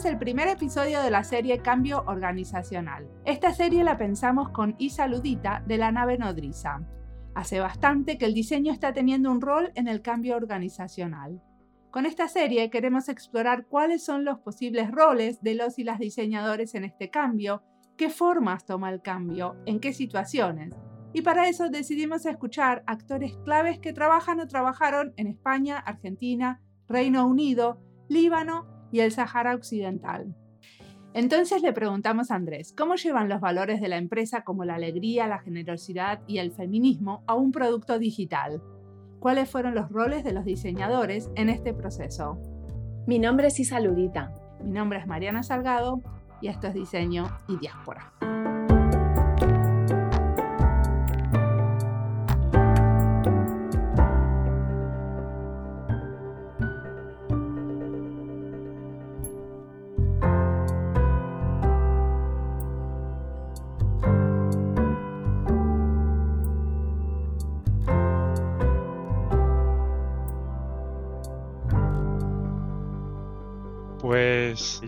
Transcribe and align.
Es 0.00 0.06
el 0.06 0.16
primer 0.16 0.48
episodio 0.48 1.02
de 1.02 1.10
la 1.10 1.22
serie 1.24 1.58
Cambio 1.58 2.04
Organizacional. 2.06 3.06
Esta 3.26 3.52
serie 3.52 3.84
la 3.84 3.98
pensamos 3.98 4.48
con 4.48 4.74
Isa 4.78 5.06
Ludita 5.06 5.62
de 5.66 5.76
la 5.76 5.92
nave 5.92 6.16
nodriza. 6.16 6.80
Hace 7.34 7.60
bastante 7.60 8.16
que 8.16 8.24
el 8.24 8.32
diseño 8.32 8.72
está 8.72 8.94
teniendo 8.94 9.30
un 9.30 9.42
rol 9.42 9.72
en 9.74 9.88
el 9.88 10.00
cambio 10.00 10.36
organizacional. 10.36 11.42
Con 11.90 12.06
esta 12.06 12.28
serie 12.28 12.70
queremos 12.70 13.10
explorar 13.10 13.66
cuáles 13.66 14.02
son 14.02 14.24
los 14.24 14.38
posibles 14.38 14.90
roles 14.90 15.42
de 15.42 15.54
los 15.54 15.78
y 15.78 15.84
las 15.84 15.98
diseñadores 15.98 16.74
en 16.74 16.84
este 16.84 17.10
cambio, 17.10 17.62
qué 17.98 18.08
formas 18.08 18.64
toma 18.64 18.88
el 18.88 19.02
cambio, 19.02 19.56
en 19.66 19.80
qué 19.80 19.92
situaciones. 19.92 20.74
Y 21.12 21.20
para 21.20 21.46
eso 21.46 21.68
decidimos 21.68 22.24
escuchar 22.24 22.84
actores 22.86 23.36
claves 23.44 23.78
que 23.80 23.92
trabajan 23.92 24.40
o 24.40 24.48
trabajaron 24.48 25.12
en 25.18 25.26
España, 25.26 25.76
Argentina, 25.76 26.62
Reino 26.88 27.26
Unido, 27.26 27.82
Líbano 28.08 28.69
y 28.92 29.00
el 29.00 29.12
Sahara 29.12 29.54
Occidental. 29.54 30.34
Entonces 31.12 31.62
le 31.62 31.72
preguntamos 31.72 32.30
a 32.30 32.36
Andrés, 32.36 32.72
¿cómo 32.76 32.94
llevan 32.94 33.28
los 33.28 33.40
valores 33.40 33.80
de 33.80 33.88
la 33.88 33.96
empresa 33.96 34.42
como 34.42 34.64
la 34.64 34.76
alegría, 34.76 35.26
la 35.26 35.40
generosidad 35.40 36.20
y 36.26 36.38
el 36.38 36.52
feminismo 36.52 37.24
a 37.26 37.34
un 37.34 37.50
producto 37.50 37.98
digital? 37.98 38.62
¿Cuáles 39.18 39.50
fueron 39.50 39.74
los 39.74 39.90
roles 39.90 40.22
de 40.24 40.32
los 40.32 40.44
diseñadores 40.44 41.30
en 41.34 41.50
este 41.50 41.74
proceso? 41.74 42.38
Mi 43.06 43.18
nombre 43.18 43.48
es 43.48 43.58
Isa 43.58 43.80
Ludita. 43.80 44.32
Mi 44.62 44.70
nombre 44.70 44.98
es 44.98 45.06
Mariana 45.06 45.42
Salgado 45.42 46.00
y 46.40 46.48
esto 46.48 46.68
es 46.68 46.74
Diseño 46.74 47.26
y 47.48 47.56
Diáspora. 47.58 48.12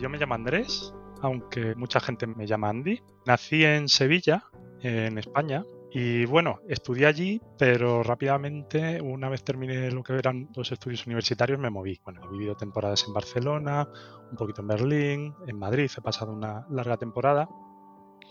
Yo 0.03 0.11
me 0.11 0.19
llamo 0.19 0.35
Andrés, 0.35 0.93
aunque 1.21 1.77
mucha 1.77 2.01
gente 2.01 2.27
me 2.27 2.45
llama 2.45 2.69
Andy. 2.71 3.01
Nací 3.25 3.65
en 3.65 3.89
Sevilla, 3.89 4.43
en 4.81 5.17
España, 5.17 5.65
y 5.93 6.25
bueno, 6.25 6.59
estudié 6.69 7.07
allí, 7.07 7.41
pero 7.57 8.03
rápidamente, 8.03 9.01
una 9.01 9.29
vez 9.29 9.45
terminé 9.45 9.93
lo 9.93 10.03
que 10.03 10.15
eran 10.15 10.49
los 10.57 10.73
estudios 10.73 11.07
universitarios, 11.07 11.61
me 11.61 11.71
moví. 11.71 12.01
Bueno, 12.03 12.21
he 12.25 12.33
vivido 12.33 12.57
temporadas 12.57 13.05
en 13.07 13.13
Barcelona, 13.13 13.89
un 14.29 14.37
poquito 14.37 14.63
en 14.63 14.69
Berlín, 14.69 15.35
en 15.47 15.57
Madrid, 15.57 15.89
he 15.97 16.01
pasado 16.01 16.33
una 16.33 16.67
larga 16.69 16.97
temporada 16.97 17.49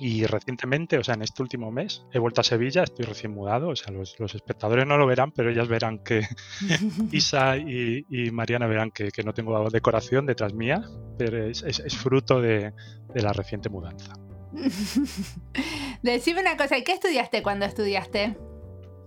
y 0.03 0.25
recientemente, 0.25 0.97
o 0.97 1.03
sea, 1.03 1.13
en 1.13 1.21
este 1.21 1.44
último 1.44 1.71
mes, 1.71 2.03
he 2.11 2.17
vuelto 2.17 2.41
a 2.41 2.44
Sevilla, 2.44 2.81
estoy 2.81 3.05
recién 3.05 3.33
mudado, 3.33 3.69
o 3.69 3.75
sea, 3.75 3.94
los, 3.94 4.16
espectadores 4.34 4.88
no 4.88 4.97
lo 4.97 5.06
verán, 5.06 5.31
pero 5.31 5.51
ellas 5.51 5.67
verán 5.67 6.00
que 6.00 6.25
Isa 7.12 7.57
y, 7.57 8.03
Mariana 8.31 8.66
verán 8.66 8.90
que, 8.90 9.11
no 9.23 9.31
tengo 9.35 9.69
decoración 9.69 10.25
detrás 10.25 10.56
mía, 10.56 10.81
pero 11.19 11.45
es, 11.45 11.61
fruto 11.95 12.41
de, 12.41 12.73
la 13.13 13.31
reciente 13.31 13.69
mudanza. 13.69 14.13
Decime 16.01 16.41
una 16.41 16.57
cosa, 16.57 16.79
¿y 16.79 16.84
qué 16.84 16.94
estudiaste 16.94 17.44
cuando 17.44 17.66
estudiaste? 17.66 18.35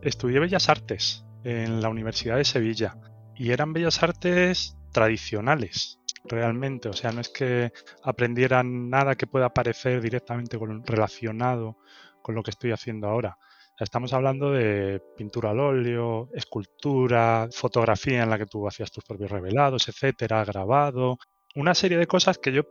Estudié 0.01 0.39
Bellas 0.39 0.69
Artes 0.69 1.25
en 1.43 1.81
la 1.81 1.89
Universidad 1.89 2.37
de 2.37 2.45
Sevilla 2.45 2.99
y 3.35 3.51
eran 3.51 3.73
Bellas 3.73 4.01
Artes 4.01 4.77
tradicionales, 4.93 5.99
realmente. 6.25 6.89
O 6.89 6.93
sea, 6.93 7.13
no 7.13 7.21
es 7.21 7.29
que 7.29 7.73
aprendieran 8.03 8.91
nada 8.91 9.15
que 9.15 9.27
pueda 9.27 9.53
parecer 9.53 10.01
directamente 10.01 10.59
relacionado 10.85 11.79
con 12.23 12.35
lo 12.35 12.43
que 12.43 12.51
estoy 12.51 12.73
haciendo 12.73 13.09
ahora. 13.09 13.39
Estamos 13.79 14.13
hablando 14.13 14.53
de 14.53 15.03
pintura 15.17 15.51
al 15.51 15.59
óleo, 15.59 16.29
escultura, 16.33 17.49
fotografía 17.51 18.23
en 18.23 18.31
la 18.31 18.39
que 18.39 18.47
tú 18.47 18.67
hacías 18.69 18.93
tus 18.93 19.05
propios 19.05 19.31
revelados, 19.31 19.89
etcétera, 19.89 20.45
grabado, 20.45 21.19
una 21.57 21.75
serie 21.75 21.99
de 21.99 22.07
cosas 22.07 22.39
que 22.39 22.53
yo 22.53 22.63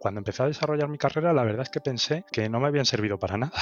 cuando 0.00 0.20
empecé 0.20 0.42
a 0.42 0.46
desarrollar 0.46 0.88
mi 0.88 0.96
carrera, 0.96 1.34
la 1.34 1.44
verdad 1.44 1.62
es 1.62 1.68
que 1.68 1.82
pensé 1.82 2.24
que 2.32 2.48
no 2.48 2.58
me 2.58 2.68
habían 2.68 2.86
servido 2.86 3.18
para 3.18 3.36
nada. 3.36 3.52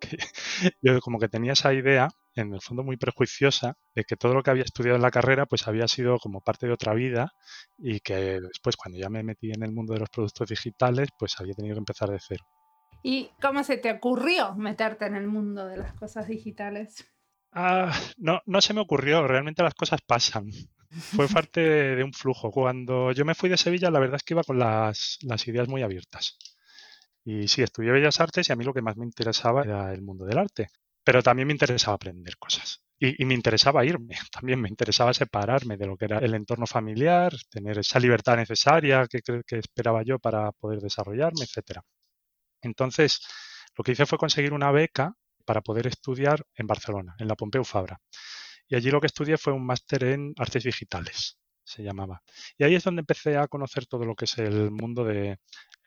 yo 0.80 1.00
como 1.00 1.18
que 1.18 1.28
tenía 1.28 1.54
esa 1.54 1.74
idea, 1.74 2.08
en 2.36 2.54
el 2.54 2.60
fondo 2.60 2.84
muy 2.84 2.96
prejuiciosa, 2.96 3.74
de 3.96 4.04
que 4.04 4.14
todo 4.16 4.32
lo 4.32 4.44
que 4.44 4.50
había 4.50 4.62
estudiado 4.62 4.94
en 4.94 5.02
la 5.02 5.10
carrera 5.10 5.46
pues 5.46 5.66
había 5.66 5.88
sido 5.88 6.18
como 6.18 6.40
parte 6.40 6.68
de 6.68 6.72
otra 6.72 6.94
vida 6.94 7.32
y 7.76 7.98
que 7.98 8.40
después 8.40 8.76
cuando 8.76 8.96
ya 8.96 9.08
me 9.08 9.24
metí 9.24 9.50
en 9.50 9.64
el 9.64 9.72
mundo 9.72 9.92
de 9.92 9.98
los 9.98 10.08
productos 10.08 10.48
digitales 10.48 11.08
pues 11.18 11.34
había 11.40 11.54
tenido 11.54 11.74
que 11.74 11.80
empezar 11.80 12.10
de 12.10 12.20
cero. 12.20 12.44
¿Y 13.02 13.30
cómo 13.42 13.64
se 13.64 13.76
te 13.76 13.90
ocurrió 13.90 14.54
meterte 14.54 15.06
en 15.06 15.16
el 15.16 15.26
mundo 15.26 15.66
de 15.66 15.78
las 15.78 15.94
cosas 15.94 16.28
digitales? 16.28 17.04
Ah, 17.50 17.92
no, 18.18 18.40
no 18.46 18.60
se 18.60 18.72
me 18.72 18.82
ocurrió, 18.82 19.26
realmente 19.26 19.64
las 19.64 19.74
cosas 19.74 20.00
pasan. 20.06 20.46
Fue 20.90 21.28
parte 21.28 21.60
de, 21.60 22.04
un 22.04 22.12
flujo. 22.12 22.50
Cuando 22.50 23.12
yo 23.12 23.24
me 23.24 23.34
fui 23.34 23.50
de 23.50 23.56
Sevilla, 23.56 23.90
la 23.90 24.00
verdad 24.00 24.16
es 24.16 24.22
que 24.22 24.34
iba 24.34 24.42
con 24.42 24.58
las, 24.58 25.18
ideas 25.46 25.68
muy 25.68 25.82
abiertas. 25.82 26.38
Y 27.24 27.48
sí, 27.48 27.62
estudié 27.62 27.90
Bellas 27.92 28.20
Artes 28.20 28.48
y 28.48 28.52
a 28.52 28.56
mí 28.56 28.64
lo 28.64 28.72
que 28.72 28.82
más 28.82 28.96
me 28.96 29.04
interesaba 29.04 29.62
era 29.62 29.92
el 29.92 30.02
mundo 30.02 30.24
del 30.24 30.38
arte. 30.38 30.68
Pero 31.04 31.22
también 31.22 31.46
me 31.46 31.52
interesaba 31.52 31.94
aprender 31.94 32.36
cosas. 32.38 32.82
Y, 32.98 33.24
me 33.24 33.34
interesaba 33.34 33.84
irme, 33.84 34.16
también 34.32 34.60
me 34.60 34.68
interesaba 34.68 35.14
separarme 35.14 35.76
de 35.76 35.86
lo 35.86 35.96
que 35.96 36.06
era 36.06 36.18
el 36.18 36.34
entorno 36.34 36.66
familiar, 36.66 37.32
tener 37.48 37.78
esa 37.78 38.00
libertad 38.00 38.36
necesaria 38.36 39.06
que, 39.06 39.20
que 39.22 39.58
esperaba 39.58 40.02
yo 40.02 40.18
para 40.18 40.50
poder 40.52 40.80
desarrollarme, 40.80 41.44
etc. 41.44 41.80
Entonces, 42.62 43.20
lo 43.76 43.84
que 43.84 43.92
hice 43.92 44.06
fue 44.06 44.18
conseguir 44.18 44.52
una 44.52 44.72
beca 44.72 45.14
para 45.44 45.60
poder 45.60 45.86
estudiar 45.86 46.44
en 46.56 46.66
Barcelona, 46.66 47.14
en 47.18 47.28
la 47.28 47.36
Pompeu 47.36 47.64
Fabra. 47.64 48.00
Y 48.68 48.76
allí 48.76 48.90
lo 48.90 49.00
que 49.00 49.06
estudié 49.06 49.36
fue 49.38 49.52
un 49.52 49.64
máster 49.66 50.04
en 50.04 50.34
artes 50.36 50.64
digitales, 50.64 51.38
se 51.64 51.82
llamaba. 51.82 52.22
Y 52.56 52.64
ahí 52.64 52.74
es 52.74 52.84
donde 52.84 53.00
empecé 53.00 53.36
a 53.36 53.48
conocer 53.48 53.86
todo 53.86 54.04
lo 54.04 54.14
que 54.14 54.26
es 54.26 54.38
el 54.38 54.70
mundo 54.70 55.04
de 55.04 55.38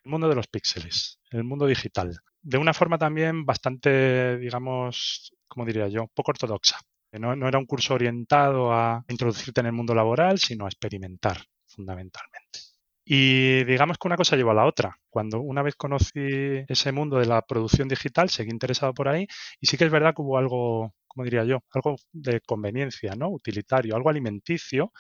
el 0.04 0.12
mundo 0.12 0.28
de 0.28 0.36
los 0.36 0.48
píxeles, 0.48 1.20
el 1.30 1.44
mundo 1.44 1.68
digital, 1.68 2.18
de 2.42 2.58
una 2.58 2.74
forma 2.74 2.98
también 2.98 3.46
bastante, 3.46 4.38
digamos, 4.38 5.32
como 5.48 5.66
diría 5.66 5.88
yo, 5.90 6.08
poco 6.14 6.32
ortodoxa. 6.32 6.80
No, 7.14 7.36
no 7.36 7.48
era 7.48 7.60
un 7.60 7.66
curso 7.66 7.94
orientado 7.94 8.74
a 8.74 9.04
introducirte 9.10 9.60
en 9.60 9.68
el 9.68 9.74
mundo 9.74 9.94
laboral, 9.94 10.40
sino 10.40 10.66
a 10.66 10.70
experimentar 10.70 11.38
fundamentalmente. 11.68 12.60
Y 13.04 13.64
digamos 13.66 13.98
que 13.98 14.08
una 14.08 14.16
cosa 14.16 14.38
lleva 14.38 14.54
a 14.54 14.56
la 14.56 14.66
otra. 14.66 14.96
Cuando 15.10 15.42
una 15.42 15.62
vez 15.62 15.76
conocí 15.76 16.64
ese 16.68 16.92
mundo 16.92 17.18
de 17.18 17.26
la 17.26 17.42
producción 17.42 17.88
digital, 17.88 18.30
seguí 18.30 18.52
interesado 18.52 18.94
por 18.94 19.10
ahí 19.10 19.28
y 19.60 19.68
sí 19.68 19.78
que 19.78 19.86
es 19.86 19.92
verdad 19.92 20.14
que 20.16 20.22
hubo 20.22 20.38
algo, 20.38 20.94
como 21.14 21.26
diría 21.26 21.44
yo, 21.44 21.60
algo 21.72 21.96
de 22.12 22.40
conveniencia, 22.42 23.14
¿no? 23.16 23.30
Utilitario, 23.30 23.96
algo 23.96 24.10
alimenticio 24.10 24.92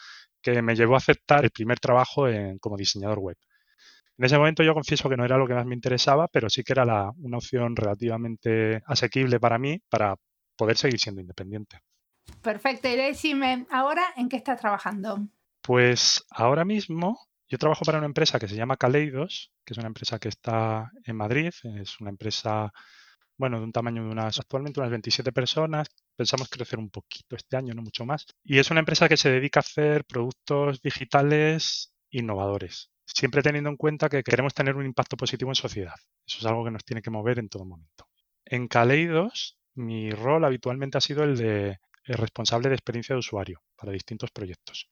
que 0.41 0.61
me 0.61 0.75
llevó 0.75 0.95
a 0.95 0.97
aceptar 0.97 1.43
el 1.43 1.51
primer 1.51 1.79
trabajo 1.79 2.25
como 2.59 2.75
diseñador 2.75 3.19
web. 3.19 3.37
En 4.17 4.25
ese 4.25 4.37
momento 4.37 4.61
yo 4.61 4.73
confieso 4.73 5.09
que 5.09 5.17
no 5.17 5.25
era 5.25 5.37
lo 5.37 5.47
que 5.47 5.53
más 5.53 5.65
me 5.65 5.75
interesaba, 5.75 6.27
pero 6.27 6.49
sí 6.49 6.63
que 6.63 6.73
era 6.73 7.11
una 7.17 7.37
opción 7.37 7.75
relativamente 7.75 8.81
asequible 8.85 9.39
para 9.39 9.57
mí 9.57 9.81
para 9.89 10.15
poder 10.55 10.77
seguir 10.77 10.99
siendo 10.99 11.21
independiente. 11.21 11.79
Perfecto. 12.41 12.87
Y 12.87 12.97
decime, 12.97 13.65
¿ahora 13.71 14.03
en 14.15 14.29
qué 14.29 14.37
estás 14.37 14.59
trabajando? 14.59 15.27
Pues 15.61 16.23
ahora 16.29 16.65
mismo 16.65 17.19
yo 17.47 17.57
trabajo 17.57 17.83
para 17.83 17.97
una 17.97 18.07
empresa 18.07 18.39
que 18.39 18.47
se 18.47 18.55
llama 18.55 18.77
Caleidos, 18.77 19.51
que 19.65 19.73
es 19.73 19.77
una 19.77 19.87
empresa 19.87 20.19
que 20.19 20.29
está 20.29 20.91
en 21.03 21.15
Madrid. 21.15 21.51
Es 21.79 21.99
una 21.99 22.09
empresa, 22.09 22.71
bueno, 23.41 23.57
de 23.57 23.65
un 23.65 23.71
tamaño 23.71 24.03
de 24.03 24.09
unas, 24.09 24.39
actualmente 24.39 24.79
unas 24.79 24.91
27 24.91 25.31
personas. 25.33 25.87
Pensamos 26.15 26.47
crecer 26.47 26.79
un 26.79 26.89
poquito 26.89 27.35
este 27.35 27.57
año, 27.57 27.73
no 27.73 27.81
mucho 27.81 28.05
más. 28.05 28.25
Y 28.43 28.59
es 28.59 28.71
una 28.71 28.79
empresa 28.79 29.09
que 29.09 29.17
se 29.17 29.29
dedica 29.29 29.59
a 29.59 29.67
hacer 29.67 30.05
productos 30.05 30.81
digitales 30.81 31.91
innovadores 32.11 32.91
siempre 33.13 33.41
teniendo 33.41 33.69
en 33.69 33.77
cuenta 33.77 34.09
que 34.09 34.23
queremos 34.23 34.53
tener 34.53 34.75
un 34.75 34.85
impacto 34.85 35.17
positivo 35.17 35.51
en 35.51 35.55
sociedad. 35.55 35.95
Eso 36.25 36.37
es 36.39 36.45
algo 36.45 36.63
que 36.63 36.71
nos 36.71 36.85
tiene 36.85 37.01
que 37.01 37.09
mover 37.09 37.39
en 37.39 37.49
todo 37.49 37.65
momento. 37.65 38.07
En 38.45 38.67
Caleidos, 38.67 39.57
mi 39.75 40.11
rol 40.11 40.45
habitualmente 40.45 40.97
ha 40.97 41.01
sido 41.01 41.23
el 41.23 41.37
de 41.37 41.79
responsable 42.05 42.69
de 42.69 42.75
experiencia 42.75 43.15
de 43.15 43.19
usuario 43.19 43.61
para 43.75 43.91
distintos 43.91 44.31
proyectos. 44.31 44.89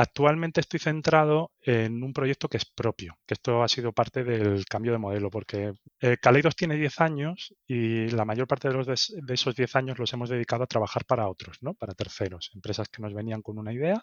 Actualmente 0.00 0.60
estoy 0.60 0.78
centrado 0.78 1.50
en 1.60 2.04
un 2.04 2.12
proyecto 2.12 2.48
que 2.48 2.58
es 2.58 2.64
propio, 2.64 3.18
que 3.26 3.34
esto 3.34 3.64
ha 3.64 3.68
sido 3.68 3.92
parte 3.92 4.22
del 4.22 4.64
cambio 4.64 4.92
de 4.92 4.98
modelo, 4.98 5.28
porque 5.28 5.72
eh, 6.00 6.16
Caleidos 6.22 6.54
tiene 6.54 6.76
10 6.76 7.00
años 7.00 7.52
y 7.66 8.08
la 8.10 8.24
mayor 8.24 8.46
parte 8.46 8.68
de, 8.68 8.74
de, 8.76 9.34
esos 9.34 9.56
10 9.56 9.74
años 9.74 9.98
los 9.98 10.12
hemos 10.12 10.30
dedicado 10.30 10.62
a 10.62 10.68
trabajar 10.68 11.04
para 11.04 11.28
otros, 11.28 11.58
¿no? 11.62 11.74
para 11.74 11.94
terceros, 11.94 12.52
empresas 12.54 12.88
que 12.88 13.02
nos 13.02 13.12
venían 13.12 13.42
con 13.42 13.58
una 13.58 13.72
idea 13.72 14.00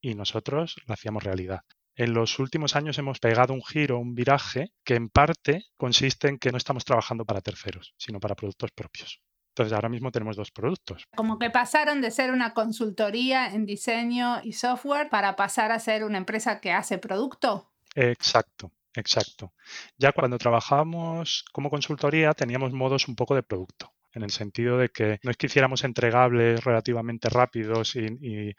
y 0.00 0.16
nosotros 0.16 0.74
la 0.88 0.94
hacíamos 0.94 1.22
realidad 1.22 1.60
en 1.94 2.14
los 2.14 2.38
últimos 2.38 2.76
años 2.76 2.98
hemos 2.98 3.18
pegado 3.18 3.52
un 3.52 3.62
giro, 3.62 3.98
un 3.98 4.14
viraje, 4.14 4.72
que 4.84 4.94
en 4.94 5.10
parte 5.10 5.66
consiste 5.76 6.28
en 6.28 6.38
que 6.38 6.50
no 6.50 6.56
estamos 6.56 6.84
trabajando 6.84 7.26
para 7.26 7.42
terceros, 7.42 7.94
sino 7.98 8.18
para 8.18 8.34
productos 8.34 8.70
propios. 8.72 9.20
Entonces 9.60 9.74
ahora 9.74 9.90
mismo 9.90 10.10
tenemos 10.10 10.36
dos 10.36 10.50
productos. 10.50 11.06
Como 11.14 11.38
que 11.38 11.50
pasaron 11.50 12.00
de 12.00 12.10
ser 12.10 12.32
una 12.32 12.54
consultoría 12.54 13.52
en 13.52 13.66
diseño 13.66 14.40
y 14.42 14.54
software 14.54 15.10
para 15.10 15.36
pasar 15.36 15.70
a 15.70 15.78
ser 15.78 16.02
una 16.04 16.16
empresa 16.16 16.62
que 16.62 16.72
hace 16.72 16.96
producto. 16.96 17.70
Exacto. 17.94 18.72
Exacto. 18.94 19.52
Ya 19.98 20.12
cuando 20.12 20.38
trabajábamos 20.38 21.44
como 21.52 21.68
consultoría 21.68 22.32
teníamos 22.32 22.72
modos 22.72 23.06
un 23.06 23.16
poco 23.16 23.34
de 23.34 23.42
producto, 23.42 23.92
en 24.14 24.22
el 24.22 24.30
sentido 24.30 24.78
de 24.78 24.88
que 24.88 25.20
no 25.22 25.30
es 25.30 25.36
que 25.36 25.46
hiciéramos 25.46 25.84
entregables 25.84 26.64
relativamente 26.64 27.28
rápidos 27.28 27.94
y, 27.96 28.56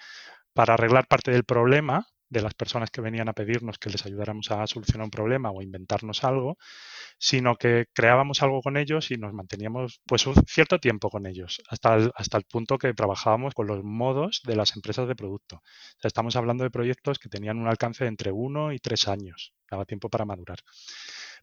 para 0.53 0.75
arreglar 0.75 1.07
parte 1.07 1.31
del 1.31 1.45
problema 1.45 2.05
de 2.31 2.41
las 2.41 2.53
personas 2.53 2.89
que 2.89 3.01
venían 3.01 3.27
a 3.29 3.33
pedirnos 3.33 3.77
que 3.77 3.89
les 3.89 4.05
ayudáramos 4.05 4.49
a 4.51 4.65
solucionar 4.65 5.05
un 5.05 5.11
problema 5.11 5.51
o 5.51 5.61
inventarnos 5.61 6.23
algo, 6.23 6.57
sino 7.19 7.57
que 7.57 7.87
creábamos 7.93 8.41
algo 8.41 8.61
con 8.61 8.77
ellos 8.77 9.11
y 9.11 9.17
nos 9.17 9.33
manteníamos 9.33 10.01
pues 10.07 10.25
un 10.25 10.35
cierto 10.47 10.79
tiempo 10.79 11.09
con 11.09 11.27
ellos, 11.27 11.61
hasta 11.69 11.95
el, 11.95 12.11
hasta 12.15 12.37
el 12.37 12.45
punto 12.45 12.77
que 12.77 12.93
trabajábamos 12.93 13.53
con 13.53 13.67
los 13.67 13.83
modos 13.83 14.41
de 14.45 14.55
las 14.55 14.75
empresas 14.77 15.09
de 15.09 15.15
producto. 15.15 15.61
estamos 16.01 16.37
hablando 16.37 16.63
de 16.63 16.71
proyectos 16.71 17.19
que 17.19 17.27
tenían 17.29 17.59
un 17.59 17.67
alcance 17.67 18.05
de 18.05 18.09
entre 18.09 18.31
uno 18.31 18.71
y 18.71 18.79
tres 18.79 19.09
años, 19.09 19.53
daba 19.69 19.85
tiempo 19.85 20.09
para 20.09 20.25
madurar. 20.25 20.59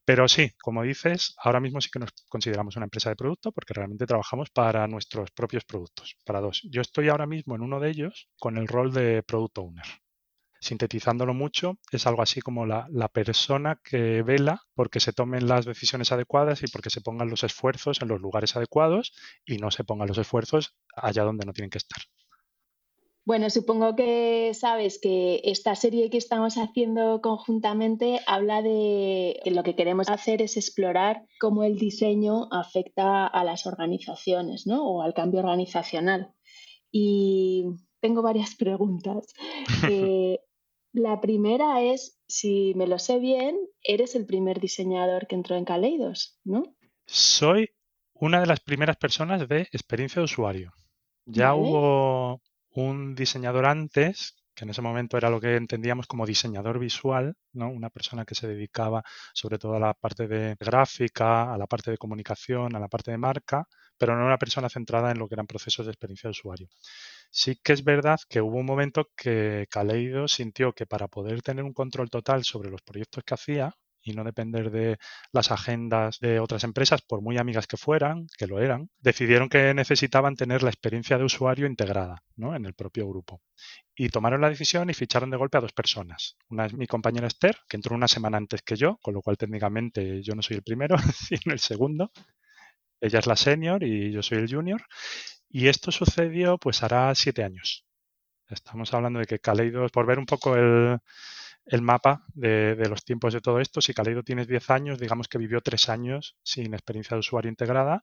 Pero 0.07 0.27
sí, 0.27 0.53
como 0.63 0.85
dices, 0.85 1.35
ahora 1.37 1.61
mismo 1.61 1.83
sí 1.83 1.91
que 1.91 1.99
nos 1.99 2.13
consideramos 2.31 2.77
una 2.77 2.87
empresa 2.87 3.11
de 3.11 3.17
producto 3.17 3.53
porque 3.53 3.75
realmente 3.75 4.07
trabajamos 4.07 4.49
para 4.49 4.89
nuestros 4.89 5.31
propios 5.33 5.65
productos, 5.67 6.17
para 6.25 6.41
dos. 6.41 6.63
Yo 6.71 6.81
estoy 6.81 7.11
ahora 7.11 7.27
mismo 7.27 7.57
en 7.57 7.61
uno 7.61 7.79
de 7.79 7.91
ellos 7.91 8.31
con 8.39 8.57
el 8.57 8.69
rol 8.69 8.95
de 8.95 9.23
Product 9.23 9.59
Owner 9.59 9.85
sintetizándolo 10.61 11.35
mucho, 11.35 11.79
es 11.93 12.07
algo 12.07 12.23
así 12.23 12.41
como 12.41 12.67
la, 12.67 12.87
persona 13.13 13.81
que 13.83 14.23
vela 14.23 14.63
porque 14.75 15.01
se 15.01 15.13
tomen 15.13 15.49
las 15.49 15.65
decisiones 15.65 16.13
adecuadas 16.13 16.63
y 16.63 16.67
porque 16.67 16.91
se 16.91 17.01
pongan 17.01 17.31
los 17.31 17.43
esfuerzos 17.43 18.01
en 18.03 18.09
los 18.09 18.21
lugares 18.21 18.55
adecuados 18.57 19.13
y 19.47 19.59
no 19.59 19.71
se 19.71 19.85
pongan 19.85 20.09
los 20.09 20.19
esfuerzos 20.19 20.75
allá 20.95 21.25
donde 21.25 21.47
no 21.47 21.53
tienen 21.53 21.71
que 21.71 21.79
estar. 21.79 21.99
Bueno, 23.29 23.51
supongo 23.51 23.95
que 23.95 24.53
sabes 24.55 24.99
que 24.99 25.43
esta 25.45 25.75
serie 25.75 26.09
que 26.09 26.17
estamos 26.17 26.57
haciendo 26.57 27.21
conjuntamente 27.21 28.21
habla 28.27 28.63
de 28.63 29.39
que 29.45 29.51
lo 29.51 29.63
que 29.63 29.77
queremos 29.77 30.09
hacer 30.09 30.41
es 30.41 30.57
explorar 30.57 31.27
cómo 31.39 31.63
el 31.63 31.77
diseño 31.77 32.49
afecta 32.51 33.27
a 33.27 33.45
las 33.45 33.67
organizaciones 33.67 34.67
¿no? 34.67 34.83
o 34.83 35.03
al 35.03 35.13
cambio 35.13 35.41
organizacional. 35.41 36.33
Y 36.91 37.67
tengo 38.01 38.23
varias 38.23 38.55
preguntas. 38.55 39.27
Eh, 39.91 40.41
la 40.93 41.21
primera 41.21 41.83
es, 41.83 42.19
si 42.27 42.73
me 42.77 42.87
lo 42.87 42.99
sé 42.99 43.19
bien, 43.19 43.59
eres 43.83 44.15
el 44.15 44.27
primer 44.27 44.61
diseñador 44.61 45.27
que 45.27 45.35
entró 45.35 45.57
en 45.57 45.65
Kaleidos, 45.65 46.39
¿no? 46.45 46.75
Soy 47.07 47.71
una 48.15 48.41
de 48.41 48.47
las 48.47 48.61
primeras 48.61 48.97
personas 48.97 49.49
de 49.49 49.63
experiencia 49.73 50.21
de 50.21 50.25
usuario. 50.25 50.73
Ya 51.25 51.55
hubo 51.55 52.41
un 52.71 53.15
diseñador 53.15 53.67
antes, 53.67 54.35
que 54.55 54.65
en 54.65 54.71
ese 54.71 54.83
momento 54.83 55.17
era 55.17 55.31
lo 55.31 55.41
que 55.41 55.57
entendíamos 55.57 56.07
como 56.07 56.27
diseñador 56.27 56.79
visual, 56.79 57.37
¿no? 57.53 57.69
Una 57.69 57.91
persona 57.91 58.25
que 58.25 58.35
se 58.35 58.49
dedicaba 58.49 59.05
sobre 59.33 59.59
todo 59.59 59.75
a 59.75 59.81
la 59.81 59.95
parte 59.95 60.27
de 60.27 60.57
gráfica, 60.59 61.53
a 61.53 61.59
la 61.59 61.67
parte 61.67 61.91
de 61.91 61.99
comunicación, 61.99 62.75
a 62.75 62.81
la 62.81 62.89
parte 62.89 63.11
de 63.11 63.19
marca, 63.19 63.69
pero 63.99 64.17
no 64.17 64.25
una 64.25 64.39
persona 64.39 64.69
centrada 64.69 65.11
en 65.11 65.19
lo 65.19 65.29
que 65.29 65.35
eran 65.35 65.47
procesos 65.47 65.87
de 65.87 65.93
experiencia 65.93 66.29
de 66.29 66.33
usuario. 66.33 66.69
Sí 67.31 67.57
que 67.63 67.73
es 67.73 67.85
verdad 67.85 68.19
que 68.29 68.41
hubo 68.41 68.57
un 68.59 68.67
momento 68.67 69.11
que 69.17 69.67
Kaleido 69.71 70.29
sintió 70.29 70.73
que 70.73 70.87
para 70.87 71.09
poder 71.09 71.43
tener 71.43 71.65
un 71.65 71.73
control 71.73 72.11
total 72.11 72.45
sobre 72.45 72.71
los 72.71 72.83
proyectos 72.83 73.23
que 73.25 73.35
hacía 73.35 73.75
y 74.03 74.13
no 74.13 74.25
depender 74.25 74.71
de 74.71 74.99
las 75.33 75.51
agendas 75.51 76.19
de 76.21 76.41
otras 76.41 76.65
empresas, 76.65 77.03
por 77.03 77.21
muy 77.21 77.37
amigas 77.37 77.67
que 77.67 77.77
fueran, 77.77 78.27
que 78.39 78.47
lo 78.47 78.61
eran, 78.61 78.91
decidieron 78.99 79.49
que 79.49 79.75
necesitaban 79.75 80.37
tener 80.37 80.63
la 80.63 80.71
experiencia 80.71 81.19
de 81.19 81.25
usuario 81.25 81.67
integrada 81.67 82.23
¿no? 82.37 82.55
en 82.57 82.65
el 82.65 82.75
propio 82.75 83.07
grupo. 83.09 83.43
Y 83.95 84.09
tomaron 84.09 84.41
la 84.41 84.49
decisión 84.49 84.89
y 84.89 84.95
ficharon 84.95 85.31
de 85.31 85.37
golpe 85.37 85.59
a 85.59 85.61
dos 85.61 85.73
personas. 85.73 86.37
Una 86.49 86.67
es 86.67 86.75
mi 86.75 86.87
compañera 86.87 87.27
Esther, 87.27 87.59
que 87.69 87.77
entró 87.77 87.95
una 87.95 88.09
semana 88.09 88.39
antes 88.39 88.63
que 88.63 88.77
yo, 88.77 88.99
con 89.03 89.15
lo 89.15 89.21
cual 89.21 89.37
técnicamente 89.37 90.23
yo 90.23 90.35
no 90.35 90.43
soy 90.43 90.57
el 90.57 90.63
primero, 90.63 90.97
sino 91.15 91.53
el 91.53 91.59
segundo. 91.61 92.11
Ella 93.01 93.19
es 93.21 93.27
la 93.27 93.37
senior 93.37 93.83
y 93.85 94.13
yo 94.13 94.23
soy 94.23 94.39
el 94.39 94.53
junior. 94.53 94.83
Y 95.51 95.69
esto 95.69 95.91
sucedió 95.91 96.59
pues 96.59 96.83
hará 96.83 97.15
siete 97.15 97.43
años. 97.45 97.85
Estamos 98.49 98.93
hablando 98.95 99.19
de 99.21 99.27
que 99.27 99.39
Kaleido, 99.41 99.87
por 99.89 100.07
ver 100.07 100.19
un 100.19 100.27
poco 100.27 100.57
el, 100.57 101.01
mapa 101.83 102.25
de, 102.35 102.77
los 102.89 103.05
tiempos 103.05 103.35
de 103.35 103.41
todo 103.41 103.61
esto, 103.61 103.81
si 103.81 103.95
Kaleido 103.95 104.23
tienes 104.23 104.49
10 104.49 104.71
años, 104.71 104.99
digamos 104.99 105.29
que 105.29 105.39
vivió 105.39 105.61
tres 105.61 105.89
años 105.89 106.37
sin 106.43 106.75
experiencia 106.75 107.15
de 107.15 107.21
usuario 107.21 107.51
integrada 107.51 108.03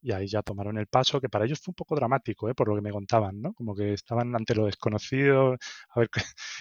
y 0.00 0.12
ahí 0.12 0.28
ya 0.28 0.42
tomaron 0.42 0.78
el 0.78 0.86
paso, 0.86 1.20
que 1.20 1.28
para 1.28 1.44
ellos 1.46 1.60
fue 1.60 1.72
un 1.72 1.76
poco 1.76 1.96
dramático, 1.96 2.48
¿eh? 2.48 2.54
por 2.54 2.68
lo 2.68 2.76
que 2.76 2.82
me 2.82 2.92
contaban, 2.92 3.40
¿no? 3.40 3.52
Como 3.54 3.74
que 3.74 3.94
estaban 3.94 4.34
ante 4.36 4.54
lo 4.54 4.66
desconocido, 4.66 5.56
a 5.90 6.00
ver 6.00 6.08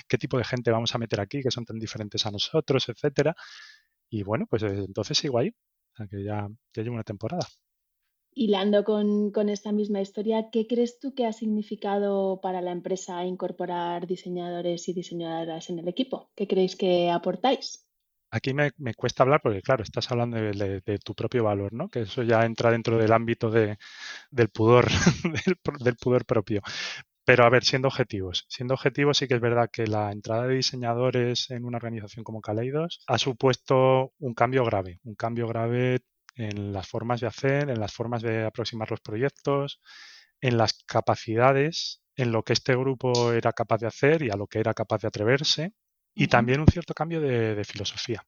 qué, 0.07 0.18
tipo 0.18 0.38
de 0.38 0.44
gente 0.45 0.71
vamos 0.71 0.95
a 0.95 0.97
meter 0.97 1.19
aquí, 1.21 1.41
que 1.44 1.51
son 1.51 1.65
tan 1.65 1.77
diferentes 1.80 2.25
a 2.25 2.31
nosotros, 2.31 2.89
etcétera. 2.89 3.35
Y 4.09 4.23
bueno, 4.23 4.47
pues 4.50 4.63
entonces 4.63 5.18
sigo 5.18 5.39
ahí, 5.39 5.51
que 6.09 6.23
ya, 6.23 6.47
ya 6.73 6.83
llevo 6.83 6.95
una 6.95 7.03
temporada 7.03 7.47
hilando 8.37 8.83
con, 8.83 9.31
con, 9.31 9.49
esta 9.49 9.71
misma 9.71 10.01
historia, 10.01 10.49
¿qué 10.51 10.67
crees 10.67 10.99
tú 10.99 11.13
que 11.15 11.25
ha 11.25 11.33
significado 11.33 12.39
para 12.41 12.61
la 12.61 12.71
empresa 12.71 13.25
incorporar 13.25 14.07
diseñadores 14.07 14.87
y 14.87 14.93
diseñadoras 14.93 15.69
en 15.69 15.79
el 15.79 15.87
equipo? 15.87 16.29
¿Qué 16.35 16.47
creéis 16.47 16.75
que 16.75 17.09
aportáis? 17.09 17.87
Aquí 18.29 18.53
me, 18.53 18.71
cuesta 18.95 19.23
hablar 19.23 19.41
porque, 19.41 19.61
claro, 19.61 19.83
estás 19.83 20.11
hablando 20.11 20.37
de, 20.37 20.99
tu 21.03 21.15
propio 21.15 21.45
valor, 21.45 21.73
¿no? 21.73 21.89
Que 21.89 22.01
eso 22.01 22.23
ya 22.23 22.45
entra 22.45 22.71
dentro 22.71 22.97
del 22.97 23.13
ámbito 23.13 23.49
de, 23.49 23.77
del 24.31 24.49
pudor, 24.49 24.85
del, 25.79 25.95
pudor 25.95 26.25
propio. 26.25 26.61
Pero 27.23 27.45
a 27.45 27.49
ver, 27.49 27.63
siendo 27.63 27.87
objetivos. 27.87 28.45
Siendo 28.49 28.73
objetivos, 28.73 29.17
sí 29.17 29.27
que 29.27 29.35
es 29.35 29.41
verdad 29.41 29.69
que 29.71 29.87
la 29.87 30.11
entrada 30.11 30.47
de 30.47 30.55
diseñadores 30.55 31.49
en 31.51 31.65
una 31.65 31.77
organización 31.77 32.23
como 32.23 32.41
Kaleidos 32.41 33.03
ha 33.07 33.17
supuesto 33.17 34.13
un 34.19 34.33
cambio 34.33 34.65
grave, 34.65 34.99
un 35.03 35.15
cambio 35.15 35.47
grave 35.47 36.01
en 36.37 36.73
las 36.73 36.87
formas 36.87 37.19
de 37.21 37.27
hacer, 37.27 37.69
en 37.69 37.79
las 37.79 37.94
formas 37.94 38.21
de 38.21 38.45
aproximar 38.45 38.89
los 38.91 39.01
proyectos, 39.01 39.81
en 40.41 40.57
las 40.57 40.73
capacidades, 40.85 42.01
en 42.15 42.31
lo 42.31 42.44
que 42.44 42.53
este 42.53 42.75
grupo 42.75 43.33
era 43.33 43.53
capaz 43.53 43.79
de 43.79 43.87
hacer 43.87 44.21
y 44.23 44.29
a 44.29 44.35
lo 44.35 44.47
que 44.47 44.59
era 44.59 44.73
capaz 44.73 45.01
de 45.01 45.07
atreverse, 45.07 45.73
y 46.13 46.27
también 46.27 46.61
un 46.61 46.67
cierto 46.67 46.94
cambio 46.94 47.21
de, 47.21 47.63
filosofía. 47.63 48.23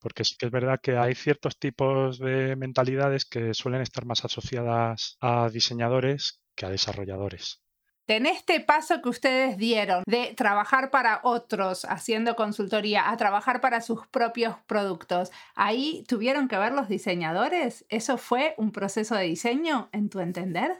Porque 0.00 0.24
sí 0.24 0.36
que 0.38 0.46
es 0.46 0.52
verdad 0.52 0.80
que 0.82 0.96
hay 0.96 1.14
ciertos 1.14 1.58
tipos 1.58 2.18
de 2.18 2.56
mentalidades 2.56 3.24
que 3.24 3.54
suelen 3.54 3.82
estar 3.82 4.04
más 4.04 4.24
asociadas 4.24 5.16
a 5.20 5.48
diseñadores 5.50 6.40
que 6.54 6.66
a 6.66 6.70
desarrolladores 6.70 7.62
en 8.08 8.26
este 8.26 8.60
paso 8.60 9.00
que 9.00 9.08
ustedes 9.08 9.56
dieron 9.56 10.02
de 10.06 10.34
trabajar 10.36 10.90
para 10.90 11.20
otros 11.22 11.84
haciendo 11.84 12.36
consultoría 12.36 13.10
a 13.10 13.16
trabajar 13.16 13.60
para 13.60 13.80
sus 13.80 14.06
propios 14.08 14.56
productos, 14.66 15.30
ahí 15.54 16.04
tuvieron 16.08 16.48
que 16.48 16.58
ver 16.58 16.72
los 16.72 16.88
diseñadores. 16.88 17.84
¿Eso 17.88 18.18
fue 18.18 18.54
un 18.58 18.72
proceso 18.72 19.14
de 19.14 19.24
diseño 19.24 19.88
en 19.92 20.08
tu 20.08 20.20
entender? 20.20 20.72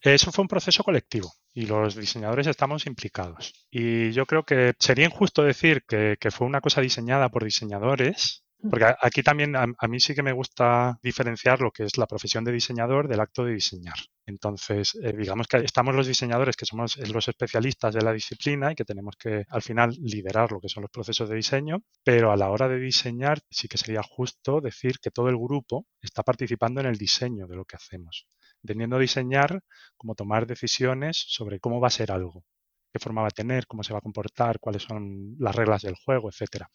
Eso 0.00 0.30
fue 0.30 0.42
un 0.42 0.48
proceso 0.48 0.84
colectivo 0.84 1.32
y 1.52 1.66
los 1.66 1.96
diseñadores 1.96 2.46
estamos 2.46 2.86
implicados. 2.86 3.66
Y 3.70 4.12
yo 4.12 4.26
creo 4.26 4.44
que 4.44 4.74
sería 4.78 5.06
injusto 5.06 5.42
decir 5.42 5.84
que, 5.84 6.16
que 6.20 6.30
fue 6.30 6.46
una 6.46 6.60
cosa 6.60 6.80
diseñada 6.80 7.30
por 7.30 7.44
diseñadores 7.44 8.45
porque 8.70 8.86
aquí 9.00 9.22
también 9.22 9.54
a, 9.54 9.66
mí 9.88 10.00
sí 10.00 10.14
que 10.14 10.22
me 10.22 10.32
gusta 10.32 10.98
diferenciar 11.02 11.60
lo 11.60 11.70
que 11.70 11.84
es 11.84 11.98
la 11.98 12.06
profesión 12.06 12.44
de 12.44 12.52
diseñador 12.52 13.08
del 13.08 13.20
acto 13.20 13.44
de 13.44 13.54
diseñar. 13.54 13.96
Entonces, 14.24 14.98
eh, 15.02 15.12
digamos 15.16 15.46
que 15.46 15.58
estamos 15.58 15.94
los 15.94 16.06
diseñadores 16.06 16.56
que 16.56 16.66
somos 16.66 16.96
los 16.96 17.28
especialistas 17.28 17.94
de 17.94 18.02
la 18.02 18.12
disciplina 18.12 18.72
y 18.72 18.74
que 18.74 18.84
tenemos 18.84 19.14
que 19.16 19.44
al 19.48 19.62
final 19.62 19.90
liderar 20.00 20.50
lo 20.52 20.60
que 20.60 20.68
son 20.68 20.82
los 20.82 20.90
procesos 20.90 21.28
de 21.28 21.36
diseño, 21.36 21.82
pero 22.02 22.32
a 22.32 22.36
la 22.36 22.50
hora 22.50 22.68
de 22.68 22.80
diseñar 22.80 23.40
sí 23.50 23.68
que 23.68 23.78
sería 23.78 24.02
justo 24.02 24.60
decir 24.60 24.98
que 25.00 25.10
todo 25.10 25.28
el 25.28 25.36
grupo 25.36 25.86
está 26.00 26.22
participando 26.22 26.80
en 26.80 26.86
el 26.86 26.96
diseño 26.96 27.46
de 27.46 27.56
lo 27.56 27.64
que 27.64 27.76
hacemos, 27.76 28.26
entendiendo 28.62 28.98
diseñar 28.98 29.62
como 29.96 30.14
tomar 30.14 30.46
decisiones 30.46 31.24
sobre 31.28 31.60
cómo 31.60 31.80
va 31.80 31.88
a 31.88 31.90
ser 31.90 32.10
algo, 32.10 32.44
qué 32.92 32.98
forma 32.98 33.22
va 33.22 33.28
a 33.28 33.30
tener, 33.30 33.66
cómo 33.66 33.82
se 33.82 33.92
va 33.92 33.98
a 33.98 34.02
comportar, 34.02 34.58
cuáles 34.58 34.82
son 34.82 35.36
las 35.38 35.54
reglas 35.54 35.82
del 35.82 35.94
juego, 35.94 36.30
etcétera. 36.30 36.68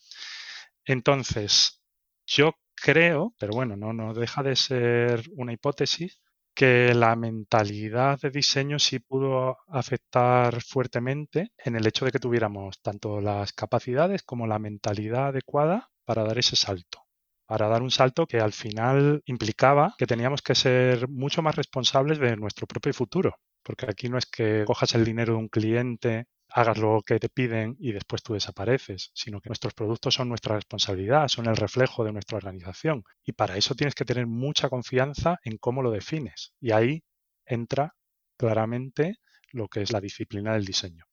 Entonces, 0.84 1.80
yo 2.26 2.54
creo, 2.74 3.34
pero 3.38 3.52
bueno, 3.52 3.76
no, 3.76 3.92
no 3.92 4.14
deja 4.14 4.42
de 4.42 4.56
ser 4.56 5.24
una 5.36 5.52
hipótesis, 5.52 6.20
que 6.54 6.92
la 6.94 7.16
mentalidad 7.16 8.20
de 8.20 8.30
diseño 8.30 8.78
sí 8.78 8.98
pudo 8.98 9.56
afectar 9.68 10.60
fuertemente 10.62 11.52
en 11.56 11.76
el 11.76 11.86
hecho 11.86 12.04
de 12.04 12.12
que 12.12 12.18
tuviéramos 12.18 12.80
tanto 12.82 13.20
las 13.20 13.52
capacidades 13.52 14.22
como 14.22 14.46
la 14.46 14.58
mentalidad 14.58 15.28
adecuada 15.28 15.90
para 16.04 16.24
dar 16.24 16.38
ese 16.38 16.56
salto. 16.56 17.00
Para 17.46 17.68
dar 17.68 17.82
un 17.82 17.90
salto 17.90 18.26
que 18.26 18.38
al 18.38 18.52
final 18.52 19.22
implicaba 19.26 19.94
que 19.98 20.06
teníamos 20.06 20.42
que 20.42 20.54
ser 20.54 21.08
mucho 21.08 21.42
más 21.42 21.56
responsables 21.56 22.18
de 22.18 22.36
nuestro 22.36 22.66
propio 22.66 22.92
futuro. 22.92 23.36
Porque 23.62 23.86
aquí 23.88 24.08
no 24.08 24.18
es 24.18 24.26
que 24.26 24.64
cojas 24.66 24.94
el 24.94 25.04
dinero 25.04 25.34
de 25.34 25.38
un 25.38 25.48
cliente 25.48 26.26
hagas 26.54 26.78
lo 26.78 27.02
que 27.02 27.18
te 27.18 27.28
piden 27.28 27.76
y 27.78 27.92
después 27.92 28.22
tú 28.22 28.34
desapareces, 28.34 29.10
sino 29.14 29.40
que 29.40 29.48
nuestros 29.48 29.74
productos 29.74 30.14
son 30.14 30.28
nuestra 30.28 30.56
responsabilidad, 30.56 31.28
son 31.28 31.46
el 31.46 31.56
reflejo 31.56 32.04
de 32.04 32.12
nuestra 32.12 32.36
organización. 32.36 33.04
Y 33.24 33.32
para 33.32 33.56
eso 33.56 33.74
tienes 33.74 33.94
que 33.94 34.04
tener 34.04 34.26
mucha 34.26 34.68
confianza 34.68 35.38
en 35.44 35.56
cómo 35.58 35.82
lo 35.82 35.90
defines. 35.90 36.52
Y 36.60 36.72
ahí 36.72 37.02
entra 37.46 37.94
claramente 38.36 39.16
lo 39.52 39.68
que 39.68 39.82
es 39.82 39.92
la 39.92 40.00
disciplina 40.00 40.54
del 40.54 40.64
diseño. 40.64 41.04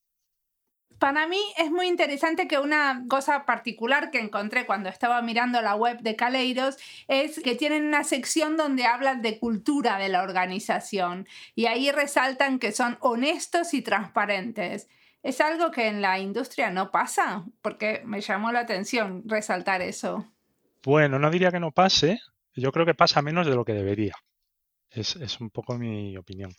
Para 0.99 1.27
mí 1.27 1.39
es 1.57 1.71
muy 1.71 1.87
interesante 1.87 2.49
que 2.49 2.59
una 2.59 3.05
cosa 3.07 3.45
particular 3.45 4.11
que 4.11 4.19
encontré 4.19 4.65
cuando 4.65 4.89
estaba 4.89 5.21
mirando 5.21 5.61
la 5.61 5.75
web 5.75 6.01
de 6.01 6.17
Caleiros 6.17 6.75
es 7.07 7.39
que 7.39 7.55
tienen 7.55 7.85
una 7.85 8.03
sección 8.03 8.57
donde 8.57 8.85
hablan 8.85 9.21
de 9.21 9.39
cultura 9.39 9.97
de 9.97 10.09
la 10.09 10.21
organización 10.21 11.25
y 11.55 11.67
ahí 11.67 11.89
resaltan 11.91 12.59
que 12.59 12.73
son 12.73 12.97
honestos 12.99 13.73
y 13.73 13.81
transparentes. 13.81 14.89
¿Es 15.21 15.41
algo 15.41 15.69
que 15.71 15.87
en 15.87 16.01
la 16.01 16.19
industria 16.19 16.69
no 16.71 16.91
pasa? 16.91 17.45
Porque 17.61 18.01
me 18.05 18.21
llamó 18.21 18.51
la 18.51 18.61
atención 18.61 19.23
resaltar 19.25 19.81
eso. 19.81 20.25
Bueno, 20.83 21.19
no 21.19 21.29
diría 21.29 21.51
que 21.51 21.59
no 21.59 21.71
pase, 21.71 22.19
yo 22.55 22.71
creo 22.71 22.85
que 22.85 22.93
pasa 22.93 23.21
menos 23.21 23.45
de 23.45 23.55
lo 23.55 23.65
que 23.65 23.73
debería. 23.73 24.15
Es, 24.91 25.39
un 25.39 25.51
poco 25.51 25.77
mi 25.77 26.17
opinión. 26.17 26.51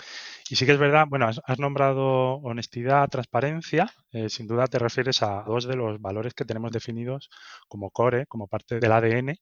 Y 0.49 0.57
sí 0.57 0.65
que 0.65 0.73
es 0.73 0.79
verdad, 0.79 1.07
bueno, 1.09 1.27
has, 1.27 1.59
nombrado 1.59 2.35
honestidad, 2.35 3.09
transparencia. 3.09 3.93
Eh, 4.13 4.29
sin 4.29 4.47
duda 4.47 4.67
te 4.69 4.79
refieres 4.79 5.23
a 5.23 5.43
dos 5.43 5.67
de 5.67 5.75
los 5.75 6.01
valores 6.01 6.35
que 6.35 6.45
tenemos 6.45 6.71
definidos 6.71 7.29
como 7.67 7.91
core, 7.91 8.27
como 8.27 8.47
parte 8.47 8.79
del 8.79 8.93
ADN 8.93 9.37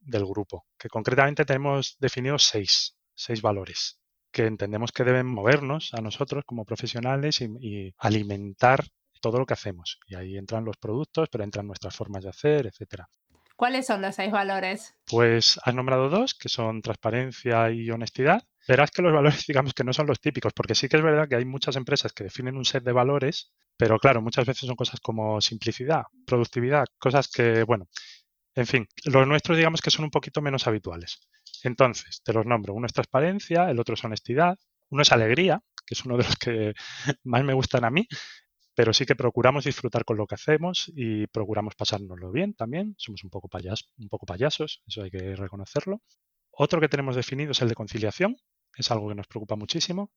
del 0.00 0.24
grupo, 0.24 0.66
que 0.78 0.88
concretamente 0.88 1.44
tenemos 1.44 1.96
definidos 1.98 2.44
seis, 2.44 2.96
seis 3.14 3.42
valores 3.42 3.98
que 4.36 4.44
entendemos 4.44 4.92
que 4.92 5.02
deben 5.02 5.26
movernos 5.26 5.94
a 5.94 6.02
nosotros 6.02 6.44
como 6.44 6.66
profesionales 6.66 7.40
y, 7.40 7.46
y 7.58 7.94
alimentar 7.96 8.84
todo 9.22 9.38
lo 9.38 9.46
que 9.46 9.54
hacemos. 9.54 9.98
Y 10.06 10.14
ahí 10.14 10.36
entran 10.36 10.66
los 10.66 10.76
productos, 10.76 11.30
pero 11.32 11.42
entran 11.42 11.66
nuestras 11.66 11.96
formas 11.96 12.22
de 12.22 12.28
hacer, 12.28 12.66
etcétera. 12.66 13.08
¿Cuáles 13.56 13.86
son 13.86 14.02
los 14.02 14.14
seis 14.14 14.30
valores? 14.30 14.94
Pues 15.06 15.58
has 15.64 15.74
nombrado 15.74 16.10
dos, 16.10 16.34
que 16.34 16.50
son 16.50 16.82
transparencia 16.82 17.70
y 17.70 17.90
honestidad. 17.90 18.42
Verás 18.68 18.90
que 18.90 19.00
los 19.00 19.14
valores, 19.14 19.46
digamos 19.48 19.72
que 19.72 19.84
no 19.84 19.94
son 19.94 20.06
los 20.06 20.20
típicos, 20.20 20.52
porque 20.52 20.74
sí 20.74 20.86
que 20.86 20.98
es 20.98 21.02
verdad 21.02 21.26
que 21.26 21.36
hay 21.36 21.46
muchas 21.46 21.76
empresas 21.76 22.12
que 22.12 22.24
definen 22.24 22.58
un 22.58 22.66
set 22.66 22.84
de 22.84 22.92
valores, 22.92 23.54
pero 23.78 23.98
claro, 23.98 24.20
muchas 24.20 24.44
veces 24.44 24.66
son 24.66 24.76
cosas 24.76 25.00
como 25.00 25.40
simplicidad, 25.40 26.02
productividad, 26.26 26.84
cosas 26.98 27.28
que, 27.28 27.62
bueno, 27.62 27.88
en 28.54 28.66
fin, 28.66 28.86
los 29.06 29.26
nuestros 29.26 29.56
digamos 29.56 29.80
que 29.80 29.90
son 29.90 30.04
un 30.04 30.10
poquito 30.10 30.42
menos 30.42 30.66
habituales. 30.66 31.26
Entonces, 31.64 32.22
te 32.22 32.32
los 32.32 32.46
nombro. 32.46 32.74
Uno 32.74 32.86
es 32.86 32.92
transparencia, 32.92 33.70
el 33.70 33.78
otro 33.80 33.94
es 33.94 34.04
honestidad, 34.04 34.58
uno 34.90 35.02
es 35.02 35.12
alegría, 35.12 35.62
que 35.86 35.94
es 35.94 36.04
uno 36.04 36.16
de 36.16 36.24
los 36.24 36.36
que 36.36 36.74
más 37.24 37.44
me 37.44 37.54
gustan 37.54 37.84
a 37.84 37.90
mí, 37.90 38.06
pero 38.74 38.92
sí 38.92 39.06
que 39.06 39.16
procuramos 39.16 39.64
disfrutar 39.64 40.04
con 40.04 40.16
lo 40.16 40.26
que 40.26 40.34
hacemos 40.34 40.92
y 40.94 41.26
procuramos 41.28 41.74
pasárnoslo 41.74 42.30
bien 42.32 42.54
también. 42.54 42.94
Somos 42.98 43.24
un 43.24 43.30
poco, 43.30 43.48
un 43.98 44.08
poco 44.08 44.26
payasos, 44.26 44.82
eso 44.86 45.02
hay 45.02 45.10
que 45.10 45.34
reconocerlo. 45.36 46.02
Otro 46.50 46.80
que 46.80 46.88
tenemos 46.88 47.16
definido 47.16 47.52
es 47.52 47.62
el 47.62 47.68
de 47.68 47.74
conciliación, 47.74 48.36
es 48.76 48.90
algo 48.90 49.08
que 49.08 49.14
nos 49.14 49.26
preocupa 49.26 49.56
muchísimo, 49.56 50.12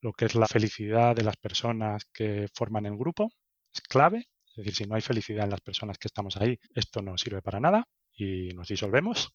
lo 0.00 0.12
que 0.12 0.26
es 0.26 0.34
la 0.34 0.46
felicidad 0.46 1.16
de 1.16 1.24
las 1.24 1.36
personas 1.36 2.04
que 2.12 2.48
forman 2.54 2.86
el 2.86 2.96
grupo, 2.96 3.30
es 3.72 3.80
clave, 3.82 4.28
es 4.46 4.56
decir, 4.56 4.74
si 4.74 4.84
no 4.84 4.94
hay 4.94 5.00
felicidad 5.00 5.44
en 5.44 5.50
las 5.50 5.60
personas 5.60 5.98
que 5.98 6.08
estamos 6.08 6.36
ahí, 6.36 6.58
esto 6.74 7.02
no 7.02 7.18
sirve 7.18 7.42
para 7.42 7.60
nada 7.60 7.88
y 8.14 8.48
nos 8.54 8.68
disolvemos. 8.68 9.34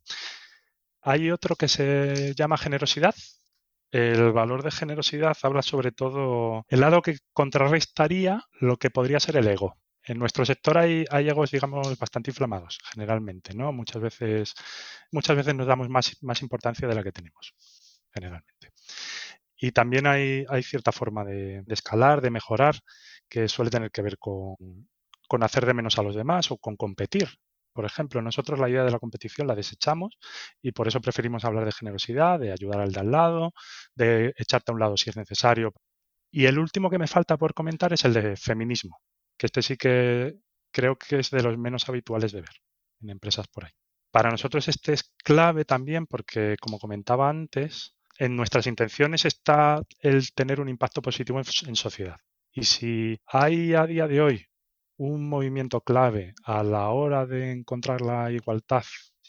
Hay 1.01 1.31
otro 1.31 1.55
que 1.55 1.67
se 1.67 2.33
llama 2.35 2.57
generosidad, 2.57 3.15
el 3.91 4.31
valor 4.31 4.63
de 4.63 4.71
generosidad 4.71 5.35
habla 5.41 5.63
sobre 5.63 5.91
todo 5.91 6.65
el 6.69 6.81
lado 6.81 7.01
que 7.01 7.17
contrarrestaría 7.33 8.43
lo 8.59 8.77
que 8.77 8.91
podría 8.91 9.19
ser 9.19 9.37
el 9.37 9.47
ego. 9.47 9.77
En 10.03 10.19
nuestro 10.19 10.45
sector 10.45 10.77
hay, 10.77 11.05
egos, 11.11 11.51
digamos, 11.51 11.97
bastante 11.97 12.31
inflamados, 12.31 12.79
generalmente, 12.91 13.53
¿no? 13.53 13.71
Muchas 13.73 14.01
veces, 14.01 14.53
muchas 15.11 15.35
veces 15.35 15.55
nos 15.55 15.67
damos 15.67 15.89
más, 15.89 16.17
más 16.21 16.41
importancia 16.41 16.87
de 16.87 16.95
la 16.95 17.03
que 17.03 17.11
tenemos, 17.11 17.53
generalmente. 18.13 18.71
Y 19.57 19.71
también 19.71 20.07
hay, 20.07 20.45
hay 20.49 20.63
cierta 20.63 20.91
forma 20.91 21.25
de, 21.25 21.63
de, 21.63 21.73
escalar, 21.73 22.21
de 22.21 22.31
mejorar, 22.31 22.75
que 23.27 23.47
suele 23.47 23.71
tener 23.71 23.91
que 23.91 24.01
ver 24.01 24.17
con, 24.17 24.55
con 25.27 25.43
hacer 25.43 25.65
de 25.65 25.73
menos 25.73 25.97
a 25.99 26.03
los 26.03 26.15
demás 26.15 26.49
o 26.51 26.57
con 26.57 26.75
competir. 26.75 27.27
Por 27.79 27.85
ejemplo, 27.85 28.21
nosotros 28.21 28.59
la 28.59 28.67
idea 28.67 28.83
de 28.83 28.91
la 28.91 28.99
competición 28.99 29.47
la 29.47 29.55
desechamos 29.55 30.17
y 30.61 30.73
por 30.73 30.89
eso 30.89 30.99
preferimos 30.99 31.45
hablar 31.45 31.63
de 31.63 31.71
generosidad, 31.71 32.37
de 32.37 32.51
ayudar 32.51 32.81
al 32.81 32.91
de 32.91 32.99
al 32.99 33.09
lado, 33.09 33.53
de 33.95 34.33
echarte 34.35 34.69
a 34.69 34.73
un 34.73 34.81
lado 34.81 34.97
si 34.97 35.09
es 35.09 35.15
necesario. 35.15 35.73
Y 36.29 36.43
el 36.47 36.59
último 36.59 36.89
que 36.89 36.97
me 36.99 37.07
falta 37.07 37.37
por 37.37 37.53
comentar 37.53 37.93
es 37.93 38.03
el 38.03 38.13
de 38.13 38.35
feminismo, 38.35 38.97
que 39.37 39.45
este 39.45 39.61
sí 39.61 39.77
que 39.77 40.35
creo 40.73 40.97
que 40.97 41.19
es 41.19 41.29
de 41.29 41.41
los 41.41 41.57
menos 41.57 41.87
habituales 41.87 42.33
de 42.33 42.41
ver 42.41 42.51
en 42.99 43.11
empresas 43.11 43.47
por 43.47 43.63
ahí. 43.63 43.71
Para 44.11 44.29
nosotros 44.29 44.67
este 44.67 44.91
es 44.91 45.13
clave 45.23 45.63
también 45.63 46.05
porque, 46.05 46.57
como 46.59 46.79
comentaba 46.79 47.29
antes, 47.29 47.95
en 48.17 48.35
nuestras 48.35 48.67
intenciones 48.67 49.23
está 49.23 49.81
el 50.01 50.33
tener 50.33 50.59
un 50.59 50.67
impacto 50.67 51.01
positivo 51.01 51.39
en, 51.65 51.77
sociedad. 51.77 52.17
Y 52.51 52.65
si 52.65 53.17
hay 53.25 53.73
a 53.73 53.85
día 53.85 54.05
de 54.05 54.19
hoy 54.19 54.48
un 54.99 55.29
movimiento 55.29 55.79
clave 55.79 56.33
a 56.43 56.61
la 56.61 56.89
hora 56.89 57.25
de 57.25 57.51
encontrar 57.51 58.01
la 58.01 58.31
igualdad 58.31 58.83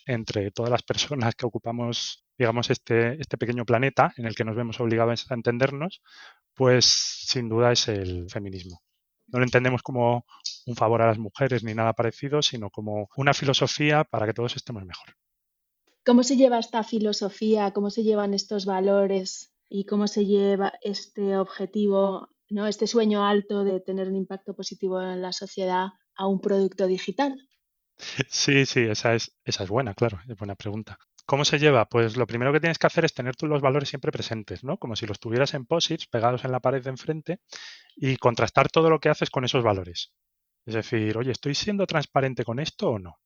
entre 0.04 0.50
todas 0.50 0.70
las 0.70 0.82
personas 0.82 1.36
que 1.36 1.46
ocupamos, 1.46 2.24
digamos, 2.36 2.70
este, 2.70 3.20
este 3.20 3.38
pequeño 3.38 3.64
planeta 3.64 4.12
en 4.16 4.26
el 4.26 4.34
que 4.34 4.44
nos 4.44 4.56
vemos 4.56 4.80
obligados 4.80 5.30
a 5.30 5.34
entendernos, 5.34 6.02
pues 6.54 6.86
sin 6.86 7.48
duda 7.48 7.70
es 7.70 7.86
el 7.86 8.28
feminismo. 8.28 8.82
No 9.28 9.38
lo 9.38 9.44
entendemos 9.44 9.82
como 9.82 10.26
un 10.66 10.74
favor 10.74 11.02
a 11.02 11.06
las 11.06 11.18
mujeres 11.18 11.62
ni 11.62 11.72
nada 11.72 11.92
parecido, 11.92 12.42
sino 12.42 12.70
como 12.70 13.08
una 13.16 13.32
filosofía 13.32 14.02
para 14.02 14.26
que 14.26 14.34
todos 14.34 14.56
estemos 14.56 14.84
mejor. 14.84 15.14
¿Cómo 16.04 16.24
se 16.24 16.36
lleva 16.36 16.58
esta 16.58 16.82
filosofía? 16.82 17.70
¿Cómo 17.70 17.90
se 17.90 18.02
llevan 18.02 18.34
estos 18.34 18.66
valores? 18.66 19.54
¿Y 19.68 19.84
cómo 19.84 20.08
se 20.08 20.26
lleva 20.26 20.72
este 20.82 21.36
objetivo 21.36 22.28
¿no? 22.50 22.66
este 22.66 22.86
sueño 22.86 23.24
alto 23.24 23.64
de 23.64 23.80
tener 23.80 24.08
un 24.08 24.16
impacto 24.16 24.54
positivo 24.54 25.00
en 25.00 25.22
la 25.22 25.32
sociedad 25.32 25.88
a 26.16 26.26
un 26.26 26.40
producto 26.40 26.86
digital? 26.86 27.48
Sí, 28.28 28.66
sí, 28.66 28.80
esa 28.80 29.14
es, 29.14 29.36
esa 29.44 29.64
es 29.64 29.70
buena, 29.70 29.94
claro, 29.94 30.20
es 30.28 30.36
buena 30.36 30.54
pregunta. 30.54 30.98
¿Cómo 31.26 31.44
se 31.44 31.58
lleva? 31.58 31.84
Pues 31.84 32.16
lo 32.16 32.26
primero 32.26 32.52
que 32.52 32.60
tienes 32.60 32.78
que 32.78 32.86
hacer 32.86 33.04
es 33.04 33.14
tener 33.14 33.36
tú 33.36 33.46
los 33.46 33.60
valores 33.60 33.88
siempre 33.88 34.10
presentes, 34.10 34.64
¿no? 34.64 34.78
Como 34.78 34.96
si 34.96 35.06
los 35.06 35.20
tuvieras 35.20 35.54
en 35.54 35.64
posits 35.64 36.06
pegados 36.06 36.44
en 36.44 36.50
la 36.50 36.60
pared 36.60 36.82
de 36.82 36.90
enfrente 36.90 37.38
y 37.94 38.16
contrastar 38.16 38.68
todo 38.68 38.90
lo 38.90 38.98
que 38.98 39.10
haces 39.10 39.30
con 39.30 39.44
esos 39.44 39.62
valores. 39.62 40.12
Es 40.66 40.74
decir, 40.74 41.16
oye, 41.16 41.30
¿estoy 41.30 41.54
siendo 41.54 41.86
transparente 41.86 42.44
con 42.44 42.58
esto 42.58 42.90
o 42.90 42.98
no? 42.98 43.20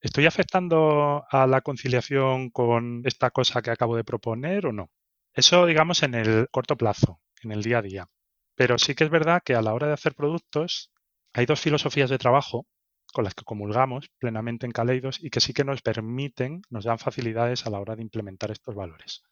¿Estoy 0.00 0.26
afectando 0.26 1.24
a 1.30 1.46
la 1.46 1.60
conciliación 1.60 2.50
con 2.50 3.02
esta 3.04 3.30
cosa 3.30 3.62
que 3.62 3.70
acabo 3.70 3.96
de 3.96 4.04
proponer 4.04 4.66
o 4.66 4.72
no? 4.72 4.90
Eso, 5.32 5.66
digamos, 5.66 6.02
en 6.02 6.14
el 6.14 6.48
corto 6.50 6.76
plazo, 6.76 7.20
en 7.42 7.52
el 7.52 7.62
día 7.62 7.78
a 7.78 7.82
día. 7.82 8.08
Pero 8.54 8.78
sí 8.78 8.94
que 8.94 9.04
es 9.04 9.10
verdad 9.10 9.42
que 9.44 9.54
a 9.54 9.62
la 9.62 9.74
hora 9.74 9.86
de 9.86 9.94
hacer 9.94 10.14
productos 10.14 10.90
hay 11.32 11.46
dos 11.46 11.60
filosofías 11.60 12.10
de 12.10 12.18
trabajo 12.18 12.66
con 13.12 13.24
las 13.24 13.34
que 13.34 13.44
comulgamos 13.44 14.10
plenamente 14.18 14.66
en 14.66 14.72
Kaleidos 14.72 15.22
y 15.22 15.30
que 15.30 15.40
sí 15.40 15.52
que 15.52 15.64
nos 15.64 15.82
permiten, 15.82 16.62
nos 16.68 16.84
dan 16.84 16.98
facilidades 16.98 17.64
a 17.64 17.70
la 17.70 17.78
hora 17.78 17.94
de 17.94 18.02
implementar 18.02 18.50
estos 18.50 18.74
valores. 18.74 19.22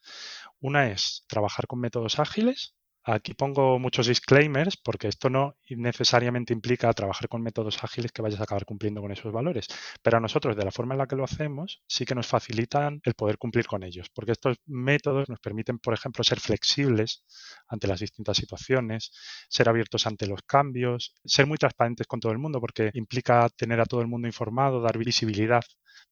Una 0.61 0.89
es 0.89 1.25
trabajar 1.27 1.67
con 1.67 1.79
métodos 1.79 2.17
ágiles 2.19 2.75
Aquí 3.05 3.33
pongo 3.33 3.79
muchos 3.79 4.07
disclaimers 4.07 4.77
porque 4.77 5.09
esto 5.09 5.29
no 5.29 5.57
necesariamente 5.69 6.53
implica 6.53 6.93
trabajar 6.93 7.27
con 7.27 7.41
métodos 7.41 7.83
ágiles 7.83 8.13
que 8.13 8.21
vayas 8.21 8.39
a 8.39 8.43
acabar 8.43 8.65
cumpliendo 8.65 9.01
con 9.01 9.11
esos 9.11 9.31
valores. 9.33 9.67
Pero 10.01 10.17
a 10.17 10.19
nosotros, 10.21 10.55
de 10.55 10.63
la 10.63 10.71
forma 10.71 10.93
en 10.93 10.99
la 10.99 11.07
que 11.07 11.17
lo 11.17 11.25
hacemos, 11.25 11.81
sí 11.85 12.05
que 12.05 12.15
nos 12.15 12.27
facilitan 12.27 13.01
el 13.03 13.13
poder 13.13 13.37
cumplir 13.37 13.67
con 13.67 13.83
ellos. 13.83 14.09
Porque 14.13 14.31
estos 14.31 14.57
métodos 14.65 15.27
nos 15.27 15.39
permiten, 15.39 15.79
por 15.79 15.93
ejemplo, 15.93 16.23
ser 16.23 16.39
flexibles 16.39 17.25
ante 17.67 17.87
las 17.87 17.99
distintas 17.99 18.37
situaciones, 18.37 19.11
ser 19.49 19.67
abiertos 19.67 20.07
ante 20.07 20.25
los 20.25 20.41
cambios, 20.43 21.13
ser 21.25 21.45
muy 21.45 21.57
transparentes 21.57 22.07
con 22.07 22.21
todo 22.21 22.31
el 22.31 22.39
mundo 22.39 22.61
porque 22.61 22.89
implica 22.93 23.49
tener 23.49 23.81
a 23.81 23.85
todo 23.85 24.01
el 24.01 24.07
mundo 24.07 24.27
informado, 24.27 24.81
dar 24.81 24.97
visibilidad 24.97 25.63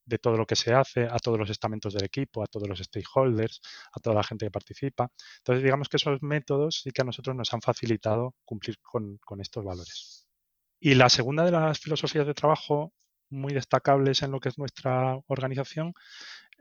de 0.06 0.18
todo 0.18 0.38
lo 0.38 0.46
que 0.46 0.56
se 0.56 0.74
hace, 0.74 1.06
a 1.06 1.18
todos 1.20 1.40
los 1.40 1.50
estamentos 1.50 1.94
del 1.94 2.04
equipo, 2.04 2.44
a 2.44 2.48
todos 2.48 2.68
los 2.68 2.80
stakeholders, 2.80 3.62
a 3.94 4.00
toda 4.00 4.16
la 4.16 4.24
gente 4.24 4.46
que 4.46 4.52
participa. 4.52 5.10
Entonces, 5.38 5.64
digamos 5.64 5.90
que 5.90 5.98
esos 5.98 6.22
métodos 6.22 6.81
sí 6.82 6.92
que 6.92 7.02
a 7.02 7.06
nosotros 7.06 7.36
nos 7.36 7.54
han 7.54 7.62
facilitado 7.62 8.36
cumplir 8.44 8.78
con, 8.82 9.20
estos 9.40 9.64
valores. 9.64 10.28
Y 10.80 10.96
la 10.96 11.10
segunda 11.10 11.46
de 11.46 11.52
las 11.52 11.80
filosofías 11.80 12.26
de 12.26 12.34
trabajo 12.34 12.94
muy 13.30 13.54
destacables 13.54 14.24
en 14.24 14.32
lo 14.32 14.40
que 14.40 14.50
es 14.50 14.58
nuestra 14.58 15.18
organización 15.28 15.94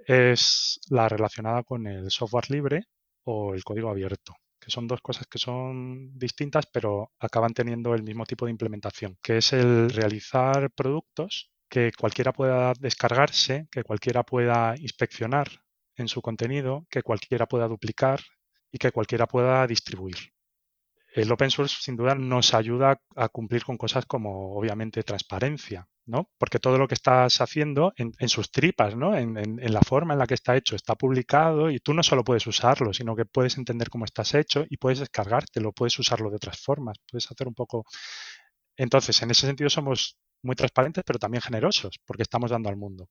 es 0.06 0.78
la 0.88 1.08
relacionada 1.08 1.62
con 1.62 1.86
el 1.86 2.10
software 2.10 2.50
libre 2.50 2.84
o 3.24 3.54
el 3.54 3.64
código 3.64 3.90
abierto 3.90 4.36
que 4.60 4.70
son 4.70 4.86
dos 4.86 5.00
cosas 5.00 5.26
que 5.26 5.38
son 5.38 6.18
distintas 6.18 6.66
pero 6.66 7.12
acaban 7.18 7.54
teniendo 7.54 7.94
el 7.94 8.02
mismo 8.02 8.26
tipo 8.26 8.44
de 8.44 8.50
implementación, 8.50 9.16
que 9.22 9.38
es 9.38 9.54
el 9.54 9.88
realizar 9.88 10.70
productos 10.72 11.50
que 11.70 11.92
cualquiera 11.98 12.32
pueda 12.32 12.74
descargarse, 12.78 13.68
que 13.70 13.84
cualquiera 13.84 14.22
pueda 14.22 14.74
inspeccionar 14.76 15.48
en 15.96 16.08
su 16.08 16.20
contenido, 16.20 16.86
que 16.90 17.02
cualquiera 17.02 17.46
pueda 17.46 17.68
duplicar 17.68 18.20
y 18.72 18.78
que 18.78 18.92
cualquiera 18.92 19.26
pueda 19.26 19.66
distribuir. 19.66 20.16
El 21.12 21.32
open 21.32 21.50
source 21.50 21.76
sin 21.80 21.96
duda 21.96 22.14
nos 22.14 22.54
ayuda 22.54 23.00
a 23.16 23.28
cumplir 23.28 23.64
con 23.64 23.76
cosas 23.76 24.06
como 24.06 24.56
obviamente 24.56 25.02
transparencia, 25.02 25.88
¿no? 26.06 26.30
Porque 26.38 26.60
todo 26.60 26.78
lo 26.78 26.86
que 26.86 26.94
estás 26.94 27.40
haciendo 27.40 27.92
en, 27.96 28.28
sus 28.28 28.52
tripas, 28.52 28.94
¿no? 28.94 29.16
En, 29.16 29.36
en, 29.36 29.72
la 29.72 29.82
forma 29.82 30.12
en 30.12 30.20
la 30.20 30.26
que 30.28 30.34
está 30.34 30.56
hecho, 30.56 30.76
está 30.76 30.94
publicado 30.94 31.68
y 31.68 31.80
tú 31.80 31.94
no 31.94 32.04
solo 32.04 32.22
puedes 32.22 32.46
usarlo, 32.46 32.92
sino 32.92 33.16
que 33.16 33.24
puedes 33.24 33.58
entender 33.58 33.90
cómo 33.90 34.04
estás 34.04 34.34
hecho 34.34 34.64
y 34.70 34.76
puedes 34.76 35.00
descargártelo, 35.00 35.72
puedes 35.72 35.98
usarlo 35.98 36.30
de 36.30 36.36
otras 36.36 36.60
formas, 36.60 36.98
puedes 37.10 37.28
hacer 37.30 37.48
un 37.48 37.54
poco 37.54 37.84
Entonces, 38.76 39.20
en 39.22 39.30
ese 39.32 39.46
sentido 39.46 39.70
somos 39.70 40.16
muy 40.42 40.56
transparentes, 40.56 41.04
pero 41.04 41.18
también 41.18 41.42
generosos, 41.42 42.00
porque 42.06 42.22
estamos 42.22 42.50
dando 42.50 42.68
al 42.68 42.76
mundo. 42.76 43.08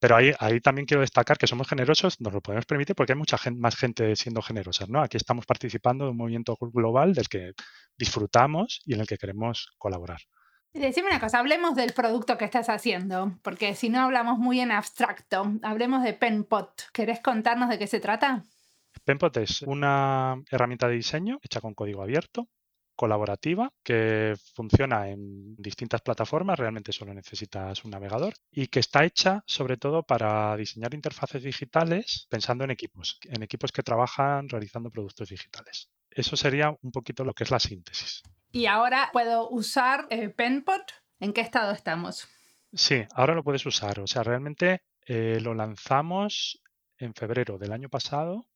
Pero 0.00 0.16
ahí, 0.16 0.32
ahí 0.40 0.60
también 0.60 0.86
quiero 0.86 1.02
destacar 1.02 1.36
que 1.36 1.46
somos 1.46 1.68
generosos, 1.68 2.20
nos 2.20 2.32
lo 2.32 2.40
podemos 2.40 2.64
permitir 2.64 2.96
porque 2.96 3.12
hay 3.12 3.18
mucha 3.18 3.36
más 3.56 3.76
gente 3.76 4.16
siendo 4.16 4.40
generosa. 4.40 4.86
¿no? 4.88 5.02
Aquí 5.02 5.18
estamos 5.18 5.44
participando 5.44 6.06
de 6.06 6.10
un 6.12 6.16
movimiento 6.16 6.56
global 6.58 7.12
del 7.12 7.28
que 7.28 7.52
disfrutamos 7.98 8.80
y 8.86 8.94
en 8.94 9.00
el 9.00 9.06
que 9.06 9.18
queremos 9.18 9.68
colaborar. 9.76 10.20
Decime 10.72 11.08
una 11.08 11.20
cosa, 11.20 11.40
hablemos 11.40 11.74
del 11.74 11.92
producto 11.92 12.38
que 12.38 12.44
estás 12.44 12.68
haciendo, 12.68 13.38
porque 13.42 13.74
si 13.74 13.88
no 13.88 14.00
hablamos 14.00 14.38
muy 14.38 14.60
en 14.60 14.70
abstracto, 14.70 15.52
hablemos 15.62 16.02
de 16.04 16.14
Penpot. 16.14 16.90
¿Querés 16.92 17.20
contarnos 17.20 17.68
de 17.68 17.78
qué 17.78 17.86
se 17.88 18.00
trata? 18.00 18.44
Penpot 19.04 19.36
es 19.38 19.62
una 19.62 20.40
herramienta 20.50 20.88
de 20.88 20.94
diseño 20.94 21.38
hecha 21.42 21.60
con 21.60 21.74
código 21.74 22.02
abierto 22.02 22.48
colaborativa 23.00 23.72
que 23.82 24.36
funciona 24.54 25.08
en 25.08 25.56
distintas 25.56 26.02
plataformas, 26.02 26.58
realmente 26.58 26.92
solo 26.92 27.14
necesitas 27.14 27.82
un 27.82 27.92
navegador 27.92 28.34
y 28.50 28.66
que 28.66 28.80
está 28.80 29.06
hecha 29.06 29.42
sobre 29.46 29.78
todo 29.78 30.02
para 30.02 30.54
diseñar 30.54 30.92
interfaces 30.92 31.42
digitales 31.42 32.26
pensando 32.28 32.64
en 32.64 32.72
equipos, 32.72 33.18
en 33.24 33.42
equipos 33.42 33.72
que 33.72 33.82
trabajan 33.82 34.50
realizando 34.50 34.90
productos 34.90 35.30
digitales. 35.30 35.88
Eso 36.10 36.36
sería 36.36 36.76
un 36.82 36.92
poquito 36.92 37.24
lo 37.24 37.32
que 37.32 37.44
es 37.44 37.50
la 37.50 37.58
síntesis. 37.58 38.22
Y 38.52 38.66
ahora 38.66 39.08
puedo 39.14 39.48
usar 39.48 40.06
eh, 40.10 40.28
Penpot. 40.28 40.92
¿En 41.20 41.32
qué 41.32 41.40
estado 41.40 41.72
estamos? 41.72 42.28
Sí, 42.74 43.02
ahora 43.14 43.34
lo 43.34 43.42
puedes 43.42 43.64
usar. 43.64 44.00
O 44.00 44.06
sea, 44.06 44.22
realmente 44.24 44.82
eh, 45.06 45.38
lo 45.40 45.54
lanzamos 45.54 46.60
en 46.98 47.14
febrero 47.14 47.56
del 47.56 47.72
año 47.72 47.88
pasado 47.88 48.46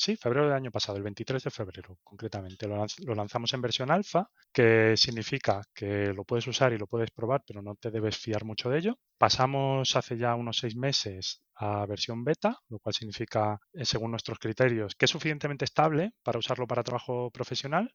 Sí, 0.00 0.14
febrero 0.14 0.46
del 0.46 0.54
año 0.54 0.70
pasado, 0.70 0.96
el 0.96 1.02
23 1.02 1.42
de 1.42 1.50
febrero 1.50 1.98
concretamente. 2.04 2.68
Lo, 2.68 3.14
lanzamos 3.16 3.52
en 3.52 3.60
versión 3.60 3.90
alfa, 3.90 4.30
que 4.52 4.96
significa 4.96 5.60
que 5.74 6.12
lo 6.14 6.22
puedes 6.22 6.46
usar 6.46 6.72
y 6.72 6.78
lo 6.78 6.86
puedes 6.86 7.10
probar, 7.10 7.42
pero 7.44 7.62
no 7.62 7.74
te 7.74 7.90
debes 7.90 8.16
fiar 8.16 8.44
mucho 8.44 8.70
de 8.70 8.78
ello. 8.78 8.98
Pasamos 9.18 9.96
hace 9.96 10.16
ya 10.16 10.36
unos 10.36 10.58
seis 10.58 10.76
meses 10.76 11.42
a 11.56 11.84
versión 11.86 12.22
beta, 12.22 12.60
lo 12.68 12.78
cual 12.78 12.94
significa, 12.94 13.58
eh, 13.72 13.84
según 13.84 14.12
nuestros 14.12 14.38
criterios, 14.38 14.94
que 14.94 15.06
es 15.06 15.10
suficientemente 15.10 15.64
estable 15.64 16.12
para 16.22 16.38
usarlo 16.38 16.68
para 16.68 16.84
trabajo 16.84 17.32
profesional, 17.32 17.92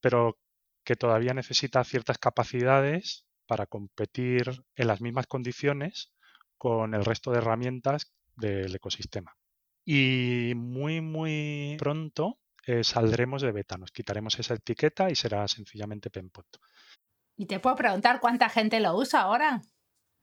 pero 0.00 0.38
que 0.84 0.96
todavía 0.96 1.32
necesita 1.32 1.84
ciertas 1.84 2.18
capacidades 2.18 3.24
para 3.46 3.66
competir 3.66 4.50
en 4.74 4.88
las 4.88 5.00
mismas 5.00 5.28
condiciones 5.28 6.12
con 6.58 6.92
el 6.94 7.04
resto 7.04 7.30
de 7.30 7.38
herramientas 7.38 8.12
del 8.34 8.74
ecosistema 8.74 9.36
y 9.86 10.52
muy, 10.56 11.00
muy 11.00 11.76
pronto 11.78 12.40
eh, 12.66 12.82
saldremos 12.82 13.40
de 13.40 13.52
beta. 13.52 13.78
Nos 13.78 13.92
quitaremos 13.92 14.36
esa 14.38 14.54
etiqueta 14.54 15.08
y 15.08 15.14
será 15.14 15.46
sencillamente 15.46 16.10
Penpot. 16.10 16.46
¿Y 17.36 17.46
te 17.46 17.60
puedo 17.60 17.76
preguntar 17.76 18.18
cuánta 18.18 18.48
gente 18.48 18.80
lo 18.80 18.96
usa 18.96 19.20
ahora? 19.22 19.62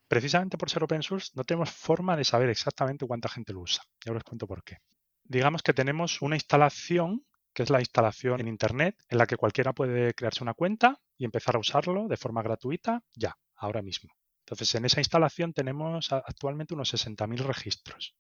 Precisamente 0.10 0.58
por 0.58 0.70
ser 0.70 0.84
open 0.84 1.02
source 1.02 1.32
no 1.36 1.46
tenemos 1.46 1.72
forma 1.72 2.18
de 2.18 2.26
saber 2.26 2.50
exactamente 2.50 3.08
cuánta 3.08 3.30
gente 3.30 3.54
lo 3.54 3.62
usa. 3.62 3.84
Ya 4.06 4.12
os 4.12 4.24
cuento 4.24 4.46
por 4.46 4.64
qué. 4.64 4.80
Digamos 5.24 5.64
que 5.64 5.74
tenemos 5.74 6.22
una 6.22 6.36
instalación, 6.36 7.26
que 7.54 7.64
es 7.64 7.70
la 7.70 7.80
instalación 7.80 8.42
en 8.42 8.50
Internet, 8.50 9.02
en 9.08 9.18
la 9.18 9.26
que 9.26 9.38
cualquiera 9.38 9.72
puede 9.72 10.14
crearse 10.14 10.44
una 10.44 10.54
cuenta 10.54 11.00
y 11.18 11.24
empezar 11.24 11.56
a 11.56 11.60
usarlo 11.60 12.10
de 12.10 12.18
forma 12.18 12.44
gratuita 12.44 13.02
ya, 13.16 13.38
ahora 13.56 13.82
mismo. 13.82 14.12
Entonces, 14.40 14.76
en 14.76 14.84
esa 14.84 15.00
instalación 15.00 15.54
tenemos 15.54 16.12
actualmente 16.12 16.74
unos 16.74 16.94
60.000 16.94 17.38
registros. 17.38 18.14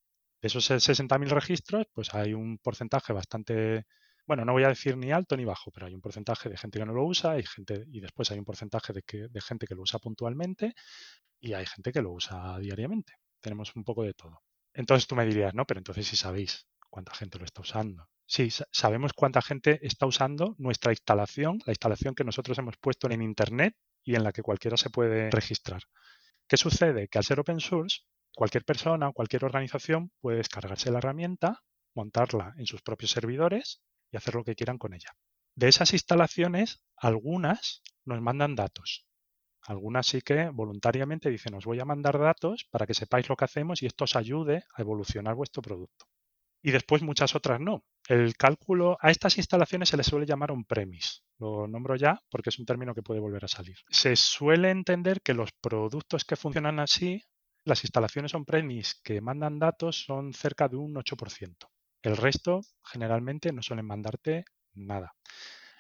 De 0.44 0.48
esos 0.48 0.70
60.000 0.70 1.30
registros, 1.30 1.88
pues 1.94 2.14
hay 2.14 2.34
un 2.34 2.58
porcentaje 2.58 3.14
bastante, 3.14 3.86
bueno, 4.28 4.44
no 4.44 4.52
voy 4.52 4.66
a 4.66 4.68
decir 4.68 4.98
ni 4.98 5.10
alto 5.10 5.38
ni 5.38 5.46
bajo, 5.46 5.72
pero 5.72 5.86
hay 5.86 5.94
un 5.96 6.02
porcentaje 6.02 6.50
de 6.50 6.58
gente 6.58 6.80
que 6.80 6.86
no 6.86 6.92
lo 6.92 7.06
usa 7.06 7.40
y, 7.40 7.44
gente, 7.44 7.86
y 7.88 8.02
después 8.02 8.30
hay 8.30 8.40
un 8.40 8.44
porcentaje 8.44 8.92
de, 8.92 9.30
de 9.30 9.42
gente 9.42 9.66
que 9.66 9.74
lo 9.74 9.84
usa 9.84 10.00
puntualmente 10.00 10.74
y 11.40 11.54
hay 11.54 11.66
gente 11.66 11.94
que 11.94 12.02
lo 12.02 12.12
usa 12.12 12.60
diariamente. 12.60 13.14
Tenemos 13.40 13.74
un 13.78 13.86
poco 13.86 14.04
de 14.04 14.14
todo. 14.14 14.42
Entonces 14.74 15.08
tú 15.08 15.16
me 15.16 15.26
dirías, 15.26 15.54
no, 15.54 15.64
pero 15.64 15.80
entonces 15.80 16.06
sí 16.06 16.18
sabéis 16.18 16.68
cuánta 16.90 17.14
gente 17.14 17.40
lo 17.40 17.46
está 17.46 17.62
usando. 17.62 18.10
Sí, 18.26 18.50
sabemos 18.70 19.14
cuánta 19.14 19.42
gente 19.42 19.80
está 19.82 20.08
usando 20.08 20.56
nuestra 20.58 20.92
instalación, 20.92 21.60
la 21.66 21.72
instalación 21.72 22.16
que 22.16 22.26
nosotros 22.26 22.58
hemos 22.58 22.76
puesto 22.76 23.10
en 23.10 23.22
Internet 23.22 23.78
y 24.04 24.16
en 24.16 24.26
la 24.26 24.34
que 24.34 24.42
cualquiera 24.42 24.76
se 24.76 24.90
puede 24.90 25.32
registrar. 25.32 25.84
¿Qué 26.50 26.58
sucede? 26.58 27.08
Que 27.08 27.20
al 27.20 27.24
ser 27.24 27.40
open 27.40 27.62
source, 27.62 28.02
Cualquier 28.36 28.66
persona 28.66 29.10
o 29.10 29.14
cualquier 29.14 29.46
organización 29.46 30.12
puede 30.20 30.38
descargarse 30.38 30.92
la 30.92 30.98
herramienta, 30.98 31.62
montarla 31.94 32.54
en 32.58 32.66
sus 32.66 32.82
propios 32.82 33.12
servidores 33.12 33.82
y 34.12 34.18
hacer 34.18 34.36
lo 34.36 34.44
que 34.44 34.56
quieran 34.56 34.78
con 34.78 34.94
ella. 34.94 35.16
De 35.56 35.68
esas 35.68 35.94
instalaciones, 35.94 36.82
algunas 36.98 37.84
nos 38.06 38.22
mandan 38.22 38.56
datos. 38.56 39.06
Algunas 39.62 40.08
sí 40.08 40.22
que 40.22 40.50
voluntariamente 40.50 41.30
dicen, 41.30 41.54
os 41.54 41.66
voy 41.66 41.80
a 41.80 41.86
mandar 41.86 42.20
datos 42.20 42.68
para 42.70 42.86
que 42.86 42.94
sepáis 42.94 43.30
lo 43.30 43.36
que 43.36 43.46
hacemos 43.46 43.82
y 43.82 43.86
esto 43.86 44.04
os 44.06 44.16
ayude 44.16 44.64
a 44.76 44.82
evolucionar 44.82 45.36
vuestro 45.36 45.62
producto. 45.62 46.06
Y 46.62 46.72
después 46.72 47.02
muchas 47.02 47.36
otras 47.36 47.60
no. 47.60 47.84
El 48.08 48.36
cálculo 48.36 48.98
a 49.00 49.12
estas 49.12 49.38
instalaciones 49.38 49.90
se 49.90 49.98
les 49.98 50.08
suele 50.08 50.26
llamar 50.26 50.52
on-premise. 50.52 51.20
Lo 51.38 51.68
nombro 51.68 51.96
ya 51.96 52.22
porque 52.30 52.50
es 52.50 52.60
un 52.60 52.66
término 52.66 52.96
que 52.96 53.04
puede 53.04 53.20
volver 53.20 53.46
a 53.46 53.50
salir. 53.50 53.78
Se 53.90 54.16
suele 54.16 54.72
entender 54.72 55.22
que 55.22 55.34
los 55.34 55.52
productos 55.62 56.26
que 56.26 56.36
funcionan 56.36 56.80
así 56.80 57.24
las 57.66 57.84
instalaciones 57.84 58.34
on-premise 58.34 58.96
que 59.04 59.22
mandan 59.22 59.60
datos 59.60 60.04
son 60.06 60.34
cerca 60.34 60.68
de 60.68 60.78
un 60.78 60.96
8%. 60.96 61.70
El 62.02 62.18
resto 62.18 62.62
generalmente 62.84 63.52
no 63.54 63.62
suelen 63.62 63.86
mandarte 63.86 64.46
nada. 64.74 65.14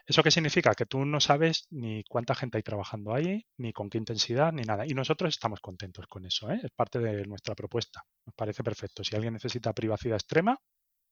¿Eso 0.05 0.21
qué 0.21 0.31
significa? 0.31 0.75
Que 0.75 0.85
tú 0.85 1.05
no 1.05 1.19
sabes 1.21 1.67
ni 1.69 2.03
cuánta 2.03 2.35
gente 2.35 2.57
hay 2.57 2.63
trabajando 2.63 3.13
ahí, 3.13 3.45
ni 3.57 3.71
con 3.71 3.89
qué 3.89 3.97
intensidad, 3.97 4.51
ni 4.51 4.63
nada. 4.63 4.85
Y 4.85 4.93
nosotros 4.93 5.33
estamos 5.33 5.61
contentos 5.61 6.07
con 6.07 6.25
eso. 6.25 6.51
¿eh? 6.51 6.59
Es 6.61 6.71
parte 6.71 6.99
de 6.99 7.25
nuestra 7.25 7.55
propuesta. 7.55 8.03
Nos 8.25 8.35
parece 8.35 8.63
perfecto. 8.63 9.03
Si 9.03 9.15
alguien 9.15 9.33
necesita 9.33 9.71
privacidad 9.73 10.17
extrema, 10.17 10.57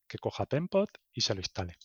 que 0.08 0.18
coja 0.18 0.46
Tempot 0.46 0.90
y 1.14 1.22
se 1.22 1.34
lo 1.34 1.40
instale. 1.40 1.78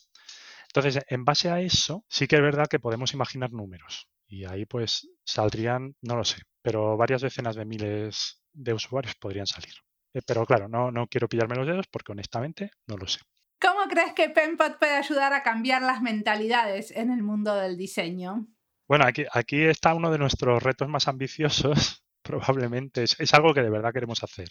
Entonces, 0.69 1.05
en 1.09 1.25
base 1.25 1.49
a 1.49 1.61
eso, 1.61 2.05
sí 2.09 2.27
que 2.27 2.37
es 2.37 2.43
verdad 2.43 2.67
que 2.69 2.81
podemos 2.81 3.15
imaginar 3.15 3.53
números. 3.53 4.09
Y 4.27 4.45
ahí 4.45 4.67
pues 4.67 5.09
saldrían, 5.25 5.95
no 6.03 6.17
lo 6.17 6.25
sé, 6.25 6.43
pero 6.61 6.97
varias 6.97 7.23
decenas 7.23 7.55
de 7.55 7.65
miles 7.65 8.43
de 8.57 8.75
usuarios 8.75 9.15
podrían 9.15 9.47
salir. 9.47 9.75
Eh, 10.15 10.23
pero 10.27 10.47
claro, 10.47 10.69
no, 10.69 10.91
no 10.91 11.07
quiero 11.07 11.29
pillarme 11.29 11.57
los 11.57 11.67
dedos 11.67 11.87
porque 11.89 12.13
honestamente 12.13 12.71
no 12.87 12.97
lo 12.97 13.07
sé. 13.07 13.21
¿Cómo 13.61 13.89
crees 13.89 14.13
que 14.13 14.29
Penpot 14.29 14.79
puede 14.79 14.97
ayudar 14.97 15.33
a 15.33 15.43
cambiar 15.43 15.83
las 15.83 16.03
mentalidades 16.03 16.91
en 16.91 17.11
el 17.11 17.23
mundo 17.23 17.55
del 17.55 17.77
diseño? 17.77 18.47
Bueno, 18.89 19.05
aquí, 19.07 19.25
aquí 19.33 19.63
está 19.63 19.95
uno 19.95 20.11
de 20.11 20.19
nuestros 20.19 20.63
retos 20.63 20.89
más 20.89 21.09
ambiciosos, 21.09 22.05
probablemente. 22.23 23.03
Es, 23.03 23.19
es, 23.19 23.35
algo 23.35 23.55
que 23.55 23.63
de 23.63 23.71
verdad 23.71 23.93
queremos 23.93 24.23
hacer. 24.23 24.49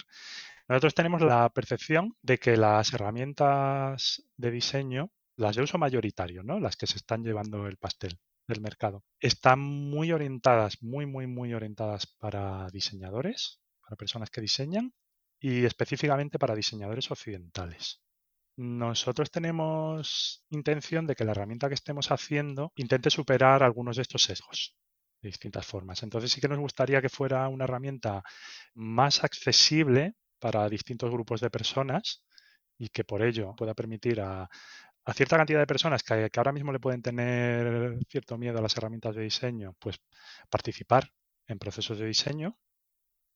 Nosotros 0.68 0.94
tenemos 0.94 1.22
la 1.22 1.48
percepción 1.50 2.16
de 2.22 2.38
que 2.38 2.56
las 2.56 2.92
herramientas 2.92 4.24
de 4.36 4.50
diseño, 4.50 5.10
las 5.36 5.56
de 5.56 5.62
uso 5.62 5.78
mayoritario, 5.78 6.42
¿no? 6.42 6.58
las 6.58 6.76
que 6.76 6.86
se 6.86 6.96
están 6.96 7.22
llevando 7.22 7.66
el 7.66 7.76
pastel 7.76 8.18
del 8.48 8.60
mercado, 8.60 9.04
están 9.20 9.60
muy 9.60 10.12
orientadas, 10.12 10.82
muy, 10.82 11.06
muy, 11.06 11.26
muy 11.26 11.54
orientadas 11.54 12.06
para 12.06 12.68
diseñadores, 12.70 13.60
para 13.86 13.96
personas 13.96 14.30
que 14.30 14.40
diseñan 14.40 14.92
y 15.38 15.64
específicamente 15.64 16.38
para 16.38 16.54
diseñadores 16.54 17.10
occidentales. 17.10 18.00
Nosotros 18.56 19.30
tenemos 19.30 20.44
intención 20.50 21.06
de 21.06 21.14
que 21.14 21.24
la 21.24 21.32
herramienta 21.32 21.68
que 21.68 21.74
estemos 21.74 22.10
haciendo 22.10 22.72
intente 22.74 23.10
superar 23.10 23.62
algunos 23.62 23.96
de 23.96 24.02
estos 24.02 24.22
sesgos 24.24 24.74
de 25.22 25.28
distintas 25.28 25.64
formas. 25.66 26.02
Entonces 26.02 26.32
sí 26.32 26.40
que 26.40 26.48
nos 26.48 26.58
gustaría 26.58 27.00
que 27.00 27.08
fuera 27.08 27.48
una 27.48 27.64
herramienta 27.64 28.22
más 28.74 29.22
accesible 29.22 30.14
para 30.40 30.68
distintos 30.68 31.10
grupos 31.10 31.40
de 31.40 31.50
personas 31.50 32.24
y 32.78 32.88
que 32.88 33.04
por 33.04 33.22
ello 33.22 33.54
pueda 33.56 33.74
permitir 33.74 34.20
a, 34.20 34.48
cierta 35.14 35.36
cantidad 35.36 35.60
de 35.60 35.66
personas 35.66 36.02
que, 36.02 36.28
que, 36.30 36.40
ahora 36.40 36.52
mismo 36.52 36.72
le 36.72 36.80
pueden 36.80 37.02
tener 37.02 37.98
cierto 38.08 38.36
miedo 38.36 38.58
a 38.58 38.62
las 38.62 38.76
herramientas 38.76 39.14
de 39.14 39.22
diseño, 39.22 39.74
pues 39.78 40.00
participar 40.50 41.10
en 41.46 41.58
procesos 41.58 41.98
de 41.98 42.06
diseño 42.06 42.58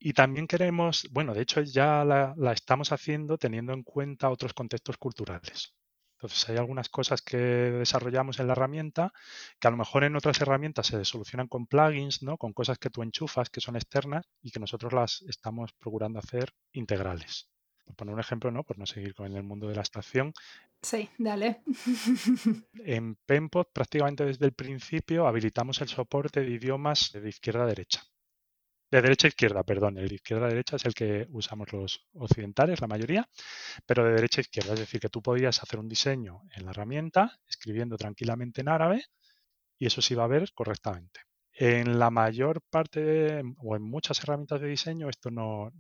y 0.03 0.15
también 0.15 0.47
queremos, 0.47 1.07
bueno, 1.11 1.35
de 1.35 1.43
hecho 1.43 1.61
ya 1.61 2.05
la, 2.07 2.35
estamos 2.53 2.91
haciendo 2.91 3.37
teniendo 3.37 3.75
en 3.75 3.83
cuenta 3.83 4.31
otros 4.31 4.55
contextos 4.55 4.97
culturales. 4.97 5.75
Entonces 6.15 6.49
hay 6.49 6.57
algunas 6.57 6.89
cosas 6.89 7.21
que 7.21 7.37
desarrollamos 7.37 8.41
en 8.41 8.47
la 8.47 8.53
herramienta 8.55 9.13
que 9.59 9.69
a 9.69 9.71
lo 9.71 9.77
mejor 9.77 10.05
en 10.05 10.17
otras 10.17 10.41
herramientas 10.41 10.87
se 10.87 11.05
solucionan 11.05 11.49
con 11.49 11.67
plugins, 11.67 12.23
¿no? 12.23 12.39
Con 12.39 12.55
cosas 12.55 12.79
que 12.79 12.89
tú 12.89 13.03
enchufas 13.03 13.51
que 13.51 13.61
son 13.61 13.77
externas 13.77 14.27
y 14.43 14.51
que 14.51 14.61
nosotros 14.61 14.93
las 14.93 15.23
estamos 15.29 15.73
procurando 15.75 16.19
hacer 16.19 16.55
integrales. 16.73 17.49
Por 17.85 17.95
poner 17.97 18.15
un 18.15 18.21
ejemplo, 18.21 18.51
¿no? 18.51 18.65
Por 18.65 18.79
no 18.79 18.87
seguir 18.87 19.15
con 19.15 19.35
el 19.35 19.43
mundo 19.43 19.69
de 19.69 19.75
la 19.75 19.83
estación. 19.83 20.33
Sí, 20.83 21.11
dale. 21.19 21.63
en 22.85 23.17
Penpot 23.27 23.71
prácticamente 23.73 24.25
desde 24.25 24.47
el 24.47 24.53
principio 24.53 25.27
habilitamos 25.27 25.81
el 25.83 25.89
soporte 25.89 26.41
de 26.41 26.51
idiomas 26.51 27.13
de 27.13 27.29
izquierda 27.29 27.65
a 27.65 27.67
derecha. 27.67 28.03
De 28.91 29.01
derecha 29.03 29.27
a 29.27 29.31
izquierda, 29.31 29.63
perdón. 29.63 29.99
El 29.99 30.09
de 30.09 30.17
izquierda 30.17 30.47
a 30.47 30.49
derecha 30.49 30.77
es 30.77 30.85
el 30.85 30.95
que 30.95 31.27
usamos 31.31 31.73
los 31.73 32.09
occidentales, 32.15 32.81
la 32.81 32.89
mayoría, 32.89 33.29
pero 33.87 34.05
de 34.05 34.13
derecha 34.13 34.41
a 34.41 34.43
izquierda. 34.43 34.75
Es 34.75 34.81
decir, 34.81 35.01
que 35.01 35.09
tú 35.09 35.23
podías 35.23 35.63
hacer 35.63 35.79
un 35.79 35.89
diseño 35.89 36.43
en 36.55 36.65
la 36.65 36.73
herramienta 36.73 37.39
escribiendo 37.49 37.97
tranquilamente 37.97 38.61
en 38.63 38.69
árabe 38.69 39.05
y 39.79 39.87
eso 39.87 40.03
se 40.03 40.15
iba 40.15 40.25
a 40.25 40.29
ver 40.29 40.53
correctamente. 40.55 41.21
En 41.53 41.99
la 41.99 42.11
mayor 42.11 42.63
parte 42.71 43.43
o 43.59 43.77
en 43.77 43.83
muchas 43.83 44.23
herramientas 44.23 44.61
de 44.61 44.69
diseño 44.69 45.09
esto 45.09 45.31
no, 45.31 45.73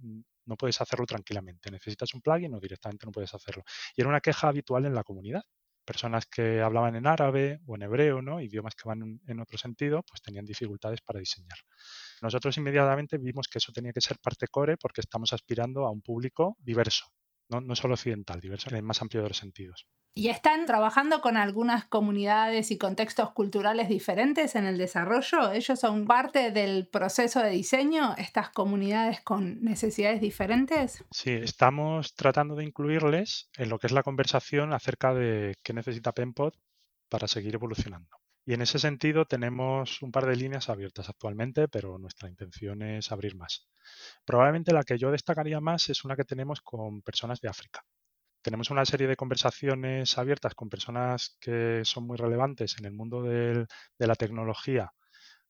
no 0.46 0.56
puedes 0.56 0.80
hacerlo 0.80 1.06
tranquilamente. 1.06 1.70
Necesitas 1.70 2.14
un 2.14 2.22
plugin 2.22 2.54
o 2.54 2.60
directamente 2.60 3.06
no 3.06 3.12
puedes 3.12 3.34
hacerlo. 3.34 3.64
Y 3.96 4.02
era 4.02 4.10
una 4.10 4.20
queja 4.20 4.48
habitual 4.48 4.86
en 4.86 4.94
la 4.94 5.04
comunidad. 5.04 5.42
Personas 5.84 6.26
que 6.26 6.60
hablaban 6.60 6.96
en 6.96 7.06
árabe 7.06 7.60
o 7.66 7.76
en 7.76 7.82
hebreo, 7.82 8.22
¿no? 8.22 8.40
idiomas 8.40 8.74
que 8.74 8.88
van 8.88 9.20
en 9.26 9.40
otro 9.40 9.58
sentido, 9.58 10.02
pues 10.08 10.22
tenían 10.22 10.44
dificultades 10.44 11.00
para 11.00 11.18
diseñar. 11.18 11.58
Nosotros 12.22 12.56
inmediatamente 12.58 13.18
vimos 13.18 13.48
que 13.48 13.58
eso 13.58 13.72
tenía 13.72 13.92
que 13.92 14.00
ser 14.00 14.18
parte 14.18 14.46
core 14.48 14.76
porque 14.76 15.00
estamos 15.00 15.32
aspirando 15.32 15.86
a 15.86 15.90
un 15.90 16.02
público 16.02 16.56
diverso, 16.60 17.06
no, 17.50 17.60
no 17.60 17.74
solo 17.74 17.94
occidental, 17.94 18.40
diverso 18.40 18.70
en 18.70 18.76
el 18.76 18.82
más 18.82 19.02
amplio 19.02 19.22
de 19.22 19.28
los 19.28 19.38
sentidos. 19.38 19.86
¿Y 20.14 20.28
están 20.28 20.66
trabajando 20.66 21.20
con 21.20 21.36
algunas 21.36 21.84
comunidades 21.84 22.70
y 22.70 22.78
contextos 22.78 23.32
culturales 23.32 23.88
diferentes 23.88 24.56
en 24.56 24.66
el 24.66 24.76
desarrollo? 24.76 25.52
¿Ellos 25.52 25.78
son 25.78 26.06
parte 26.06 26.50
del 26.50 26.88
proceso 26.88 27.40
de 27.40 27.50
diseño, 27.50 28.14
estas 28.18 28.50
comunidades 28.50 29.20
con 29.20 29.62
necesidades 29.62 30.20
diferentes? 30.20 31.04
Sí, 31.12 31.30
estamos 31.30 32.14
tratando 32.14 32.56
de 32.56 32.64
incluirles 32.64 33.48
en 33.56 33.68
lo 33.68 33.78
que 33.78 33.86
es 33.86 33.92
la 33.92 34.02
conversación 34.02 34.72
acerca 34.72 35.14
de 35.14 35.54
qué 35.62 35.72
necesita 35.72 36.12
Penpod 36.12 36.54
para 37.08 37.28
seguir 37.28 37.54
evolucionando. 37.54 38.19
Y 38.50 38.54
en 38.54 38.62
ese 38.62 38.80
sentido 38.80 39.26
tenemos 39.26 40.02
un 40.02 40.10
par 40.10 40.26
de 40.26 40.34
líneas 40.34 40.70
abiertas 40.70 41.08
actualmente, 41.08 41.68
pero 41.68 41.98
nuestra 41.98 42.28
intención 42.28 42.82
es 42.82 43.12
abrir 43.12 43.36
más. 43.36 43.68
Probablemente 44.24 44.72
la 44.72 44.82
que 44.82 44.98
yo 44.98 45.12
destacaría 45.12 45.60
más 45.60 45.88
es 45.88 46.04
una 46.04 46.16
que 46.16 46.24
tenemos 46.24 46.60
con 46.60 47.00
personas 47.02 47.40
de 47.40 47.48
África 47.48 47.84
tenemos 48.42 48.70
una 48.70 48.86
serie 48.86 49.06
de 49.06 49.16
conversaciones 49.16 50.16
abiertas 50.16 50.54
con 50.54 50.70
personas 50.70 51.36
que 51.40 51.82
son 51.84 52.06
muy 52.06 52.16
relevantes 52.16 52.76
en 52.78 52.86
el 52.86 52.92
mundo 52.92 53.22
de 53.22 53.66
la 53.98 54.14
tecnología, 54.14 54.90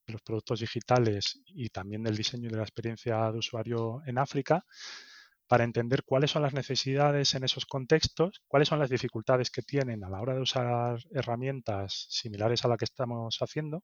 de 0.06 0.12
los 0.12 0.22
productos 0.22 0.58
digitales 0.58 1.40
y 1.46 1.68
también 1.68 2.02
del 2.02 2.16
diseño 2.16 2.48
y 2.48 2.50
de 2.50 2.56
la 2.56 2.64
experiencia 2.64 3.30
de 3.30 3.38
usuario 3.38 4.02
en 4.06 4.18
África, 4.18 4.64
para 5.50 5.64
entender 5.64 6.04
cuáles 6.04 6.30
son 6.30 6.42
las 6.42 6.54
necesidades 6.54 7.34
en 7.34 7.42
esos 7.42 7.66
contextos, 7.66 8.40
cuáles 8.46 8.68
son 8.68 8.78
las 8.78 8.88
dificultades 8.88 9.50
que 9.50 9.62
tienen 9.62 10.04
a 10.04 10.08
la 10.08 10.20
hora 10.20 10.32
de 10.32 10.40
usar 10.40 10.96
herramientas 11.10 12.06
similares 12.08 12.64
a 12.64 12.68
la 12.68 12.76
que 12.76 12.84
estamos 12.84 13.36
haciendo. 13.40 13.82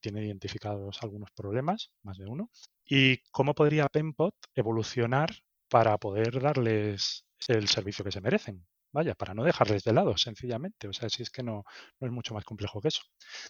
Tiene 0.00 0.26
identificados 0.26 1.02
algunos 1.02 1.30
problemas, 1.30 1.92
más 2.02 2.18
de 2.18 2.26
uno, 2.26 2.50
y 2.84 3.22
cómo 3.30 3.54
podría 3.54 3.88
Penpot 3.88 4.34
evolucionar 4.54 5.30
para 5.70 5.96
poder 5.96 6.42
darles 6.42 7.24
el 7.48 7.68
servicio 7.68 8.04
que 8.04 8.12
se 8.12 8.20
merecen. 8.20 8.66
Vaya, 8.92 9.14
para 9.14 9.32
no 9.32 9.44
dejarles 9.44 9.84
de 9.84 9.94
lado, 9.94 10.14
sencillamente. 10.18 10.88
O 10.88 10.92
sea, 10.92 11.08
si 11.08 11.22
es 11.22 11.30
que 11.30 11.42
no, 11.42 11.64
no 12.00 12.06
es 12.06 12.12
mucho 12.12 12.34
más 12.34 12.44
complejo 12.44 12.82
que 12.82 12.88
eso. 12.88 13.00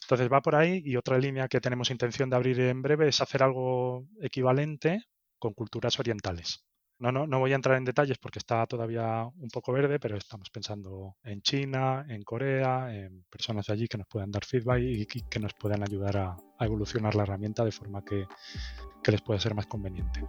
Entonces 0.03 0.29
va 0.33 0.43
por 0.43 0.55
ahí 0.55 0.81
y 0.85 0.95
otra 0.95 1.19
línea 1.19 1.49
que 1.49 1.61
tenemos 1.61 1.91
intención 1.91 2.31
de 2.31 2.37
abrir 2.37 2.61
en 2.61 2.83
breve 2.83 3.09
es 3.09 3.21
hacer 3.21 3.43
algo 3.43 4.07
equivalente 4.21 5.03
con 5.41 5.55
culturas 5.55 5.99
orientales. 5.99 6.68
No, 7.01 7.13
no, 7.13 7.29
no 7.29 7.39
voy 7.39 7.53
a 7.53 7.55
entrar 7.55 7.77
en 7.77 7.85
detalles 7.85 8.19
porque 8.19 8.41
está 8.41 8.67
todavía 8.67 9.25
un 9.25 9.49
poco 9.51 9.73
verde, 9.73 10.01
pero 10.01 10.17
estamos 10.17 10.51
pensando 10.51 11.17
en 11.23 11.41
China, 11.43 12.05
en 12.09 12.23
Corea, 12.23 12.93
en 12.93 13.25
personas 13.31 13.67
de 13.67 13.73
allí 13.73 13.87
que 13.87 13.99
nos 13.99 14.09
puedan 14.09 14.33
dar 14.33 14.45
feedback 14.45 14.81
y 14.81 15.07
que 15.07 15.39
nos 15.39 15.55
puedan 15.55 15.83
ayudar 15.83 16.17
a, 16.17 16.37
evolucionar 16.61 17.15
la 17.15 17.23
herramienta 17.23 17.65
de 17.65 17.71
forma 17.71 18.05
que, 18.05 18.27
que 19.01 19.13
les 19.13 19.23
pueda 19.23 19.39
ser 19.39 19.55
más 19.55 19.67
conveniente. 19.67 20.25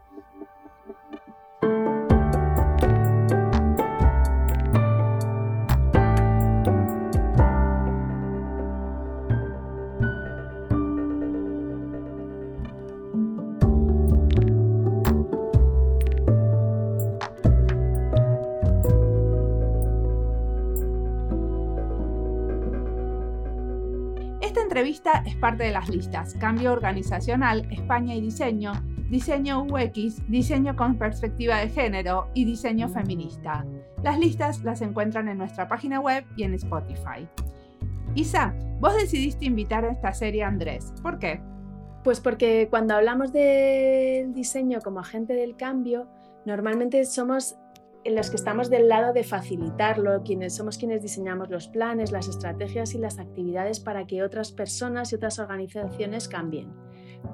Parte 25.39 25.63
de 25.63 25.71
las 25.71 25.89
listas 25.89 26.35
Cambio 26.35 26.71
Organizacional, 26.71 27.67
España 27.71 28.15
y 28.15 28.21
Diseño, 28.21 28.73
Diseño 29.09 29.63
UX, 29.63 30.21
Diseño 30.29 30.75
con 30.75 30.97
Perspectiva 30.97 31.57
de 31.57 31.69
Género 31.69 32.29
y 32.33 32.45
Diseño 32.45 32.89
Feminista. 32.89 33.65
Las 34.03 34.19
listas 34.19 34.63
las 34.63 34.81
encuentran 34.81 35.27
en 35.27 35.37
nuestra 35.37 35.67
página 35.67 35.99
web 35.99 36.25
y 36.35 36.43
en 36.43 36.53
Spotify. 36.53 37.27
Isa, 38.15 38.53
vos 38.79 38.95
decidiste 38.95 39.45
invitar 39.45 39.85
a 39.85 39.91
esta 39.91 40.13
serie 40.13 40.43
a 40.43 40.47
Andrés. 40.47 40.93
¿Por 41.01 41.19
qué? 41.19 41.41
Pues 42.03 42.19
porque 42.19 42.67
cuando 42.69 42.95
hablamos 42.95 43.33
del 43.33 44.33
diseño 44.33 44.79
como 44.81 44.99
agente 44.99 45.33
del 45.33 45.55
cambio, 45.55 46.07
normalmente 46.45 47.03
somos 47.05 47.57
en 48.03 48.15
los 48.15 48.29
que 48.29 48.37
estamos 48.37 48.69
del 48.69 48.87
lado 48.87 49.13
de 49.13 49.23
facilitarlo, 49.23 50.23
quienes 50.23 50.55
somos 50.55 50.77
quienes 50.77 51.01
diseñamos 51.01 51.49
los 51.49 51.67
planes, 51.67 52.11
las 52.11 52.27
estrategias 52.27 52.93
y 52.93 52.97
las 52.97 53.19
actividades 53.19 53.79
para 53.79 54.07
que 54.07 54.23
otras 54.23 54.51
personas 54.51 55.11
y 55.11 55.15
otras 55.15 55.39
organizaciones 55.39 56.27
cambien. 56.27 56.73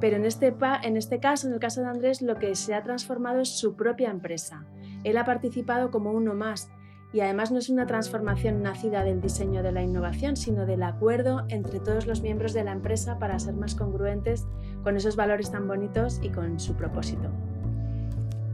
Pero 0.01 0.17
en 0.17 0.25
este, 0.25 0.56
en 0.84 0.97
este 0.97 1.19
caso, 1.19 1.47
en 1.47 1.54
el 1.54 1.60
caso 1.60 1.82
de 1.82 1.88
Andrés, 1.88 2.21
lo 2.21 2.36
que 2.36 2.56
se 2.56 2.73
ha 2.73 2.84
transformado 2.84 3.39
es 3.39 3.49
su 3.49 3.75
propia 3.75 4.10
empresa. 4.10 4.65
Él 5.04 5.17
ha 5.17 5.25
participado 5.25 5.91
como 5.91 6.12
uno 6.12 6.34
más 6.34 6.69
y 7.13 7.21
además 7.21 7.51
no 7.51 7.60
es 7.60 7.69
una 7.69 7.86
transformación 7.86 8.62
nacida 8.62 9.04
del 9.04 9.21
diseño 9.21 9.63
de 9.63 9.71
la 9.71 9.84
innovación, 9.84 10.36
sino 10.36 10.65
del 10.65 10.84
acuerdo 10.84 11.45
entre 11.49 11.80
todos 11.80 12.08
los 12.08 12.21
miembros 12.21 12.54
de 12.54 12.63
la 12.63 12.71
empresa 12.71 13.19
para 13.19 13.39
ser 13.39 13.54
más 13.54 13.75
congruentes 13.75 14.47
con 14.84 14.97
esos 14.97 15.15
valores 15.15 15.51
tan 15.51 15.67
bonitos 15.67 16.19
y 16.21 16.30
con 16.30 16.60
su 16.60 16.75
propósito. 16.75 17.30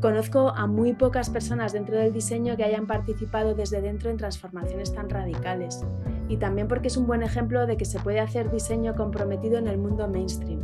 Conozco 0.01 0.49
a 0.49 0.65
muy 0.65 0.93
pocas 0.93 1.29
personas 1.29 1.73
dentro 1.73 1.95
del 1.95 2.11
diseño 2.11 2.57
que 2.57 2.63
hayan 2.63 2.87
participado 2.87 3.53
desde 3.53 3.81
dentro 3.81 4.09
en 4.09 4.17
transformaciones 4.17 4.95
tan 4.95 5.11
radicales. 5.11 5.85
Y 6.27 6.37
también 6.37 6.67
porque 6.67 6.87
es 6.87 6.97
un 6.97 7.05
buen 7.05 7.21
ejemplo 7.21 7.67
de 7.67 7.77
que 7.77 7.85
se 7.85 7.99
puede 7.99 8.19
hacer 8.19 8.49
diseño 8.49 8.95
comprometido 8.95 9.59
en 9.59 9.67
el 9.67 9.77
mundo 9.77 10.07
mainstream. 10.07 10.61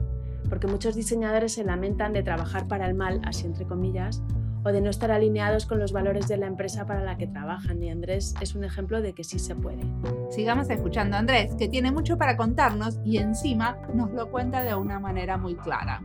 Porque 0.50 0.66
muchos 0.66 0.96
diseñadores 0.96 1.54
se 1.54 1.64
lamentan 1.64 2.14
de 2.14 2.24
trabajar 2.24 2.68
para 2.68 2.88
el 2.88 2.96
mal, 2.96 3.22
así 3.26 3.46
entre 3.46 3.68
comillas, 3.68 4.24
o 4.64 4.72
de 4.72 4.82
no 4.82 4.90
estar 4.90 5.12
alineados 5.12 5.68
con 5.68 5.78
los 5.78 5.92
valores 5.92 6.28
de 6.28 6.38
la 6.38 6.48
empresa 6.48 6.88
para 6.88 7.04
la 7.04 7.18
que 7.18 7.28
trabajan. 7.28 7.84
Y 7.84 7.92
Andrés 7.92 8.34
es 8.42 8.56
un 8.56 8.64
ejemplo 8.64 9.04
de 9.04 9.14
que 9.14 9.24
sí 9.24 9.38
se 9.38 9.54
puede. 9.54 9.84
Sigamos 10.32 10.68
escuchando 10.72 11.16
a 11.16 11.20
Andrés, 11.20 11.54
que 11.60 11.70
tiene 11.70 11.92
mucho 11.92 12.18
para 12.18 12.38
contarnos 12.38 13.00
y 13.06 13.18
encima 13.18 13.78
nos 13.94 14.12
lo 14.14 14.32
cuenta 14.32 14.64
de 14.64 14.74
una 14.74 15.00
manera 15.00 15.38
muy 15.38 15.54
clara. 15.54 16.02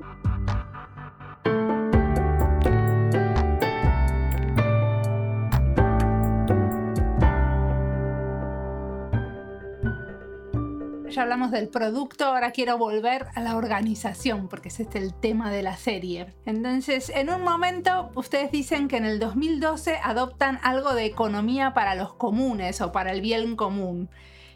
Ya 11.12 11.22
hablamos 11.22 11.51
del 11.51 11.68
producto, 11.68 12.25
ahora 12.25 12.51
quiero 12.51 12.79
volver 12.79 13.27
a 13.35 13.40
la 13.40 13.57
organización, 13.57 14.48
porque 14.48 14.68
es 14.68 14.81
este 14.81 14.98
el 14.98 15.14
tema 15.14 15.51
de 15.51 15.62
la 15.62 15.77
serie. 15.77 16.35
Entonces, 16.44 17.11
en 17.11 17.31
un 17.31 17.42
momento, 17.42 18.11
ustedes 18.14 18.51
dicen 18.51 18.88
que 18.88 18.96
en 18.96 19.05
el 19.05 19.18
2012 19.18 19.98
adoptan 20.03 20.59
algo 20.62 20.94
de 20.94 21.05
economía 21.05 21.75
para 21.75 21.94
los 21.94 22.14
comunes 22.14 22.81
o 22.81 22.90
para 22.90 23.12
el 23.12 23.20
bien 23.20 23.55
común. 23.55 24.11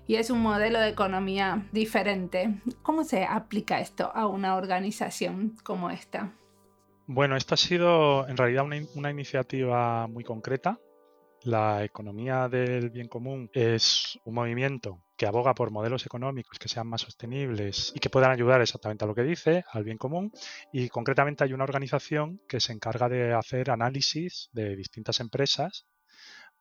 Y 0.08 0.16
es 0.16 0.30
un 0.30 0.40
modelo 0.40 0.80
de 0.80 0.88
economía 0.88 1.66
diferente. 1.72 2.60
¿Cómo 2.82 3.04
se 3.04 3.24
aplica 3.24 3.80
esto 3.80 4.10
a 4.14 4.26
una 4.26 4.56
organización 4.56 5.56
como 5.62 5.90
esta? 5.90 6.32
Bueno, 7.06 7.36
esto 7.36 7.54
ha 7.54 7.58
sido 7.58 8.26
en 8.28 8.36
realidad 8.36 8.64
una 8.94 9.10
iniciativa 9.10 10.06
muy 10.06 10.24
concreta 10.24 10.78
la 11.46 11.84
economía 11.84 12.48
del 12.48 12.90
bien 12.90 13.08
común 13.08 13.48
es 13.52 14.18
un 14.24 14.34
movimiento 14.34 15.00
que 15.16 15.26
aboga 15.26 15.54
por 15.54 15.70
modelos 15.70 16.04
económicos 16.06 16.58
que 16.58 16.68
sean 16.68 16.86
más 16.86 17.02
sostenibles 17.02 17.92
y 17.94 18.00
que 18.00 18.10
puedan 18.10 18.30
ayudar 18.30 18.60
exactamente 18.60 19.04
a 19.04 19.08
lo 19.08 19.14
que 19.14 19.22
dice, 19.22 19.64
al 19.72 19.84
bien 19.84 19.98
común. 19.98 20.32
Y 20.72 20.88
concretamente 20.88 21.44
hay 21.44 21.52
una 21.52 21.64
organización 21.64 22.40
que 22.48 22.60
se 22.60 22.72
encarga 22.72 23.08
de 23.08 23.32
hacer 23.32 23.70
análisis 23.70 24.50
de 24.52 24.76
distintas 24.76 25.20
empresas 25.20 25.86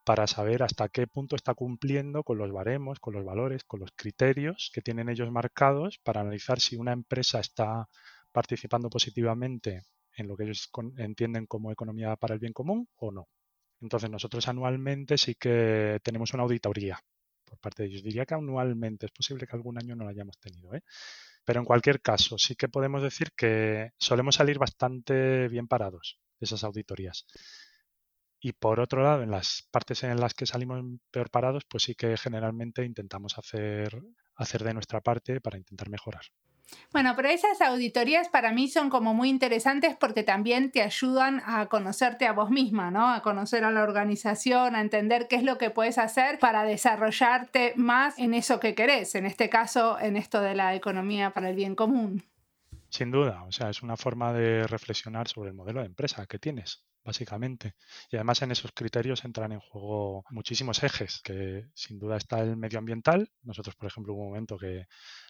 para 0.06 0.28
saber 0.28 0.63
hasta 0.63 0.88
qué 0.89 1.08
punto 1.08 1.36
está 1.36 1.56
cumpliendo 1.56 2.24
con 2.24 2.38
los 2.38 2.52
baremos, 2.52 3.00
con 3.00 3.15
los 3.15 3.26
valores, 3.26 3.63
con 3.63 3.80
los 3.80 3.91
criterios 3.96 4.72
que 4.74 4.82
tienen 4.82 5.10
ellos 5.10 5.32
marcados 5.32 6.00
para 6.04 6.22
analizar 6.22 6.60
si 6.60 6.78
una 6.78 6.94
empresa 6.94 7.39
está 7.39 7.89
participando 8.32 8.89
positivamente 8.89 9.84
en 10.15 10.28
lo 10.28 10.38
que 10.38 10.44
ellos 10.44 10.70
entienden 10.98 11.48
como 11.48 11.72
economía 11.72 12.15
para 12.15 12.36
el 12.36 12.39
bien 12.39 12.54
común 12.54 12.88
o 12.98 13.12
no. 13.12 13.28
Entonces 13.82 14.10
nosotros 14.10 14.48
anualmente 14.48 15.18
sí 15.18 15.36
que 15.36 16.00
tenemos 16.04 16.34
una 16.34 16.44
auditoría 16.44 17.00
por 17.45 17.60
parte 17.60 17.84
de 17.84 17.89
ellos. 17.89 18.03
Diría 18.03 18.25
que 18.25 18.34
anualmente, 18.34 19.05
es 19.05 19.12
posible 19.12 19.47
que 19.47 19.55
algún 19.55 19.77
año 19.77 19.95
no 19.95 20.03
la 20.03 20.12
hayamos 20.12 20.38
tenido, 20.39 20.73
¿eh? 20.73 20.81
pero 21.45 21.60
en 21.60 21.65
cualquier 21.65 22.01
caso 22.01 22.38
sí 22.38 22.55
que 22.55 22.69
podemos 22.69 23.03
decir 23.03 23.31
que 23.36 23.91
solemos 23.97 24.36
salir 24.36 24.58
bastante 24.58 25.47
bien 25.47 25.67
parados 25.67 26.19
de 26.39 26.45
esas 26.45 26.63
auditorías. 26.63 27.25
Y 28.39 28.53
por 28.53 28.79
otro 28.79 29.01
lado, 29.01 29.23
en 29.23 29.31
las 29.31 29.67
partes 29.71 30.03
en 30.03 30.19
las 30.19 30.34
que 30.34 30.45
salimos 30.45 30.84
peor 31.12 31.29
parados, 31.31 31.63
pues 31.67 31.84
sí 31.84 31.95
que 31.95 32.17
generalmente 32.17 32.84
intentamos 32.86 33.38
hacer, 33.38 34.01
hacer 34.36 34.63
de 34.63 34.73
nuestra 34.73 35.01
parte 35.01 35.41
para 35.41 35.58
intentar 35.58 35.89
mejorar. 35.89 36.25
Bueno, 36.91 37.13
pero 37.15 37.30
esas 37.30 37.62
auditorías 37.62 38.30
para 38.30 38.51
mí 38.51 38.69
son 38.69 38.89
como 38.89 39.13
muy 39.13 39.30
interesantes 39.30 39.95
porque 39.95 40.23
también 40.23 40.71
te 40.71 40.82
ayudan 40.82 41.41
a 41.45 41.65
conocerte 41.67 42.25
a 42.25 42.34
vos 42.34 42.49
misma, 42.49 42.89
¿no? 42.89 43.10
A 43.10 43.21
conocer 43.21 43.63
a 43.65 43.71
la 43.71 43.84
organización, 43.84 44.75
a 44.75 44.82
entender 44.82 45.28
qué 45.28 45.36
es 45.36 45.43
lo 45.43 45.58
que 45.58 45.69
puedes 45.69 45.97
hacer 45.97 46.39
para 46.39 46.63
desarrollarte 46.63 47.73
más 47.75 48.17
en 48.17 48.34
eso 48.34 48.60
que 48.60 48.75
querés, 48.75 49.15
en 49.15 49.25
este 49.25 49.49
caso, 49.49 49.99
en 49.99 50.15
esto 50.15 50.41
de 50.41 50.56
la 50.56 50.73
economía 50.75 51.32
para 51.32 51.49
el 51.49 51.56
bien 51.56 51.75
común. 51.75 52.23
Sin 52.95 53.12
duda, 53.12 53.43
o 53.43 53.51
sea, 53.51 53.69
es 53.69 53.84
una 53.84 53.97
forma 53.97 54.31
de 54.31 54.65
reflexionar 54.67 55.27
sobre 55.27 55.49
el 55.49 55.55
modelo 55.55 55.81
de 55.81 55.88
empresa 55.88 56.25
que 56.27 56.39
tienes 56.39 56.86
básicamente. 57.03 57.75
Y 58.10 58.15
además 58.15 58.41
en 58.41 58.51
esos 58.51 58.71
criterios 58.71 59.25
entran 59.25 59.51
en 59.51 59.60
juego 59.60 60.23
muchísimos 60.29 60.81
ejes, 60.81 61.19
que 61.21 61.65
sin 61.73 61.99
duda 61.99 62.15
está 62.15 62.39
el 62.39 62.55
medioambiental. 62.55 63.29
Nosotros, 63.43 63.75
por 63.75 63.88
ejemplo, 63.88 64.13
hubo 64.13 64.21
un 64.23 64.29
momento 64.29 64.58
que 64.58 64.86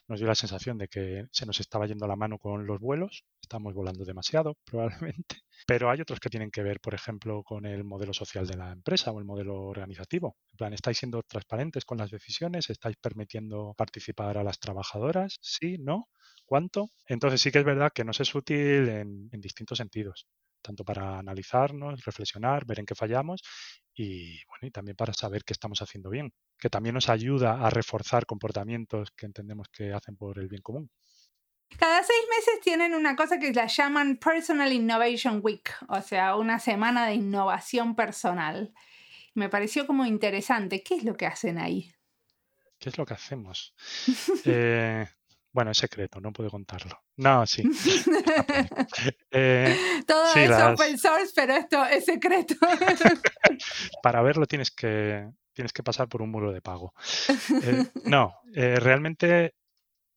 nos 0.06 0.20
dio 0.20 0.28
la 0.28 0.36
sensación 0.36 0.78
de 0.78 0.86
que 0.86 1.26
se 1.32 1.44
nos 1.44 1.58
estaba 1.58 1.86
yendo 1.88 2.06
la 2.06 2.14
mano 2.14 2.38
con 2.38 2.66
los 2.66 2.78
vuelos, 2.80 3.24
estamos 3.42 3.74
volando 3.74 4.04
demasiado 4.04 4.56
probablemente, 4.64 5.38
pero 5.66 5.90
hay 5.90 6.00
otros 6.00 6.20
que 6.20 6.30
tienen 6.30 6.52
que 6.52 6.62
ver, 6.62 6.78
por 6.80 6.94
ejemplo, 6.94 7.42
con 7.42 7.66
el 7.66 7.82
modelo 7.82 8.12
social 8.12 8.46
de 8.46 8.56
la 8.56 8.70
empresa 8.70 9.10
o 9.10 9.18
el 9.18 9.24
modelo 9.24 9.56
organizativo. 9.64 10.36
En 10.52 10.56
plan, 10.56 10.72
¿estáis 10.72 10.98
siendo 10.98 11.24
transparentes 11.24 11.84
con 11.84 11.98
las 11.98 12.12
decisiones? 12.12 12.70
¿Estáis 12.70 12.96
permitiendo 12.96 13.74
participar 13.76 14.38
a 14.38 14.44
las 14.44 14.60
trabajadoras? 14.60 15.38
¿Sí? 15.42 15.78
¿No? 15.78 16.08
¿Cuánto? 16.46 16.88
Entonces 17.06 17.40
sí 17.40 17.50
que 17.50 17.58
es 17.58 17.64
verdad 17.64 17.92
que 17.94 18.04
nos 18.04 18.20
es 18.20 18.34
útil 18.34 18.88
en, 18.88 19.28
en 19.32 19.40
distintos 19.40 19.78
sentidos 19.78 20.26
tanto 20.66 20.84
para 20.84 21.18
analizarnos, 21.18 22.04
reflexionar, 22.04 22.66
ver 22.66 22.80
en 22.80 22.86
qué 22.86 22.94
fallamos 22.94 23.42
y, 23.94 24.44
bueno, 24.46 24.66
y 24.66 24.70
también 24.70 24.96
para 24.96 25.12
saber 25.14 25.44
qué 25.44 25.52
estamos 25.52 25.80
haciendo 25.80 26.10
bien, 26.10 26.32
que 26.58 26.68
también 26.68 26.94
nos 26.94 27.08
ayuda 27.08 27.64
a 27.64 27.70
reforzar 27.70 28.26
comportamientos 28.26 29.12
que 29.16 29.26
entendemos 29.26 29.68
que 29.68 29.92
hacen 29.92 30.16
por 30.16 30.38
el 30.38 30.48
bien 30.48 30.62
común. 30.62 30.90
Cada 31.78 32.02
seis 32.02 32.24
meses 32.30 32.60
tienen 32.62 32.94
una 32.94 33.16
cosa 33.16 33.38
que 33.38 33.52
la 33.52 33.66
llaman 33.66 34.18
Personal 34.18 34.72
Innovation 34.72 35.40
Week, 35.42 35.72
o 35.88 36.00
sea, 36.00 36.36
una 36.36 36.58
semana 36.58 37.06
de 37.06 37.14
innovación 37.14 37.94
personal. 37.96 38.72
Me 39.34 39.48
pareció 39.48 39.86
como 39.86 40.06
interesante. 40.06 40.82
¿Qué 40.82 40.94
es 40.94 41.04
lo 41.04 41.16
que 41.16 41.26
hacen 41.26 41.58
ahí? 41.58 41.92
¿Qué 42.78 42.88
es 42.88 42.98
lo 42.98 43.04
que 43.04 43.14
hacemos? 43.14 43.74
eh, 44.44 45.06
bueno, 45.56 45.70
es 45.70 45.78
secreto, 45.78 46.20
no 46.20 46.34
puedo 46.34 46.50
contarlo. 46.50 47.02
No, 47.16 47.46
sí. 47.46 47.62
Eh, 49.30 50.02
Todo 50.06 50.34
es 50.34 50.50
open 50.50 50.98
source, 50.98 51.32
pero 51.34 51.54
esto 51.54 51.84
es 51.86 52.04
secreto. 52.04 52.54
Para 54.02 54.20
verlo 54.22 54.44
tienes 54.46 54.70
que, 54.70 55.30
tienes 55.54 55.72
que 55.72 55.82
pasar 55.82 56.08
por 56.08 56.20
un 56.20 56.30
muro 56.30 56.52
de 56.52 56.60
pago. 56.60 56.92
Eh, 57.62 57.86
no, 58.04 58.34
eh, 58.54 58.76
realmente 58.78 59.54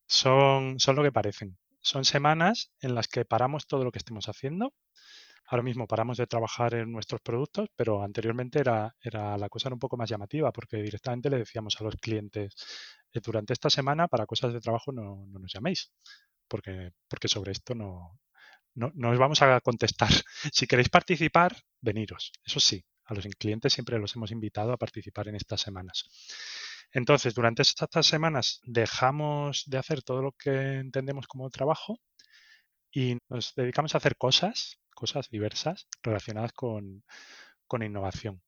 son, 0.07 0.77
son 0.79 0.97
lo 0.97 1.03
que 1.03 1.11
parecen. 1.13 1.57
Son 1.79 2.03
semanas 2.03 2.71
en 2.81 2.93
las 2.95 3.07
que 3.07 3.23
paramos 3.23 3.65
todo 3.65 3.85
lo 3.85 3.91
que 3.93 3.99
estemos 3.99 4.27
haciendo. 4.27 4.73
Ahora 5.51 5.63
mismo 5.63 5.87
paramos 5.87 6.17
de 6.17 6.27
trabajar 6.27 6.75
en 6.75 6.91
nuestros 6.91 7.21
productos, 7.21 7.69
pero 7.75 8.03
anteriormente 8.03 8.59
era, 8.59 8.95
era 9.01 9.35
la 9.37 9.49
cosa 9.49 9.69
era 9.69 9.73
un 9.75 9.79
poco 9.79 9.97
más 9.97 10.09
llamativa 10.09 10.51
porque 10.51 10.77
directamente 10.77 11.29
le 11.29 11.39
decíamos 11.39 11.79
a 11.79 11.83
los 11.83 11.95
clientes, 11.95 12.53
durante 13.23 13.53
esta 13.53 13.69
semana 13.69 14.07
para 14.07 14.27
cosas 14.27 14.53
de 14.53 14.61
trabajo 14.61 14.91
no, 14.91 15.25
nos 15.27 15.51
llaméis, 15.51 15.91
porque, 16.47 16.91
porque 17.07 17.27
sobre 17.27 17.51
esto 17.51 17.73
no, 17.73 18.19
no, 18.75 19.09
os 19.09 19.17
vamos 19.17 19.41
a 19.41 19.59
contestar. 19.61 20.09
Si 20.53 20.67
queréis 20.67 20.89
participar, 20.89 21.55
veniros. 21.81 22.31
Eso 22.45 22.59
sí, 22.59 22.83
a 23.05 23.13
los 23.13 23.25
clientes 23.37 23.73
siempre 23.73 23.97
los 23.99 24.15
hemos 24.15 24.31
invitado 24.31 24.71
a 24.71 24.77
participar 24.77 25.27
en 25.29 25.35
estas 25.35 25.61
semanas. 25.61 26.05
Entonces, 26.91 27.33
durante 27.33 27.61
estas 27.63 28.05
semanas 28.05 28.61
dejamos 28.63 29.63
de 29.65 29.77
hacer 29.77 30.01
todo 30.03 30.21
lo 30.21 30.31
que 30.33 30.75
entendemos 30.75 31.27
como 31.27 31.49
trabajo 31.49 31.99
y 32.91 33.17
nos 33.29 33.53
dedicamos 33.55 33.93
a 33.93 33.99
hacer 33.99 34.15
cosas, 34.17 34.78
cosas 34.99 35.29
diversas 35.29 35.87
relacionadas 36.03 36.51
con, 36.51 37.03
con 37.65 37.83
innovación. 37.83 38.41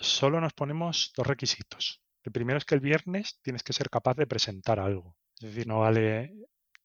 Solo 0.00 0.40
nos 0.40 0.54
ponemos 0.54 1.12
dos 1.14 1.26
requisitos. 1.26 2.00
El 2.24 2.32
primero 2.32 2.58
es 2.58 2.64
que 2.64 2.74
el 2.74 2.80
viernes 2.80 3.38
tienes 3.42 3.62
que 3.62 3.74
ser 3.74 3.90
capaz 3.90 4.14
de 4.14 4.26
presentar 4.26 4.80
algo. 4.80 5.16
Es 5.38 5.50
decir, 5.50 5.66
no 5.66 5.80
vale 5.80 6.32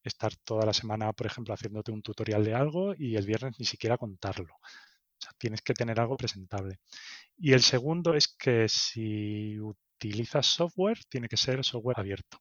estar 0.04 0.36
toda 0.44 0.66
la 0.66 0.74
semana, 0.74 1.14
por 1.14 1.28
ejemplo, 1.28 1.54
haciéndote 1.54 1.92
un 1.92 2.02
tutorial 2.02 2.44
de 2.44 2.54
algo 2.54 2.94
y 2.98 3.16
el 3.16 3.26
viernes 3.26 3.56
ni 3.58 3.66
siquiera 3.66 3.98
contarlo. 3.98 4.56
O 4.56 5.20
sea, 5.20 5.32
tienes 5.38 5.62
que 5.62 5.74
tener 5.74 6.00
algo 6.00 6.18
presentable. 6.18 6.80
Y 7.38 7.54
el 7.54 7.62
segundo 7.62 8.14
es 8.14 8.28
que 8.28 8.68
si 8.68 9.58
utilizas 9.60 10.46
software, 10.46 11.00
tiene 11.10 11.30
que 11.30 11.38
ser 11.38 11.64
software 11.64 12.00
abierto. 12.00 12.40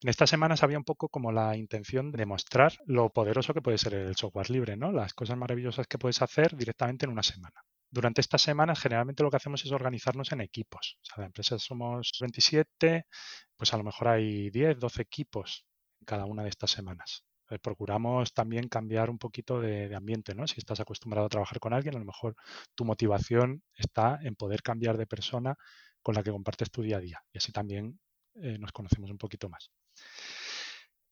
En 0.00 0.08
estas 0.08 0.30
semanas 0.30 0.62
había 0.62 0.78
un 0.78 0.84
poco 0.84 1.08
como 1.08 1.32
la 1.32 1.56
intención 1.56 2.12
de 2.12 2.26
mostrar 2.26 2.72
lo 2.86 3.10
poderoso 3.10 3.52
que 3.52 3.62
puede 3.62 3.78
ser 3.78 3.94
el 3.94 4.16
software 4.16 4.50
libre, 4.50 4.76
¿no? 4.76 4.92
Las 4.92 5.12
cosas 5.12 5.36
maravillosas 5.36 5.86
que 5.86 5.98
puedes 5.98 6.22
hacer 6.22 6.56
directamente 6.56 7.04
en 7.04 7.12
una 7.12 7.22
semana 7.22 7.64
durante 7.90 8.20
estas 8.20 8.42
semanas 8.42 8.80
generalmente 8.80 9.22
lo 9.22 9.30
que 9.30 9.36
hacemos 9.36 9.64
es 9.64 9.72
organizarnos 9.72 10.32
en 10.32 10.40
equipos. 10.40 10.98
O 11.02 11.04
sea, 11.04 11.14
la 11.18 11.26
empresa 11.26 11.58
somos 11.58 12.12
27, 12.20 13.06
pues 13.56 13.74
a 13.74 13.76
lo 13.76 13.84
mejor 13.84 14.08
hay 14.08 14.50
10, 14.50 14.78
12 14.78 15.02
equipos 15.02 15.64
en 16.00 16.04
cada 16.06 16.24
una 16.26 16.42
de 16.42 16.50
estas 16.50 16.70
semanas. 16.70 17.24
Procuramos 17.62 18.34
también 18.34 18.68
cambiar 18.68 19.08
un 19.08 19.18
poquito 19.18 19.58
de, 19.58 19.94
ambiente, 19.94 20.34
¿no? 20.34 20.46
Si 20.46 20.56
estás 20.58 20.80
acostumbrado 20.80 21.26
a 21.26 21.30
trabajar 21.30 21.58
con 21.60 21.72
alguien, 21.72 21.96
a 21.96 21.98
lo 21.98 22.04
mejor 22.04 22.36
tu 22.74 22.84
motivación 22.84 23.62
está 23.74 24.18
en 24.22 24.34
poder 24.36 24.62
cambiar 24.62 24.98
de 24.98 25.06
persona 25.06 25.56
con 26.02 26.14
la 26.14 26.22
que 26.22 26.30
compartes 26.30 26.70
tu 26.70 26.82
día 26.82 26.98
a 26.98 27.00
día. 27.00 27.22
Y 27.32 27.38
así 27.38 27.50
también 27.50 27.98
eh, 28.34 28.58
nos 28.58 28.72
conocemos 28.72 29.10
un 29.10 29.16
poquito 29.16 29.48
más. 29.48 29.70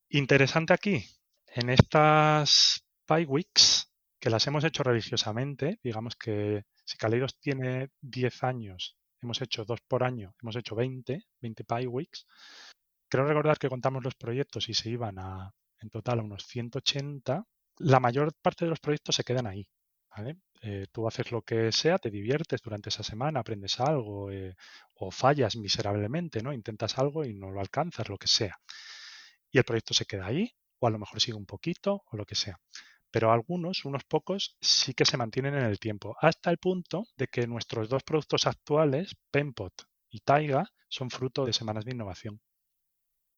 Interesante 0.09 0.72
aquí, 0.72 1.05
en 1.49 1.70
estas 1.70 2.85
Pi 3.07 3.25
Weeks 3.25 3.90
que 4.18 4.31
las 4.31 4.46
hemos 4.46 4.64
hecho 4.64 4.83
religiosamente, 4.83 5.79
digamos 5.83 6.16
que 6.16 6.64
si 6.85 6.96
Kaleidos 6.96 7.38
tiene 7.38 7.90
10 8.01 8.44
años, 8.44 8.96
hemos 9.22 9.40
hecho 9.42 9.64
dos 9.64 9.81
por 9.83 10.05
año, 10.05 10.35
hemos 10.42 10.57
hecho 10.57 10.75
20, 10.75 11.27
20 11.40 11.64
Pi 11.64 11.87
Weeks. 11.87 12.27
Creo 13.09 13.25
recordar 13.25 13.59
que 13.59 13.68
contamos 13.68 14.03
los 14.03 14.14
proyectos 14.14 14.68
y 14.68 14.75
se 14.75 14.90
iban 14.90 15.18
a, 15.18 15.53
en 15.81 15.90
total 15.90 16.20
a 16.20 16.22
unos 16.22 16.44
180. 16.46 17.44
La 17.79 18.01
mayor 18.01 18.33
parte 18.40 18.64
de 18.64 18.70
los 18.70 18.81
proyectos 18.81 19.16
se 19.16 19.25
quedan 19.25 19.46
ahí. 19.46 19.68
Eh, 20.62 20.87
tú 20.90 21.07
haces 21.07 21.31
lo 21.33 21.42
que 21.42 21.70
sea, 21.72 21.98
te 21.98 22.11
diviertes 22.11 22.61
durante 22.62 22.88
esa 22.88 23.02
semana, 23.02 23.40
aprendes 23.40 23.79
algo 23.81 24.31
eh, 24.31 24.57
o 24.94 25.11
fallas 25.11 25.57
miserablemente, 25.57 26.42
¿no? 26.42 26.52
Intentas 26.52 26.98
algo 26.98 27.24
y 27.24 27.35
no 27.35 27.50
lo 27.50 27.61
alcanzas, 27.61 28.09
lo 28.09 28.16
que 28.18 28.29
sea. 28.29 28.59
Y 29.50 29.59
el 29.59 29.64
proyecto 29.64 29.94
se 29.94 30.07
queda 30.07 30.26
ahí, 30.26 30.52
o 30.79 30.87
a 30.87 30.90
lo 30.90 30.98
mejor 30.98 31.20
sigue 31.20 31.37
un 31.37 31.46
poquito, 31.46 32.02
o 32.11 32.16
lo 32.16 32.24
que 32.24 32.35
sea 32.35 32.59
pero 33.11 33.33
algunos, 33.33 33.87
unos 33.87 34.05
pocos, 34.05 34.59
sí 34.61 34.92
que 34.92 35.07
se 35.07 35.16
mantienen 35.16 35.55
en 35.55 35.64
el 35.64 35.79
tiempo, 35.79 36.16
hasta 36.20 36.50
el 36.50 36.59
punto 36.59 37.07
de 37.16 37.29
que 37.29 37.46
nuestros 37.46 37.88
dos 37.88 38.02
productos 38.02 38.46
actuales, 38.46 39.16
Penpot 39.31 39.72
y 40.11 40.20
Taiga, 40.20 40.70
son 40.88 41.09
fruto 41.09 41.46
de 41.46 41.55
semanas 41.55 41.87
de 41.87 41.92
innovación. 41.92 42.42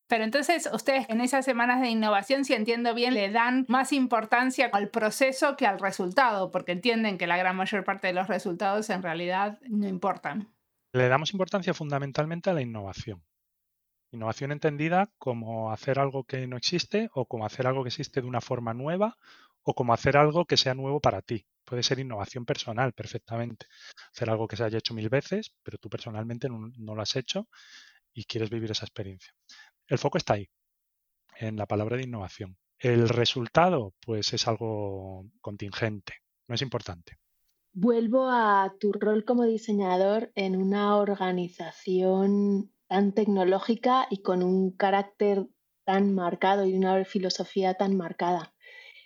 Pero 0.09 0.25
entonces 0.25 0.69
ustedes 0.73 1.07
en 1.09 1.21
esas 1.21 1.45
semanas 1.45 1.81
de 1.81 1.91
innovación, 1.91 2.45
si 2.45 2.55
entiendo 2.55 2.95
bien, 2.95 3.15
le 3.15 3.31
dan 3.31 3.67
más 3.69 3.93
importancia 3.93 4.71
al 4.73 4.89
proceso 4.89 5.57
que 5.57 5.67
al 5.67 5.79
resultado, 5.79 6.51
porque 6.51 6.73
entienden 6.73 7.19
que 7.19 7.27
la 7.27 7.37
gran 7.37 7.57
mayor 7.57 7.85
parte 7.85 8.09
de 8.09 8.15
los 8.15 8.27
resultados 8.27 8.89
en 8.91 9.03
realidad 9.03 9.59
no 9.69 9.87
importan. 9.87 10.49
Le 10.93 11.09
damos 11.09 11.33
importancia 11.33 11.75
fundamentalmente 11.75 12.49
a 12.49 12.55
la 12.55 12.63
innovación. 12.63 13.23
Innovación 14.11 14.53
entendida 14.53 15.11
como 15.19 15.71
hacer 15.71 15.99
algo 15.99 16.25
que 16.25 16.47
no 16.47 16.57
existe 16.57 17.11
o 17.13 17.27
como 17.27 17.45
hacer 17.45 17.67
algo 17.67 17.83
que 17.83 17.89
existe 17.89 18.23
de 18.23 18.27
una 18.27 18.41
forma 18.41 18.73
nueva 18.73 19.19
o 19.63 19.75
como 19.75 19.93
hacer 19.93 20.17
algo 20.17 20.47
que 20.47 20.57
sea 20.57 20.73
nuevo 20.73 21.01
para 21.01 21.21
ti. 21.21 21.45
Puede 21.67 21.83
ser 21.83 21.99
innovación 21.99 22.47
personal 22.47 22.95
perfectamente. 22.95 23.67
Hacer 24.15 24.31
algo 24.31 24.49
que 24.49 24.57
se 24.57 24.65
haya 24.65 24.79
hecho 24.79 24.95
mil 24.95 25.11
veces, 25.11 25.53
pero 25.63 25.77
tú 25.77 25.91
personalmente 25.91 26.49
no, 26.49 26.95
lo 26.95 27.03
has 27.03 27.17
hecho 27.17 27.49
y 28.15 28.25
quieres 28.25 28.49
vivir 28.49 28.71
esa 28.71 28.87
experiencia. 28.87 29.35
El 29.89 29.99
foco 29.99 30.19
está 30.19 30.35
ahí, 30.35 30.49
en 31.39 31.57
la 31.57 31.67
palabra 31.67 31.97
de 31.97 32.05
innovación. 32.05 32.57
El 32.79 33.09
resultado, 33.09 33.95
pues 34.05 34.33
es 34.35 34.47
algo 34.47 35.25
contingente, 35.41 36.15
no 36.47 36.55
es 36.55 36.63
importante. 36.63 37.17
Vuelvo 37.73 38.29
a 38.31 38.75
tu 38.79 38.93
rol 38.93 39.25
como 39.25 39.45
diseñador 39.45 40.31
en 40.35 40.57
una 40.57 40.97
organización 40.97 42.73
tan 42.87 43.13
tecnológica 43.13 44.07
y 44.11 44.23
con 44.23 44.43
un 44.43 44.73
carácter 44.73 45.47
tan 45.85 46.15
marcado 46.15 46.67
y 46.67 46.75
una 46.75 47.05
filosofía 47.05 47.75
tan 47.75 47.97
marcada. 47.97 48.55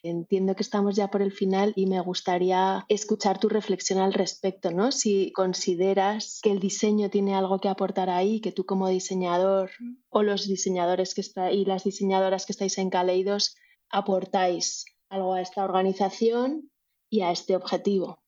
Entiendo 0.04 0.56
que 0.56 0.62
estamos 0.62 0.96
ya 0.96 1.08
por 1.08 1.22
el 1.22 1.30
final 1.30 1.72
y 1.76 1.86
me 1.86 2.00
gustaría 2.00 2.84
escuchar 2.88 3.38
tu 3.38 3.48
reflexión 3.48 4.00
al 4.00 4.12
respecto, 4.12 4.72
¿no? 4.72 4.90
Si 4.90 5.30
consideras 5.32 6.40
que 6.42 6.50
el 6.50 6.58
diseño 6.58 7.08
tiene 7.08 7.36
algo 7.36 7.60
que 7.60 7.68
aportar 7.68 8.10
ahí, 8.10 8.40
que 8.40 8.50
tú 8.50 8.66
como 8.66 8.88
diseñador 8.88 9.70
o 10.08 10.22
los 10.24 10.48
diseñadores 10.48 11.14
que 11.14 11.20
está, 11.20 11.52
y 11.52 11.64
las 11.64 11.84
diseñadoras 11.84 12.46
que 12.46 12.52
estáis 12.52 12.78
en 12.78 12.90
Caleidos 12.90 13.54
aportáis 13.90 14.86
algo 15.08 15.34
a 15.34 15.40
esta 15.40 15.64
organización 15.64 16.70
y 17.08 17.20
a 17.20 17.30
este 17.30 17.54
objetivo. 17.54 18.22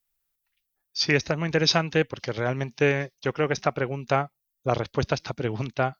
Sí, 0.92 1.12
esta 1.12 1.32
es 1.32 1.38
muy 1.40 1.48
interesante 1.48 2.04
porque 2.04 2.30
realmente 2.30 3.14
yo 3.20 3.32
creo 3.32 3.48
que 3.48 3.54
esta 3.54 3.74
pregunta, 3.74 4.30
la 4.62 4.74
respuesta 4.74 5.14
a 5.14 5.16
esta 5.16 5.34
pregunta 5.34 5.98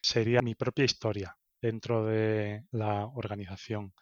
sería 0.00 0.42
mi 0.42 0.54
propia 0.54 0.84
historia. 0.84 1.34
dentro 1.60 2.04
de 2.04 2.64
la 2.70 3.06
organización. 3.06 3.92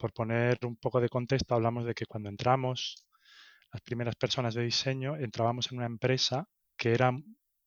Por 0.00 0.14
poner 0.14 0.58
un 0.64 0.76
poco 0.76 0.98
de 0.98 1.10
contexto, 1.10 1.54
hablamos 1.54 1.84
de 1.84 1.92
que 1.92 2.06
cuando 2.06 2.30
entramos, 2.30 3.06
las 3.70 3.82
primeras 3.82 4.16
personas 4.16 4.54
de 4.54 4.62
diseño, 4.62 5.14
entrábamos 5.16 5.70
en 5.70 5.76
una 5.76 5.86
empresa 5.86 6.48
que 6.78 6.94
era 6.94 7.12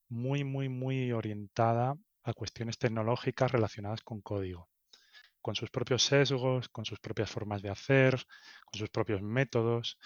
muy, 0.10 0.44
muy, 0.44 0.68
muy 0.68 1.12
orientada 1.12 1.96
a 2.24 2.34
cuestiones 2.34 2.80
tecnológicas 2.80 3.52
relacionadas 3.52 4.02
con 4.02 4.22
código, 4.22 4.68
con 5.42 5.54
sus 5.54 5.70
propios 5.70 6.02
sesgos, 6.02 6.70
con 6.70 6.86
sus 6.86 7.00
propias 7.00 7.30
formas 7.30 7.62
de 7.62 7.70
hacer, 7.70 8.16
con 8.66 8.80
sus 8.80 8.90
propios 8.90 9.22
métodos. 9.22 10.00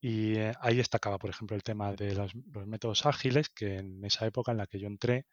Y 0.00 0.34
eh, 0.34 0.54
ahí 0.60 0.76
destacaba, 0.78 1.16
por 1.18 1.30
ejemplo, 1.30 1.54
el 1.54 1.62
tema 1.62 1.92
de 1.92 2.12
los, 2.16 2.34
métodos 2.66 3.06
ágiles, 3.06 3.50
que 3.50 3.76
en 3.76 4.04
esa 4.04 4.26
época 4.26 4.50
en 4.50 4.58
la 4.58 4.66
que 4.66 4.80
yo 4.80 4.88
entré, 4.88 5.26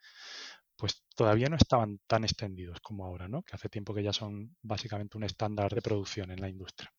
pues 0.78 1.04
todavía 1.16 1.48
no 1.50 1.56
estaban 1.56 2.00
tan 2.08 2.24
extendidos 2.24 2.80
como 2.82 3.06
ahora, 3.06 3.28
¿no? 3.28 3.44
Que 3.44 3.56
hace 3.56 3.70
tiempo 3.70 3.94
que 3.94 4.04
ya 4.04 4.14
son 4.14 4.56
básicamente 4.62 5.18
un 5.18 5.24
estándar 5.24 5.74
de 5.74 5.82
producción 5.82 6.32
en 6.32 6.42
la 6.42 6.50
industria. 6.50 6.92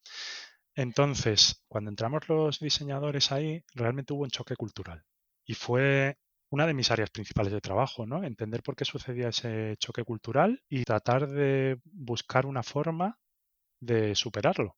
Entonces, 0.75 1.63
cuando 1.69 1.91
entramos 1.91 2.29
los 2.29 2.61
diseñadores 2.61 3.33
ahí, 3.33 3.65
realmente 3.75 4.13
hubo 4.13 4.25
un 4.25 4.31
choque 4.31 4.57
cultural. 4.57 5.03
Y 5.45 5.55
fue 5.55 6.19
una 6.51 6.67
de 6.67 6.75
mis 6.75 6.91
áreas 6.91 7.11
principales 7.11 7.53
de 7.53 7.61
trabajo, 7.61 8.07
¿no? 8.07 8.25
Entender 8.25 8.63
por 8.63 8.77
qué 8.77 8.85
sucedía 8.85 9.29
ese 9.29 9.77
choque 9.79 10.05
cultural 10.05 10.63
y 10.69 10.85
tratar 10.85 11.29
de 11.29 11.81
buscar 11.85 12.47
una 12.47 12.63
forma 12.63 13.19
de 13.81 14.15
superarlo 14.15 14.77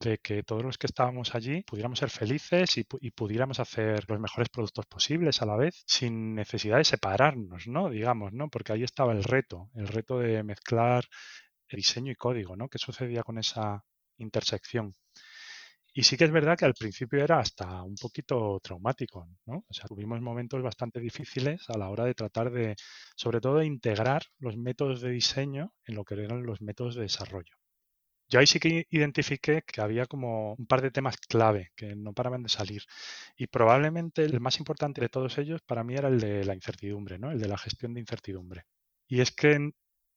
de 0.00 0.18
que 0.18 0.42
todos 0.42 0.62
los 0.62 0.78
que 0.78 0.86
estábamos 0.86 1.34
allí 1.34 1.62
pudiéramos 1.62 1.98
ser 1.98 2.10
felices 2.10 2.76
y, 2.78 2.84
pudiéramos 3.10 3.60
hacer 3.60 4.04
los 4.08 4.20
mejores 4.20 4.48
productos 4.50 4.86
posibles 4.86 5.42
a 5.42 5.46
la 5.46 5.56
vez 5.56 5.82
sin 5.86 6.34
necesidad 6.34 6.78
de 6.78 6.84
separarnos, 6.84 7.66
¿no? 7.66 7.90
Digamos, 7.90 8.32
¿no? 8.32 8.48
Porque 8.48 8.72
ahí 8.72 8.82
estaba 8.82 9.12
el 9.12 9.24
reto, 9.24 9.70
el 9.74 9.88
reto 9.88 10.18
de 10.18 10.42
mezclar 10.42 11.04
diseño 11.70 12.12
y 12.12 12.16
código, 12.16 12.56
¿no? 12.56 12.68
¿Qué 12.68 12.78
sucedía 12.78 13.22
con 13.22 13.38
esa 13.38 13.84
intersección? 14.18 14.94
Y 15.92 16.02
sí 16.02 16.16
que 16.18 16.24
es 16.24 16.30
verdad 16.30 16.58
que 16.58 16.66
al 16.66 16.74
principio 16.74 17.24
era 17.24 17.38
hasta 17.38 17.82
un 17.82 17.94
poquito 17.96 18.60
traumático, 18.62 19.28
¿no? 19.46 19.64
O 19.66 19.74
sea, 19.74 19.86
tuvimos 19.86 20.20
momentos 20.20 20.62
bastante 20.62 21.00
difíciles 21.00 21.64
a 21.70 21.78
la 21.78 21.88
hora 21.88 22.04
de 22.04 22.14
tratar 22.14 22.50
de, 22.50 22.76
sobre 23.16 23.40
todo, 23.40 23.56
de 23.58 23.66
integrar 23.66 24.22
los 24.38 24.56
métodos 24.58 25.00
de 25.00 25.10
diseño 25.10 25.72
en 25.86 25.94
lo 25.94 26.04
que 26.04 26.14
eran 26.14 26.42
los 26.44 26.60
métodos 26.60 26.96
de 26.96 27.02
desarrollo. 27.02 27.56
Yo 28.28 28.40
ahí 28.40 28.46
sí 28.46 28.58
que 28.58 28.86
identifiqué 28.90 29.62
que 29.62 29.80
había 29.80 30.06
como 30.06 30.54
un 30.54 30.66
par 30.66 30.82
de 30.82 30.90
temas 30.90 31.16
clave 31.16 31.70
que 31.76 31.94
no 31.96 32.12
paraban 32.12 32.42
de 32.42 32.48
salir. 32.48 32.82
Y 33.36 33.46
probablemente 33.46 34.24
el 34.24 34.40
más 34.40 34.58
importante 34.58 35.00
de 35.00 35.08
todos 35.08 35.38
ellos 35.38 35.60
para 35.62 35.84
mí 35.84 35.94
era 35.94 36.08
el 36.08 36.20
de 36.20 36.44
la 36.44 36.54
incertidumbre, 36.54 37.18
¿no? 37.18 37.30
El 37.30 37.40
de 37.40 37.48
la 37.48 37.58
gestión 37.58 37.94
de 37.94 38.00
incertidumbre. 38.00 38.64
Y 39.08 39.20
es 39.20 39.30
que 39.32 39.52
en, 39.52 39.74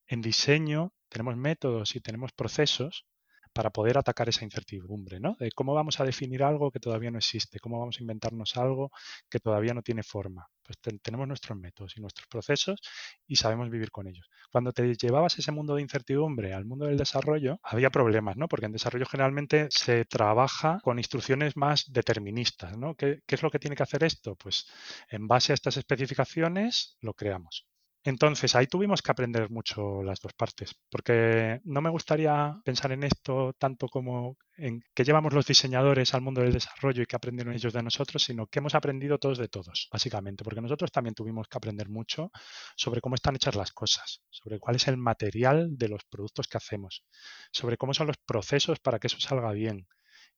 en 0.07 0.21
diseño 0.21 0.93
tenemos 1.09 1.37
métodos 1.37 1.95
y 1.95 2.01
tenemos 2.01 2.31
procesos 2.33 3.05
para 3.53 3.69
poder 3.69 3.97
atacar 3.97 4.29
esa 4.29 4.45
incertidumbre, 4.45 5.19
¿no? 5.19 5.35
De 5.39 5.51
cómo 5.51 5.73
vamos 5.73 5.99
a 5.99 6.03
definir 6.03 6.43
algo 6.43 6.71
que 6.71 6.79
todavía 6.79 7.11
no 7.11 7.17
existe, 7.17 7.59
cómo 7.59 7.79
vamos 7.79 7.97
a 7.99 8.01
inventarnos 8.03 8.57
algo 8.57 8.91
que 9.29 9.39
todavía 9.39 9.73
no 9.73 9.81
tiene 9.81 10.03
forma. 10.03 10.47
Pues 10.63 10.77
tenemos 11.01 11.27
nuestros 11.27 11.57
métodos 11.57 11.97
y 11.97 12.01
nuestros 12.01 12.27
procesos 12.27 12.79
y 13.27 13.37
sabemos 13.37 13.69
vivir 13.69 13.91
con 13.91 14.07
ellos. 14.07 14.29
Cuando 14.51 14.71
te 14.71 14.93
llevabas 14.95 15.37
ese 15.39 15.51
mundo 15.51 15.75
de 15.75 15.81
incertidumbre 15.81 16.53
al 16.53 16.65
mundo 16.65 16.85
del 16.85 16.97
desarrollo, 16.97 17.59
había 17.63 17.89
problemas, 17.89 18.37
¿no? 18.37 18.47
Porque 18.47 18.67
en 18.67 18.71
desarrollo 18.73 19.05
generalmente 19.05 19.67
se 19.71 20.05
trabaja 20.05 20.79
con 20.83 20.99
instrucciones 20.99 21.57
más 21.57 21.91
deterministas, 21.91 22.77
¿no? 22.77 22.95
¿Qué, 22.95 23.21
qué 23.25 23.35
es 23.35 23.43
lo 23.43 23.49
que 23.49 23.59
tiene 23.59 23.75
que 23.75 23.83
hacer 23.83 24.03
esto? 24.03 24.35
Pues 24.35 24.67
en 25.09 25.27
base 25.27 25.53
a 25.53 25.55
estas 25.55 25.77
especificaciones 25.77 26.97
lo 27.01 27.13
creamos. 27.13 27.65
Entonces, 28.03 28.55
ahí 28.55 28.65
tuvimos 28.67 29.01
que 29.01 29.11
aprender 29.11 29.49
mucho 29.49 30.01
las 30.03 30.21
dos 30.21 30.33
partes, 30.33 30.73
porque 30.89 31.59
no 31.65 31.81
me 31.81 31.89
gustaría 31.89 32.55
pensar 32.63 32.93
en 32.93 33.03
esto 33.03 33.53
tanto 33.59 33.89
como 33.89 34.37
en 34.55 34.81
que 34.93 35.03
llevamos 35.03 35.33
los 35.33 35.45
diseñadores 35.45 36.13
al 36.13 36.21
mundo 36.21 36.41
del 36.41 36.53
desarrollo 36.53 37.03
y 37.03 37.05
que 37.05 37.17
aprendieron 37.17 37.53
ellos 37.53 37.73
de 37.73 37.83
nosotros, 37.83 38.23
sino 38.23 38.47
que 38.47 38.59
hemos 38.59 38.73
aprendido 38.73 39.17
todos 39.17 39.37
de 39.37 39.49
todos, 39.49 39.89
básicamente, 39.91 40.45
porque 40.45 40.61
nosotros 40.61 40.91
también 40.93 41.13
tuvimos 41.13 41.49
que 41.49 41.57
aprender 41.57 41.89
mucho 41.89 42.31
sobre 42.77 43.01
cómo 43.01 43.15
están 43.15 43.35
hechas 43.35 43.55
las 43.55 43.73
cosas, 43.73 44.21
sobre 44.29 44.59
cuál 44.59 44.77
es 44.77 44.87
el 44.87 44.97
material 44.97 45.77
de 45.77 45.89
los 45.89 46.05
productos 46.05 46.47
que 46.47 46.57
hacemos, 46.57 47.03
sobre 47.51 47.77
cómo 47.77 47.93
son 47.93 48.07
los 48.07 48.17
procesos 48.17 48.79
para 48.79 48.99
que 48.99 49.07
eso 49.07 49.19
salga 49.19 49.51
bien 49.51 49.87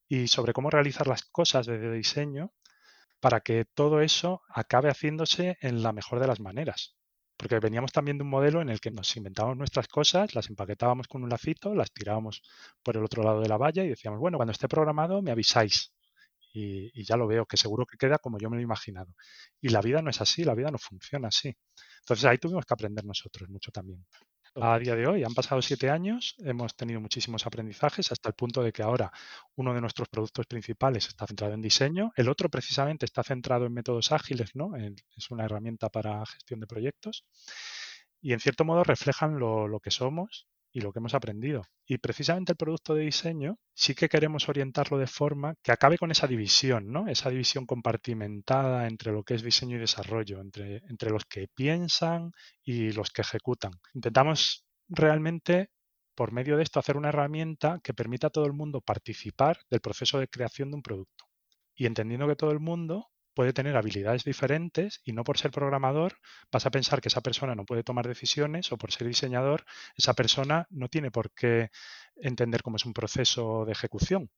y 0.08 0.28
sobre 0.28 0.54
cómo 0.54 0.71
realizar 0.71 1.08
las 1.08 1.24
cosas 1.26 1.67
de 1.67 1.91
diseño 1.91 2.54
para 3.19 3.41
que 3.41 3.65
todo 3.65 4.02
eso 4.02 4.41
acabe 4.50 4.89
haciéndose 4.89 5.58
en 5.62 5.84
la 5.84 5.93
mejor 5.93 6.19
de 6.19 6.28
las 6.28 6.39
maneras 6.39 6.95
porque 7.42 7.60
veníamos 7.60 7.92
también 7.92 8.20
de 8.20 8.24
un 8.24 8.30
modelo 8.30 8.62
en 8.62 8.70
el 8.70 8.80
que 8.80 8.92
nos 8.92 9.18
inventábamos 9.18 9.58
nuestras 9.58 9.88
cosas, 9.88 10.36
las 10.36 10.48
empaquetábamos 10.52 11.08
con 11.08 11.24
un 11.24 11.30
lacito, 11.30 11.74
las 11.74 11.92
tirábamos 11.92 12.44
por 12.84 12.96
el 12.98 13.04
otro 13.04 13.24
lado 13.24 13.42
de 13.42 13.50
la 13.50 13.58
valla 13.58 13.84
y 13.84 13.90
decíamos, 13.90 14.20
bueno, 14.20 14.38
cuando 14.38 14.52
esté 14.52 14.68
programado 14.68 15.24
me 15.24 15.32
avisáis. 15.32 15.92
Y, 16.54 16.92
y, 16.94 17.04
ya 17.04 17.18
lo 17.18 17.26
veo, 17.26 17.48
que 17.48 17.58
seguro 17.58 17.86
que 17.88 17.98
queda 17.98 18.20
como 18.20 18.38
yo 18.38 18.50
me 18.50 18.58
lo 18.58 18.60
he 18.60 18.64
imaginado. 18.64 19.16
Y 19.60 19.70
la 19.70 19.82
vida 19.82 20.04
no 20.04 20.12
es 20.12 20.22
así, 20.22 20.44
la 20.44 20.54
vida 20.54 20.70
no 20.70 20.78
funciona 20.78 21.30
así. 21.30 21.56
Entonces 22.02 22.26
ahí 22.26 22.38
tuvimos 22.38 22.64
que 22.66 22.74
aprender 22.76 23.06
nosotros 23.06 23.50
mucho 23.50 23.72
también 23.72 24.06
a 24.56 24.78
día 24.80 24.96
de 24.96 25.08
hoy. 25.08 25.24
Han 25.24 25.34
pasado 25.34 25.62
siete 25.62 25.90
años, 25.90 26.36
hemos 26.40 26.76
tenido 26.76 27.00
muchísimos 27.00 27.46
aprendizajes 27.46 28.12
hasta 28.12 28.30
el 28.30 28.36
punto 28.36 28.62
de 28.64 28.72
que 28.72 28.84
ahora 28.84 29.12
uno 29.56 29.74
de 29.74 29.82
nuestros 29.82 30.10
productos 30.10 30.46
principales 30.48 31.08
está 31.08 31.28
centrado 31.28 31.54
en 31.54 31.62
diseño, 31.62 32.12
el 32.16 32.30
otro 32.30 32.50
precisamente 32.50 33.06
está 33.06 33.24
centrado 33.24 33.66
en 33.66 33.74
métodos 33.74 34.12
ágiles, 34.12 34.56
¿no? 34.56 34.76
es 34.76 35.32
una 35.32 35.46
herramienta 35.46 35.90
para 35.90 36.26
gestión 36.26 36.60
de 36.60 36.68
proyectos 36.68 37.26
y 38.22 38.34
en 38.34 38.40
cierto 38.40 38.66
modo 38.66 38.84
reflejan 38.84 39.40
lo 39.40 39.80
que 39.82 39.92
somos 39.92 40.48
y 40.72 40.82
lo 40.82 40.92
que 40.92 41.00
hemos 41.00 41.14
aprendido. 41.14 41.64
Y 41.86 41.98
precisamente 41.98 42.54
el 42.54 42.58
producto 42.58 42.94
de 42.94 43.04
diseño 43.04 43.58
sí 43.74 43.94
que 43.94 44.10
queremos 44.10 44.48
orientarlo 44.50 44.98
de 44.98 45.08
forma 45.08 45.56
que 45.62 45.72
acabe 45.72 45.98
con 45.98 46.12
esa 46.12 46.28
división, 46.28 46.92
¿no? 46.92 47.08
Esa 47.08 47.30
división 47.30 47.66
compartimentada 47.66 48.88
entre 48.88 49.12
lo 49.12 49.24
que 49.24 49.36
es 49.36 49.44
diseño 49.44 49.78
y 49.78 49.80
desarrollo, 49.80 50.40
entre, 50.40 50.78
entre 50.90 51.10
los 51.10 51.26
que 51.26 51.48
piensan 51.54 52.32
y 52.64 52.92
los 52.92 53.12
que 53.12 53.22
ejecutan. 53.22 53.74
Intentamos 53.94 54.66
realmente 54.88 55.70
por 56.16 56.32
medio 56.32 56.58
de 56.58 56.64
esto 56.64 56.80
hacer 56.80 56.98
una 56.98 57.10
herramienta 57.10 57.80
que 57.84 57.94
permita 57.94 58.28
a 58.28 58.30
todo 58.30 58.46
el 58.46 58.54
mundo 58.54 58.82
participar 58.82 59.60
del 59.70 59.82
proceso 59.82 60.20
de 60.20 60.28
creación 60.28 60.70
de 60.72 60.76
un 60.76 60.84
producto. 60.84 61.26
Y 61.76 61.86
entendiendo 61.86 62.28
que 62.28 62.36
todo 62.36 62.52
el 62.52 62.60
mundo 62.60 63.11
puede 63.34 63.54
tener 63.54 63.76
habilidades 63.78 64.24
diferentes 64.24 65.02
y 65.04 65.13
no 65.13 65.24
por 65.24 65.38
ser 65.38 65.52
programador 65.52 66.17
vas 66.52 66.65
a 66.65 66.72
pensar 66.72 67.02
que 67.02 67.10
esa 67.10 67.22
persona 67.22 67.56
no 67.56 67.65
puede 67.65 67.84
tomar 67.84 68.08
decisiones 68.08 68.72
o 68.72 68.78
por 68.78 68.91
ser 68.91 69.08
diseñador 69.08 69.65
esa 69.96 70.13
persona 70.13 70.67
no 70.70 70.88
tiene 70.89 71.12
por 71.12 71.32
qué 71.32 71.70
entender 72.15 72.62
cómo 72.63 72.78
es 72.78 72.86
un 72.86 72.94
proceso 72.94 73.65
de 73.65 73.72
ejecución. 73.74 74.30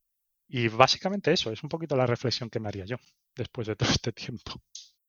Y 0.48 0.68
básicamente 0.68 1.32
eso 1.32 1.52
es 1.52 1.64
un 1.64 1.70
poquito 1.70 1.96
la 1.96 2.06
reflexión 2.06 2.50
que 2.50 2.60
me 2.60 2.68
haría 2.70 2.86
yo 2.86 2.98
después 3.36 3.68
de 3.68 3.76
todo 3.76 3.90
este 3.90 4.12
tiempo 4.12 4.62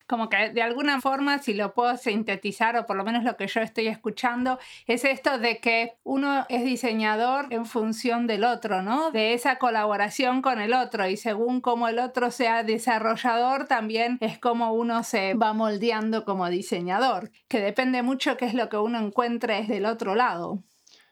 como 0.07 0.29
que 0.29 0.49
de 0.51 0.61
alguna 0.61 1.01
forma, 1.01 1.39
si 1.39 1.53
lo 1.53 1.73
puedo 1.73 1.95
sintetizar, 1.97 2.77
o 2.77 2.85
por 2.85 2.95
lo 2.95 3.03
menos 3.03 3.23
lo 3.23 3.37
que 3.37 3.47
yo 3.47 3.61
estoy 3.61 3.87
escuchando, 3.87 4.59
es 4.87 5.05
esto 5.05 5.37
de 5.37 5.59
que 5.59 5.93
uno 6.03 6.45
es 6.49 6.63
diseñador 6.63 7.47
en 7.51 7.65
función 7.65 8.27
del 8.27 8.43
otro, 8.43 8.81
¿no? 8.81 9.11
De 9.11 9.33
esa 9.33 9.57
colaboración 9.57 10.41
con 10.41 10.59
el 10.59 10.73
otro 10.73 11.07
y 11.07 11.17
según 11.17 11.61
como 11.61 11.87
el 11.87 11.99
otro 11.99 12.31
sea 12.31 12.63
desarrollador, 12.63 13.65
también 13.67 14.17
es 14.21 14.37
como 14.37 14.73
uno 14.73 15.03
se 15.03 15.33
va 15.33 15.53
moldeando 15.53 16.25
como 16.25 16.49
diseñador, 16.49 17.31
que 17.47 17.59
depende 17.59 18.03
mucho 18.03 18.37
qué 18.37 18.45
es 18.45 18.53
lo 18.53 18.69
que 18.69 18.77
uno 18.77 18.99
encuentre 18.99 19.55
desde 19.55 19.77
el 19.77 19.85
otro 19.85 20.15
lado. 20.15 20.63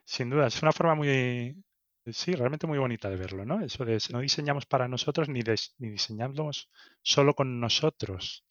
Sin 0.05 0.29
duda, 0.29 0.47
es 0.47 0.61
una 0.61 0.73
forma 0.73 0.95
muy, 0.95 1.55
Sí, 2.11 2.33
realmente 2.33 2.67
muy 2.67 2.77
bonita 2.77 3.09
de 3.09 3.15
verlo, 3.15 3.45
¿no? 3.45 3.61
Eso 3.61 3.85
de 3.85 3.97
no 4.11 4.19
diseñamos 4.19 4.65
para 4.65 4.89
nosotros 4.89 5.29
ni, 5.29 5.39
ni 5.77 5.89
diseñamos 5.89 6.69
solo 7.01 7.33
con 7.33 7.61
nosotros, 7.61 8.43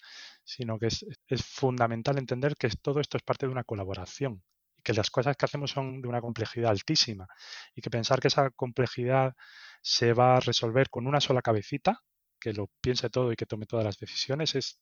sino 0.55 0.78
que 0.78 0.86
es, 0.86 1.05
fundamental 1.44 2.18
entender 2.18 2.55
que 2.57 2.68
todo 2.80 3.00
esto 3.00 3.16
es 3.16 3.22
parte 3.22 3.46
de 3.46 3.53
una 3.53 3.64
colaboración 3.64 4.42
y 4.76 4.82
que 4.82 4.92
las 4.92 5.11
cosas 5.11 5.36
que 5.36 5.46
hacemos 5.46 5.70
son 5.70 6.03
de 6.03 6.09
una 6.09 6.20
complejidad 6.20 6.70
altísima 6.70 7.26
y 7.74 7.80
que 7.80 7.90
pensar 7.90 8.20
que 8.20 8.28
esa 8.28 8.50
complejidad 8.50 9.34
se 9.80 10.12
va 10.12 10.36
a 10.36 10.40
resolver 10.40 10.90
con 10.90 11.07
una 11.07 11.20
sola 11.20 11.42
cabecita, 11.42 12.00
que 12.38 12.53
lo 12.53 12.68
piense 12.80 13.09
todo 13.09 13.32
y 13.32 13.36
que 13.36 13.46
tome 13.46 13.66
todas 13.66 13.84
las 13.84 13.98
decisiones, 13.98 14.55
es 14.55 14.80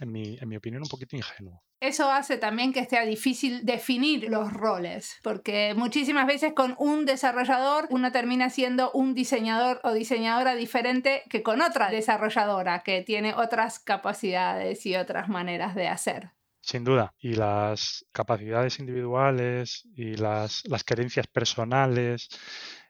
en 0.00 0.12
mi, 0.12 0.38
en 0.40 0.48
mi, 0.48 0.56
opinión, 0.56 0.82
un 0.82 0.88
poquito 0.88 1.16
ingenuo. 1.16 1.62
Eso 1.80 2.10
hace 2.10 2.38
también 2.38 2.72
que 2.72 2.84
sea 2.86 3.04
difícil 3.04 3.64
definir 3.64 4.28
los 4.30 4.52
roles, 4.52 5.16
porque 5.22 5.74
muchísimas 5.76 6.26
veces 6.26 6.52
con 6.54 6.74
un 6.78 7.04
desarrollador 7.04 7.86
uno 7.90 8.12
termina 8.12 8.48
siendo 8.48 8.90
un 8.92 9.14
diseñador 9.14 9.80
o 9.84 9.92
diseñadora 9.92 10.54
diferente 10.54 11.22
que 11.28 11.42
con 11.42 11.60
otra 11.60 11.90
desarrolladora 11.90 12.82
que 12.82 13.02
tiene 13.02 13.34
otras 13.34 13.78
capacidades 13.78 14.86
y 14.86 14.96
otras 14.96 15.28
maneras 15.28 15.74
de 15.74 15.88
hacer. 15.88 16.30
Sin 16.62 16.82
duda. 16.82 17.14
Y 17.20 17.34
las 17.34 18.06
capacidades 18.10 18.80
individuales 18.80 19.86
y 19.94 20.16
las, 20.16 20.62
las 20.66 20.82
querencias 20.82 21.28
personales 21.28 22.28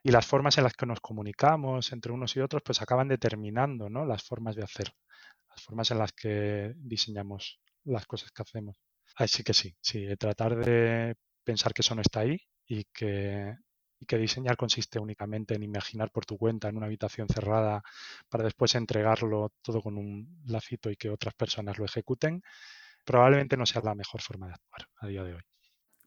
y 0.02 0.12
las 0.12 0.24
formas 0.24 0.56
en 0.56 0.64
las 0.64 0.72
que 0.72 0.86
nos 0.86 1.00
comunicamos 1.00 1.92
entre 1.92 2.12
unos 2.12 2.36
y 2.36 2.40
otros, 2.40 2.62
pues 2.64 2.80
acaban 2.80 3.08
determinando 3.08 3.90
¿no? 3.90 4.06
las 4.06 4.22
formas 4.22 4.56
de 4.56 4.62
hacer 4.62 4.94
las 5.56 5.64
formas 5.64 5.90
en 5.90 5.98
las 5.98 6.12
que 6.12 6.72
diseñamos 6.76 7.60
las 7.84 8.06
cosas 8.06 8.30
que 8.30 8.42
hacemos. 8.42 8.76
Así 9.16 9.42
que 9.42 9.54
sí, 9.54 9.74
sí, 9.80 10.06
tratar 10.16 10.56
de 10.56 11.16
pensar 11.44 11.72
que 11.72 11.82
eso 11.82 11.94
no 11.94 12.02
está 12.02 12.20
ahí 12.20 12.38
y 12.66 12.84
que, 12.92 13.54
y 13.98 14.06
que 14.06 14.18
diseñar 14.18 14.56
consiste 14.56 14.98
únicamente 14.98 15.54
en 15.54 15.62
imaginar 15.62 16.10
por 16.10 16.26
tu 16.26 16.36
cuenta 16.36 16.68
en 16.68 16.76
una 16.76 16.86
habitación 16.86 17.28
cerrada 17.28 17.82
para 18.28 18.44
después 18.44 18.74
entregarlo 18.74 19.52
todo 19.62 19.80
con 19.80 19.96
un 19.96 20.42
lacito 20.46 20.90
y 20.90 20.96
que 20.96 21.10
otras 21.10 21.34
personas 21.34 21.78
lo 21.78 21.84
ejecuten, 21.84 22.42
probablemente 23.04 23.56
no 23.56 23.66
sea 23.66 23.82
la 23.82 23.94
mejor 23.94 24.20
forma 24.20 24.48
de 24.48 24.54
actuar 24.54 24.88
a 25.00 25.06
día 25.06 25.24
de 25.24 25.34
hoy. 25.34 25.42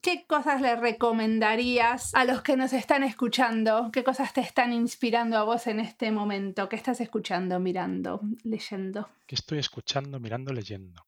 ¿Qué 0.02 0.24
cosas 0.26 0.62
le 0.62 0.76
recomendarías 0.76 2.14
a 2.14 2.24
los 2.24 2.40
que 2.40 2.56
nos 2.56 2.72
están 2.72 3.02
escuchando? 3.02 3.90
¿Qué 3.92 4.02
cosas 4.02 4.32
te 4.32 4.40
están 4.40 4.72
inspirando 4.72 5.36
a 5.36 5.42
vos 5.42 5.66
en 5.66 5.78
este 5.78 6.10
momento? 6.10 6.70
¿Qué 6.70 6.76
estás 6.76 7.02
escuchando, 7.02 7.60
mirando, 7.60 8.20
leyendo? 8.42 9.10
¿Qué 9.26 9.34
estoy 9.34 9.58
escuchando, 9.58 10.18
mirando, 10.18 10.54
leyendo? 10.54 11.04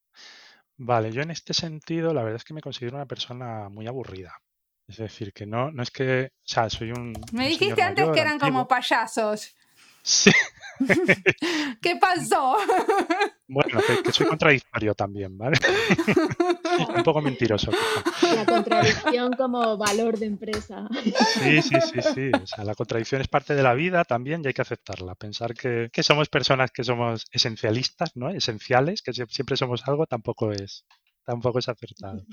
Vale, 0.77 1.11
yo 1.11 1.23
en 1.23 1.31
este 1.31 1.55
sentido 1.55 2.13
la 2.13 2.23
verdad 2.23 2.37
es 2.37 2.45
que 2.45 2.53
me 2.53 2.61
considero 2.61 2.97
una 2.97 3.07
persona 3.07 3.71
muy 3.71 3.87
aburrida. 3.87 4.35
Es 4.87 4.99
decir, 4.99 5.33
que 5.33 5.47
no, 5.47 5.71
no 5.71 5.83
es 5.83 5.91
que, 5.91 6.25
o 6.27 6.45
sea, 6.45 6.69
soy 6.69 6.91
un... 6.91 7.15
Me 7.33 7.49
dijiste 7.49 7.81
antes 7.81 8.11
que 8.11 8.21
eran 8.21 8.39
como 8.39 8.69
payasos. 8.69 9.57
Sí. 10.03 10.33
¿Qué 11.81 11.97
pasó? 11.97 12.57
Bueno, 13.53 13.81
que, 14.03 14.13
soy 14.13 14.27
contradictorio 14.27 14.95
también, 14.95 15.37
¿vale? 15.37 15.59
Un 16.97 17.03
poco 17.03 17.21
mentiroso. 17.21 17.71
La 18.35 18.47
contradicción 18.47 19.35
como 19.35 19.77
valor 19.77 20.19
de 20.19 20.25
empresa. 20.25 20.89
Sí, 21.43 21.61
sí, 21.61 21.77
sí, 21.81 22.01
sí. 22.15 22.31
O 22.43 22.47
sea, 22.47 22.65
la 22.65 22.75
contradicción 22.75 23.21
es 23.21 23.29
parte 23.29 23.55
de 23.55 23.63
la 23.63 23.75
vida 23.75 24.05
también 24.05 24.41
y 24.43 24.47
hay 24.47 24.55
que 24.55 24.63
aceptarla. 24.63 25.15
Pensar 25.17 25.53
que, 25.53 25.91
que 25.93 26.03
somos 26.03 26.31
personas 26.31 26.71
que 26.71 26.83
somos 26.83 27.27
esencialistas, 27.31 28.17
¿no? 28.17 28.31
Esenciales, 28.31 29.03
que 29.03 29.13
siempre 29.13 29.59
somos 29.59 29.87
algo, 29.87 30.07
tampoco 30.07 30.51
es, 30.51 30.87
tampoco 31.23 31.59
es 31.59 31.69
acertado. 31.69 32.25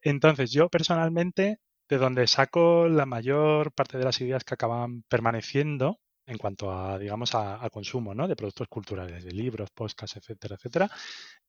Entonces, 0.00 0.50
yo 0.50 0.70
personalmente, 0.70 1.58
de 1.90 1.98
donde 1.98 2.26
saco 2.26 2.88
la 2.88 3.04
mayor 3.04 3.72
parte 3.72 3.98
de 3.98 4.04
las 4.04 4.18
ideas 4.22 4.44
que 4.44 4.54
acaban 4.54 5.02
permaneciendo, 5.10 6.00
en 6.26 6.38
cuanto 6.38 6.70
a, 6.72 6.98
digamos, 6.98 7.34
a, 7.34 7.68
consumo 7.70 8.14
¿no? 8.14 8.28
de 8.28 8.36
productos 8.36 8.68
culturales, 8.68 9.24
de 9.24 9.32
libros, 9.32 9.70
podcasts, 9.70 10.16
etcétera, 10.16 10.56
etcétera. 10.56 10.90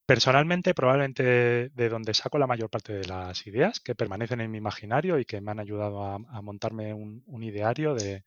Personalmente, 0.05 0.73
probablemente 0.73 1.69
de 1.69 1.89
donde 1.89 2.13
saco 2.13 2.37
la 2.37 2.47
mayor 2.47 2.69
parte 2.69 2.93
de 2.93 3.05
las 3.05 3.45
ideas 3.47 3.79
que 3.79 3.95
permanecen 3.95 4.41
en 4.41 4.51
mi 4.51 4.57
imaginario 4.57 5.17
y 5.17 5.25
que 5.25 5.39
me 5.39 5.51
han 5.51 5.59
ayudado 5.59 6.03
a, 6.03 6.41
montarme 6.41 6.93
un, 6.93 7.43
ideario 7.43 7.95
de, 7.95 8.25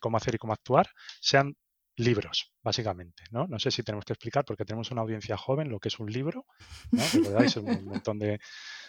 cómo 0.00 0.16
hacer 0.16 0.34
y 0.34 0.38
cómo 0.38 0.52
actuar, 0.52 0.88
sean 1.20 1.54
libros, 1.96 2.52
básicamente. 2.62 3.24
¿no? 3.30 3.46
no 3.46 3.58
sé 3.58 3.70
si 3.70 3.82
tenemos 3.82 4.04
que 4.04 4.14
explicar, 4.14 4.44
porque 4.44 4.64
tenemos 4.64 4.90
una 4.90 5.02
audiencia 5.02 5.36
joven, 5.36 5.68
lo 5.68 5.78
que 5.78 5.88
es 5.88 6.00
un 6.00 6.10
libro. 6.10 6.46
¿no? 6.90 7.38
Es 7.40 7.56
un 7.56 7.66
montón 7.84 8.18
de, 8.18 8.40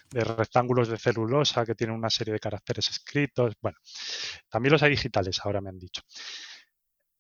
de 0.10 0.24
rectángulos 0.24 0.88
de 0.88 0.98
celulosa 0.98 1.66
que 1.66 1.76
tienen 1.76 1.96
una 1.96 2.10
serie 2.10 2.34
de 2.34 2.40
caracteres 2.40 2.90
escritos. 2.90 3.54
Bueno, 3.62 3.78
también 4.50 4.72
los 4.72 4.84
hay 4.84 4.92
digitales, 4.92 5.40
ahora 5.44 5.62
me 5.62 5.70
han 5.70 5.80
dicho. 5.80 6.02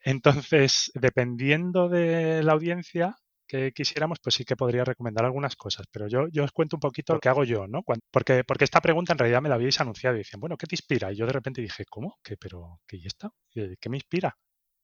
Entonces, 0.03 0.91
dependiendo 0.95 1.89
de 1.89 2.43
la 2.43 2.53
audiencia 2.53 3.15
que 3.47 3.71
quisiéramos, 3.71 4.19
pues 4.19 4.35
sí 4.35 4.45
que 4.45 4.55
podría 4.55 4.83
recomendar 4.83 5.25
algunas 5.25 5.55
cosas, 5.55 5.85
pero 5.91 6.07
yo, 6.07 6.27
yo 6.29 6.43
os 6.43 6.51
cuento 6.51 6.77
un 6.77 6.81
poquito 6.81 7.13
lo 7.13 7.19
que 7.19 7.29
hago 7.29 7.43
yo, 7.43 7.67
¿no? 7.67 7.83
porque, 8.11 8.43
porque 8.43 8.63
esta 8.63 8.81
pregunta 8.81 9.13
en 9.13 9.19
realidad 9.19 9.41
me 9.41 9.49
la 9.49 9.55
habíais 9.55 9.79
anunciado 9.79 10.15
y 10.15 10.19
decían, 10.19 10.39
bueno, 10.39 10.57
¿qué 10.57 10.67
te 10.67 10.75
inspira? 10.75 11.11
Y 11.11 11.17
yo 11.17 11.25
de 11.25 11.33
repente 11.33 11.61
dije, 11.61 11.85
¿cómo? 11.89 12.17
¿Qué, 12.23 12.37
pero, 12.37 12.81
¿qué 12.87 12.97
y 12.97 13.07
esto? 13.07 13.35
¿Qué 13.51 13.89
me 13.89 13.97
inspira? 13.97 14.35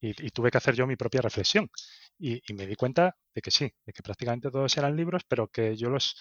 Y, 0.01 0.13
tuve 0.31 0.51
que 0.51 0.57
hacer 0.57 0.75
yo 0.75 0.87
mi 0.87 0.95
propia 0.95 1.21
reflexión. 1.21 1.69
Y, 2.17 2.41
me 2.53 2.65
di 2.67 2.75
cuenta 2.75 3.15
de 3.33 3.41
que 3.41 3.51
sí, 3.51 3.73
de 3.85 3.93
que 3.93 4.03
prácticamente 4.03 4.49
todos 4.51 4.77
eran 4.77 4.95
libros, 4.95 5.23
pero 5.27 5.47
que 5.47 5.75
yo 5.75 5.89
los, 5.89 6.15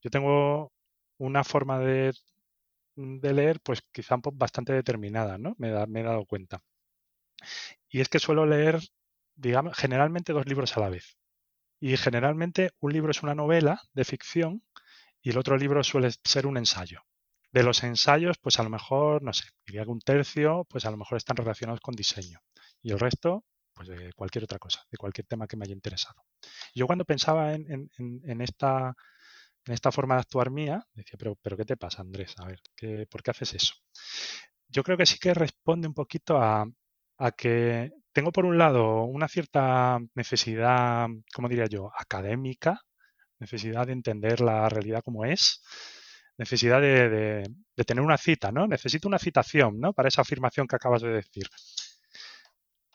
yo 0.00 0.10
tengo 0.10 0.72
una 1.18 1.44
forma 1.44 1.78
de, 1.80 2.12
de 2.96 3.32
leer, 3.34 3.60
pues 3.62 3.82
quizá 3.92 4.16
bastante 4.32 4.72
determinada, 4.72 5.38
¿no? 5.38 5.54
Me, 5.58 5.86
me 5.86 6.00
he 6.00 6.04
dado 6.04 6.24
cuenta. 6.26 6.62
Y 7.88 8.00
es 8.00 8.08
que 8.08 8.18
suelo 8.18 8.46
leer, 8.46 8.80
digamos, 9.34 9.76
generalmente 9.76 10.32
dos 10.32 10.46
libros 10.46 10.76
a 10.76 10.80
la 10.80 10.90
vez. 10.90 11.16
Y 11.80 11.96
generalmente 11.96 12.70
un 12.80 12.92
libro 12.92 13.10
es 13.10 13.22
una 13.22 13.34
novela 13.34 13.80
de 13.92 14.04
ficción 14.04 14.62
y 15.22 15.30
el 15.30 15.38
otro 15.38 15.56
libro 15.56 15.82
suele 15.84 16.10
ser 16.24 16.46
un 16.46 16.56
ensayo. 16.56 17.02
De 17.50 17.62
los 17.62 17.82
ensayos, 17.82 18.36
pues 18.38 18.58
a 18.58 18.62
lo 18.62 18.70
mejor, 18.70 19.22
no 19.22 19.32
sé, 19.32 19.48
diría 19.66 19.84
que 19.84 19.90
un 19.90 20.00
tercio, 20.00 20.66
pues 20.68 20.84
a 20.84 20.90
lo 20.90 20.98
mejor 20.98 21.16
están 21.16 21.36
relacionados 21.36 21.80
con 21.80 21.94
diseño. 21.94 22.40
Y 22.82 22.92
el 22.92 22.98
resto, 22.98 23.44
pues 23.72 23.88
de 23.88 24.12
cualquier 24.12 24.44
otra 24.44 24.58
cosa, 24.58 24.84
de 24.90 24.98
cualquier 24.98 25.26
tema 25.26 25.46
que 25.46 25.56
me 25.56 25.64
haya 25.64 25.72
interesado. 25.72 26.24
Yo 26.74 26.86
cuando 26.86 27.04
pensaba 27.04 27.54
en, 27.54 28.40
esta, 28.42 28.94
en 29.64 29.72
esta 29.72 29.92
forma 29.92 30.16
de 30.16 30.20
actuar 30.20 30.50
mía, 30.50 30.84
decía, 30.92 31.16
pero, 31.18 31.36
pero 31.40 31.56
¿qué 31.56 31.64
te 31.64 31.76
pasa, 31.76 32.02
Andrés? 32.02 32.34
A 32.38 32.46
ver, 32.46 32.60
¿qué, 32.76 33.06
¿por 33.08 33.22
qué 33.22 33.30
haces 33.30 33.54
eso? 33.54 33.74
Yo 34.68 34.82
creo 34.82 34.98
que 34.98 35.06
sí 35.06 35.18
que 35.18 35.32
responde 35.32 35.88
un 35.88 35.94
poquito 35.94 36.36
a, 36.36 36.66
a 37.18 37.32
que 37.32 37.90
tengo 38.12 38.32
por 38.32 38.46
un 38.46 38.58
lado 38.58 39.04
una 39.04 39.28
cierta 39.28 39.98
necesidad, 40.14 41.08
¿cómo 41.34 41.48
diría 41.48 41.66
yo?, 41.66 41.90
académica, 41.96 42.80
necesidad 43.38 43.86
de 43.86 43.92
entender 43.92 44.40
la 44.40 44.68
realidad 44.68 45.02
como 45.04 45.24
es, 45.24 45.62
necesidad 46.38 46.80
de, 46.80 47.44
tener 47.86 48.02
una 48.02 48.18
cita, 48.18 48.52
¿no? 48.52 48.66
Necesito 48.66 49.08
una 49.08 49.18
citación, 49.18 49.80
¿no? 49.80 49.92
Para 49.92 50.08
esa 50.08 50.22
afirmación 50.22 50.66
que 50.66 50.76
acabas 50.76 51.02
de 51.02 51.10
decir. 51.10 51.46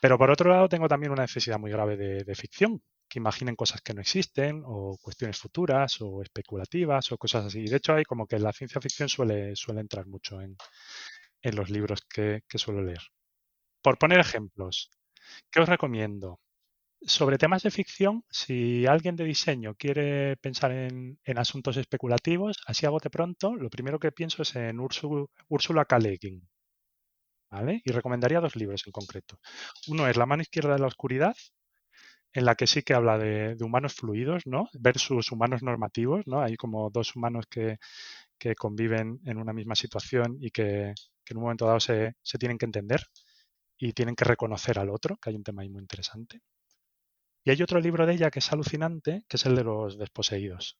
Pero 0.01 0.17
por 0.17 0.31
otro 0.31 0.49
lado 0.49 0.67
tengo 0.69 0.87
también 0.87 1.11
una 1.11 1.23
necesidad 1.23 1.59
muy 1.59 1.71
grave 1.71 1.95
de, 1.97 2.35
ficción, 2.35 2.81
que 3.07 3.19
imaginen 3.19 3.55
cosas 3.55 3.81
que 3.81 3.93
no 3.93 4.01
existen 4.01 4.61
o 4.65 4.97
cuestiones 5.01 5.37
futuras 5.37 5.97
o 6.01 6.21
especulativas 6.21 7.11
o 7.11 7.17
cosas 7.17 7.45
así. 7.45 7.65
De 7.65 7.77
hecho, 7.77 7.93
hay 7.93 8.03
como 8.03 8.27
que 8.27 8.39
la 8.39 8.53
ciencia 8.53 8.81
ficción 8.81 9.09
suele, 9.09 9.55
suele 9.55 9.81
entrar 9.81 10.05
mucho 10.07 10.41
en, 10.41 10.57
los 11.55 11.69
libros 11.69 12.01
que 12.09 12.41
suelo 12.55 12.81
leer. 12.81 13.01
Por 13.83 13.97
poner 13.97 14.19
ejemplos, 14.19 14.89
¿qué 15.51 15.59
os 15.59 15.67
recomiendo? 15.67 16.39
Sobre 17.01 17.37
temas 17.37 17.63
de 17.63 17.71
ficción, 17.71 18.23
si 18.29 18.85
alguien 18.87 19.17
de 19.17 19.25
diseño 19.25 19.75
quiere 19.75 20.37
pensar 20.37 20.71
en, 20.71 21.19
asuntos 21.35 21.75
especulativos, 21.77 22.61
así 22.65 22.85
a 22.85 22.91
bote 22.91 23.09
pronto, 23.09 23.55
lo 23.55 23.69
primero 23.69 23.99
que 23.99 24.13
pienso 24.13 24.43
es 24.43 24.55
en 24.55 24.79
Úrsula 24.79 25.85
K. 25.85 25.99
¿vale? 27.51 27.81
Y 27.83 27.91
recomendaría 27.91 28.39
dos 28.39 28.55
libros 28.55 28.83
en 28.85 28.93
concreto. 28.93 29.39
Uno 29.89 30.07
es 30.07 30.15
La 30.15 30.25
mano 30.25 30.43
izquierda 30.43 30.73
de 30.75 30.79
la 30.79 30.87
oscuridad, 30.87 31.35
en 32.31 32.45
la 32.45 32.55
que 32.55 32.67
sí 32.67 32.83
que 32.83 32.93
habla 32.93 33.17
de, 33.17 33.57
humanos 33.61 33.95
fluidos, 33.95 34.47
¿no? 34.47 34.69
Versus 34.73 35.31
humanos 35.33 35.61
normativos, 35.61 36.25
¿no? 36.25 36.41
Hay 36.41 36.55
como 36.55 36.89
dos 36.89 37.15
humanos 37.17 37.45
que, 37.49 37.79
conviven 38.57 39.19
en 39.25 39.37
una 39.37 39.53
misma 39.53 39.75
situación 39.75 40.37
y 40.39 40.51
que, 40.51 40.93
en 41.27 41.37
un 41.37 41.43
momento 41.43 41.65
dado 41.65 41.79
se 41.79 42.13
tienen 42.39 42.57
que 42.57 42.65
entender 42.65 43.01
y 43.85 43.91
tienen 43.91 44.15
que 44.15 44.23
reconocer 44.23 44.79
al 44.79 44.89
otro, 44.89 45.17
que 45.17 45.29
hay 45.29 45.35
un 45.35 45.43
tema 45.43 45.61
ahí 45.61 45.69
muy 45.69 45.81
interesante. 45.81 46.39
Y 47.43 47.51
hay 47.51 47.61
otro 47.61 47.81
libro 47.81 48.05
de 48.05 48.13
ella 48.13 48.31
que 48.31 48.39
es 48.39 48.49
alucinante, 48.53 49.25
que 49.27 49.35
es 49.35 49.45
el 49.45 49.57
de 49.57 49.65
los 49.65 49.97
desposeídos, 49.97 50.79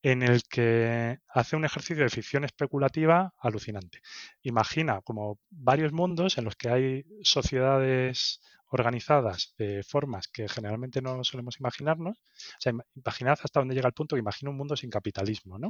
en 0.00 0.22
el 0.22 0.42
que 0.44 1.18
hace 1.28 1.56
un 1.56 1.66
ejercicio 1.66 2.04
de 2.04 2.08
ficción 2.08 2.44
especulativa 2.44 3.34
alucinante. 3.38 4.00
Imagina 4.40 5.02
como 5.02 5.38
varios 5.50 5.92
mundos 5.92 6.38
en 6.38 6.44
los 6.44 6.56
que 6.56 6.70
hay 6.70 7.04
sociedades 7.22 8.40
organizadas 8.70 9.54
de 9.58 9.82
formas 9.82 10.26
que 10.28 10.48
generalmente 10.48 11.02
no 11.02 11.22
solemos 11.24 11.60
imaginarnos. 11.60 12.16
O 12.16 12.60
sea, 12.60 12.72
imaginad 12.94 13.38
hasta 13.42 13.60
dónde 13.60 13.74
llega 13.74 13.88
el 13.88 13.94
punto 13.94 14.16
que 14.16 14.20
imagina 14.20 14.50
un 14.50 14.56
mundo 14.56 14.74
sin 14.74 14.88
capitalismo, 14.88 15.58
¿no? 15.58 15.68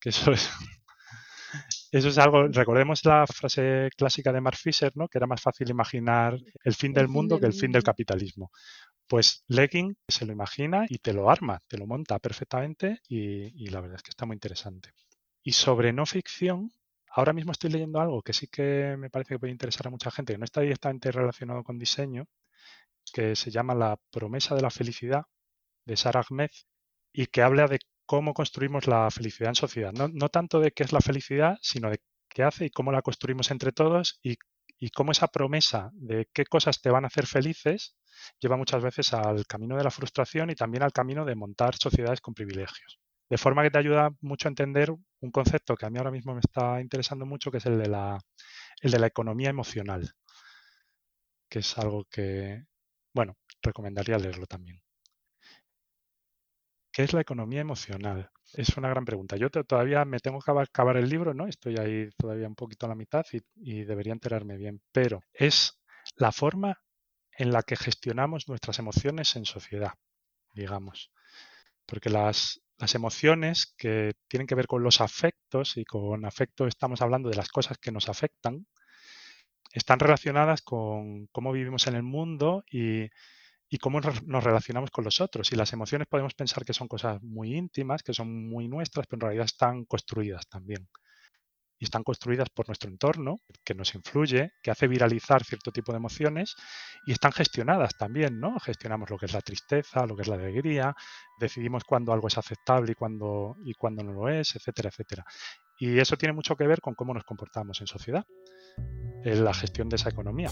Que 0.00 0.08
es 0.08 0.20
eso 1.90 2.08
es 2.08 2.18
algo, 2.18 2.48
recordemos 2.48 3.04
la 3.04 3.26
frase 3.26 3.88
clásica 3.96 4.32
de 4.32 4.40
Mark 4.40 4.56
Fisher, 4.56 4.92
¿no? 4.96 5.08
que 5.08 5.18
era 5.18 5.26
más 5.26 5.40
fácil 5.40 5.70
imaginar 5.70 6.36
el 6.64 6.74
fin 6.74 6.92
del 6.92 7.08
mundo 7.08 7.38
que 7.38 7.46
el 7.46 7.52
fin 7.52 7.72
del 7.72 7.82
capitalismo. 7.82 8.50
Pues 9.06 9.44
Legging 9.48 9.96
se 10.08 10.26
lo 10.26 10.32
imagina 10.32 10.86
y 10.88 10.98
te 10.98 11.12
lo 11.12 11.30
arma, 11.30 11.60
te 11.68 11.78
lo 11.78 11.86
monta 11.86 12.18
perfectamente 12.18 13.00
y, 13.08 13.68
la 13.68 13.80
verdad 13.80 13.96
es 13.96 14.02
que 14.02 14.10
está 14.10 14.26
muy 14.26 14.34
interesante. 14.34 14.90
Y 15.42 15.52
sobre 15.52 15.92
no 15.92 16.06
ficción, 16.06 16.72
ahora 17.10 17.32
mismo 17.32 17.52
estoy 17.52 17.70
leyendo 17.70 18.00
algo 18.00 18.22
que 18.22 18.32
sí 18.32 18.48
que 18.48 18.96
me 18.98 19.10
parece 19.10 19.34
que 19.34 19.38
puede 19.38 19.52
interesar 19.52 19.86
a 19.88 19.90
mucha 19.90 20.10
gente, 20.10 20.32
que 20.32 20.38
no 20.38 20.44
está 20.44 20.62
directamente 20.62 21.12
relacionado 21.12 21.62
con 21.62 21.78
diseño, 21.78 22.26
que 23.12 23.36
se 23.36 23.50
llama 23.50 23.74
La 23.74 23.98
promesa 24.10 24.54
de 24.54 24.62
la 24.62 24.70
felicidad 24.70 25.24
de 25.84 25.96
Sarah 25.96 26.24
Ahmed 26.28 26.50
y 27.12 27.26
que 27.26 27.42
habla 27.42 27.66
de 27.68 27.78
cómo 28.06 28.34
construimos 28.34 28.86
la 28.86 29.10
felicidad 29.10 29.50
en 29.50 29.54
sociedad. 29.54 29.92
No, 29.92 30.28
tanto 30.28 30.60
de 30.60 30.72
qué 30.72 30.84
es 30.84 30.92
la 30.92 31.00
felicidad, 31.00 31.58
sino 31.62 31.90
de 31.90 32.00
qué 32.28 32.42
hace 32.42 32.66
y 32.66 32.70
cómo 32.70 32.92
la 32.92 33.02
construimos 33.02 33.50
entre 33.50 33.72
todos 33.72 34.18
y, 34.22 34.36
cómo 34.94 35.12
esa 35.12 35.28
promesa 35.28 35.90
de 35.94 36.28
qué 36.34 36.44
cosas 36.44 36.82
te 36.82 36.90
van 36.90 37.04
a 37.04 37.06
hacer 37.06 37.26
felices 37.26 37.96
lleva 38.38 38.58
muchas 38.58 38.82
veces 38.82 39.14
al 39.14 39.46
camino 39.46 39.78
de 39.78 39.84
la 39.84 39.90
frustración 39.90 40.50
y 40.50 40.54
también 40.54 40.82
al 40.82 40.92
camino 40.92 41.24
de 41.24 41.34
montar 41.34 41.74
sociedades 41.76 42.20
con 42.20 42.34
privilegios. 42.34 43.00
De 43.30 43.38
forma 43.38 43.62
que 43.62 43.70
te 43.70 43.78
ayuda 43.78 44.10
mucho 44.20 44.48
a 44.48 44.50
entender 44.50 44.90
un 44.90 45.30
concepto 45.30 45.74
que 45.74 45.86
a 45.86 45.90
mí 45.90 45.98
ahora 45.98 46.10
mismo 46.10 46.34
me 46.34 46.40
está 46.40 46.80
interesando 46.82 47.24
mucho, 47.24 47.50
que 47.50 47.58
es 47.58 47.66
el 47.66 47.78
de 47.78 47.88
la, 47.88 48.18
economía 49.06 49.48
emocional, 49.48 50.12
que 51.48 51.60
es 51.60 51.78
algo 51.78 52.04
que, 52.10 52.64
bueno, 53.14 53.38
recomendaría 53.62 54.18
leerlo 54.18 54.46
también. 54.46 54.83
¿Qué 56.94 57.02
es 57.02 57.12
la 57.12 57.20
economía 57.20 57.60
emocional? 57.60 58.30
Es 58.54 58.76
una 58.76 58.88
gran 58.88 59.04
pregunta. 59.04 59.36
Yo 59.36 59.50
todavía 59.50 60.04
me 60.04 60.20
tengo 60.20 60.38
que 60.40 60.52
acabar 60.52 60.96
el 60.96 61.08
libro, 61.08 61.34
¿no? 61.34 61.48
Estoy 61.48 61.76
ahí 61.76 62.08
todavía 62.16 62.46
un 62.46 62.54
poquito 62.54 62.86
a 62.86 62.88
la 62.88 62.94
mitad 62.94 63.26
y 63.56 63.82
debería 63.82 64.12
enterarme 64.12 64.56
bien, 64.56 64.80
pero 64.92 65.20
es 65.32 65.82
la 66.16 66.30
forma 66.30 66.78
en 67.36 67.50
la 67.50 67.64
que 67.64 67.74
gestionamos 67.74 68.48
nuestras 68.48 68.78
emociones 68.78 69.34
en 69.34 69.44
sociedad, 69.44 69.94
digamos. 70.54 71.10
Porque 71.84 72.10
las, 72.10 72.62
las 72.78 72.94
emociones 72.94 73.74
que 73.76 74.12
tienen 74.28 74.46
que 74.46 74.54
ver 74.54 74.68
con 74.68 74.84
los 74.84 75.00
afectos, 75.00 75.76
y 75.76 75.84
con 75.84 76.24
afecto 76.24 76.68
estamos 76.68 77.02
hablando 77.02 77.28
de 77.28 77.36
las 77.36 77.48
cosas 77.48 77.76
que 77.78 77.90
nos 77.90 78.08
afectan, 78.08 78.68
están 79.72 79.98
relacionadas 79.98 80.62
con 80.62 81.26
cómo 81.32 81.50
vivimos 81.50 81.88
en 81.88 81.96
el 81.96 82.04
mundo 82.04 82.62
y, 82.70 83.08
y 83.68 83.78
cómo 83.78 84.00
nos 84.00 84.44
relacionamos 84.44 84.90
con 84.90 85.04
los 85.04 85.20
otros. 85.20 85.52
Y 85.52 85.56
las 85.56 85.72
emociones 85.72 86.06
podemos 86.08 86.34
pensar 86.34 86.64
que 86.64 86.72
son 86.72 86.88
cosas 86.88 87.22
muy 87.22 87.54
íntimas, 87.54 88.02
que 88.02 88.14
son 88.14 88.48
muy 88.48 88.68
nuestras, 88.68 89.06
pero 89.06 89.18
en 89.18 89.20
realidad 89.22 89.46
están 89.46 89.84
construidas 89.84 90.46
también 90.48 90.88
y 91.78 91.84
están 91.84 92.02
construidas 92.02 92.48
por 92.50 92.68
nuestro 92.68 92.88
entorno, 92.90 93.40
que 93.64 93.74
nos 93.74 93.94
influye, 93.94 94.52
que 94.62 94.70
hace 94.70 94.86
viralizar 94.86 95.44
cierto 95.44 95.72
tipo 95.72 95.92
de 95.92 95.98
emociones 95.98 96.54
y 97.06 97.12
están 97.12 97.32
gestionadas 97.32 97.96
también, 97.98 98.38
¿no? 98.38 98.58
Gestionamos 98.60 99.10
lo 99.10 99.18
que 99.18 99.26
es 99.26 99.32
la 99.32 99.40
tristeza, 99.40 100.06
lo 100.06 100.14
que 100.14 100.22
es 100.22 100.28
la 100.28 100.36
alegría, 100.36 100.94
decidimos 101.38 101.84
cuándo 101.84 102.12
algo 102.12 102.28
es 102.28 102.38
aceptable 102.38 102.92
y 102.92 102.94
cuándo, 102.94 103.56
y 103.64 103.74
cuándo 103.74 104.04
no 104.04 104.12
lo 104.12 104.28
es, 104.28 104.54
etcétera, 104.54 104.90
etcétera. 104.90 105.24
Y 105.78 105.98
eso 105.98 106.16
tiene 106.16 106.32
mucho 106.32 106.56
que 106.56 106.66
ver 106.66 106.80
con 106.80 106.94
cómo 106.94 107.12
nos 107.12 107.24
comportamos 107.24 107.80
en 107.80 107.86
sociedad, 107.86 108.24
en 109.24 109.44
la 109.44 109.52
gestión 109.52 109.88
de 109.88 109.96
esa 109.96 110.10
economía. 110.10 110.50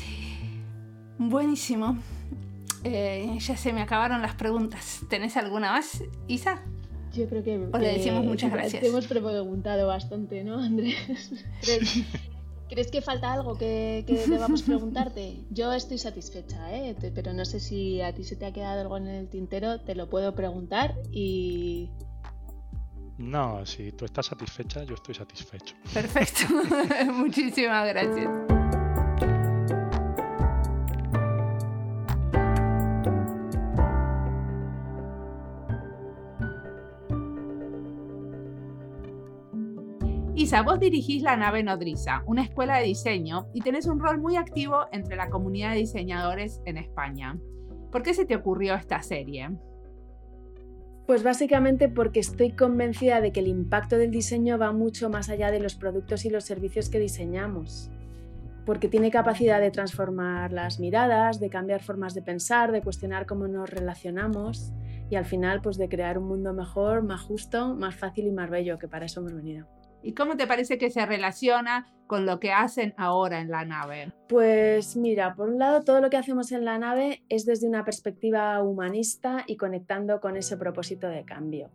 Buenísimo. 1.18 1.98
Eh, 2.84 3.38
ya 3.38 3.56
se 3.56 3.72
me 3.72 3.82
acabaron 3.82 4.22
las 4.22 4.34
preguntas. 4.34 5.02
¿Tenés 5.08 5.36
alguna 5.36 5.72
más, 5.72 6.02
Isa? 6.26 6.62
Yo 7.14 7.28
creo 7.28 7.42
que. 7.42 7.58
Os 7.72 7.80
le 7.80 7.92
decimos 7.92 8.24
muchas 8.24 8.50
gracias. 8.50 8.82
Te 8.82 8.88
hemos 8.88 9.06
preguntado 9.06 9.86
bastante, 9.86 10.42
¿no, 10.44 10.58
Andrés? 10.58 10.96
¿Crees, 12.68 12.90
que 12.90 13.02
falta 13.02 13.34
algo 13.34 13.58
que, 13.58 14.02
que 14.06 14.26
debamos 14.26 14.62
preguntarte? 14.62 15.44
Yo 15.50 15.74
estoy 15.74 15.98
satisfecha, 15.98 16.74
¿eh? 16.74 16.96
pero 17.14 17.34
no 17.34 17.44
sé 17.44 17.60
si 17.60 18.00
a 18.00 18.14
ti 18.14 18.24
se 18.24 18.34
te 18.34 18.46
ha 18.46 18.52
quedado 18.52 18.80
algo 18.80 18.96
en 18.96 19.08
el 19.08 19.28
tintero, 19.28 19.80
te 19.80 19.94
lo 19.94 20.08
puedo 20.08 20.34
preguntar 20.34 20.94
y. 21.10 21.90
No, 23.18 23.64
si 23.66 23.92
tú 23.92 24.06
estás 24.06 24.26
satisfecha, 24.26 24.84
yo 24.84 24.94
estoy 24.94 25.14
satisfecho. 25.14 25.74
Perfecto. 25.92 26.44
Muchísimas 27.12 27.86
gracias. 27.86 28.51
Vos 40.60 40.78
dirigís 40.78 41.22
la 41.22 41.36
nave 41.36 41.62
Nodriza, 41.62 42.22
una 42.26 42.42
escuela 42.42 42.76
de 42.76 42.84
diseño, 42.84 43.48
y 43.54 43.62
tenés 43.62 43.86
un 43.86 43.98
rol 43.98 44.20
muy 44.20 44.36
activo 44.36 44.86
entre 44.92 45.16
la 45.16 45.30
comunidad 45.30 45.70
de 45.70 45.78
diseñadores 45.78 46.60
en 46.66 46.76
España. 46.76 47.38
¿Por 47.90 48.02
qué 48.02 48.12
se 48.12 48.26
te 48.26 48.36
ocurrió 48.36 48.74
esta 48.74 49.02
serie? 49.02 49.50
Pues 51.06 51.24
básicamente 51.24 51.88
porque 51.88 52.20
estoy 52.20 52.52
convencida 52.52 53.20
de 53.20 53.32
que 53.32 53.40
el 53.40 53.48
impacto 53.48 53.96
del 53.96 54.10
diseño 54.10 54.58
va 54.58 54.72
mucho 54.72 55.08
más 55.08 55.30
allá 55.30 55.50
de 55.50 55.58
los 55.58 55.74
productos 55.74 56.24
y 56.26 56.30
los 56.30 56.44
servicios 56.44 56.90
que 56.90 57.00
diseñamos. 57.00 57.90
Porque 58.64 58.88
tiene 58.88 59.10
capacidad 59.10 59.60
de 59.60 59.72
transformar 59.72 60.52
las 60.52 60.78
miradas, 60.78 61.40
de 61.40 61.50
cambiar 61.50 61.82
formas 61.82 62.14
de 62.14 62.22
pensar, 62.22 62.70
de 62.70 62.82
cuestionar 62.82 63.26
cómo 63.26 63.48
nos 63.48 63.70
relacionamos 63.70 64.70
y 65.10 65.16
al 65.16 65.24
final 65.24 65.60
pues 65.60 65.76
de 65.76 65.88
crear 65.88 66.18
un 66.18 66.28
mundo 66.28 66.52
mejor, 66.52 67.02
más 67.02 67.22
justo, 67.22 67.74
más 67.74 67.96
fácil 67.96 68.26
y 68.26 68.32
más 68.32 68.48
bello, 68.48 68.78
que 68.78 68.86
para 68.86 69.06
eso 69.06 69.20
hemos 69.20 69.34
venido. 69.34 69.66
¿Y 70.02 70.14
cómo 70.14 70.36
te 70.36 70.46
parece 70.46 70.78
que 70.78 70.90
se 70.90 71.06
relaciona 71.06 71.86
con 72.06 72.26
lo 72.26 72.40
que 72.40 72.52
hacen 72.52 72.92
ahora 72.96 73.40
en 73.40 73.50
la 73.50 73.64
nave? 73.64 74.12
Pues 74.28 74.96
mira, 74.96 75.34
por 75.34 75.48
un 75.48 75.58
lado 75.58 75.82
todo 75.82 76.00
lo 76.00 76.10
que 76.10 76.16
hacemos 76.16 76.50
en 76.52 76.64
la 76.64 76.78
nave 76.78 77.22
es 77.28 77.46
desde 77.46 77.68
una 77.68 77.84
perspectiva 77.84 78.60
humanista 78.62 79.44
y 79.46 79.56
conectando 79.56 80.20
con 80.20 80.36
ese 80.36 80.56
propósito 80.56 81.08
de 81.08 81.24
cambio. 81.24 81.70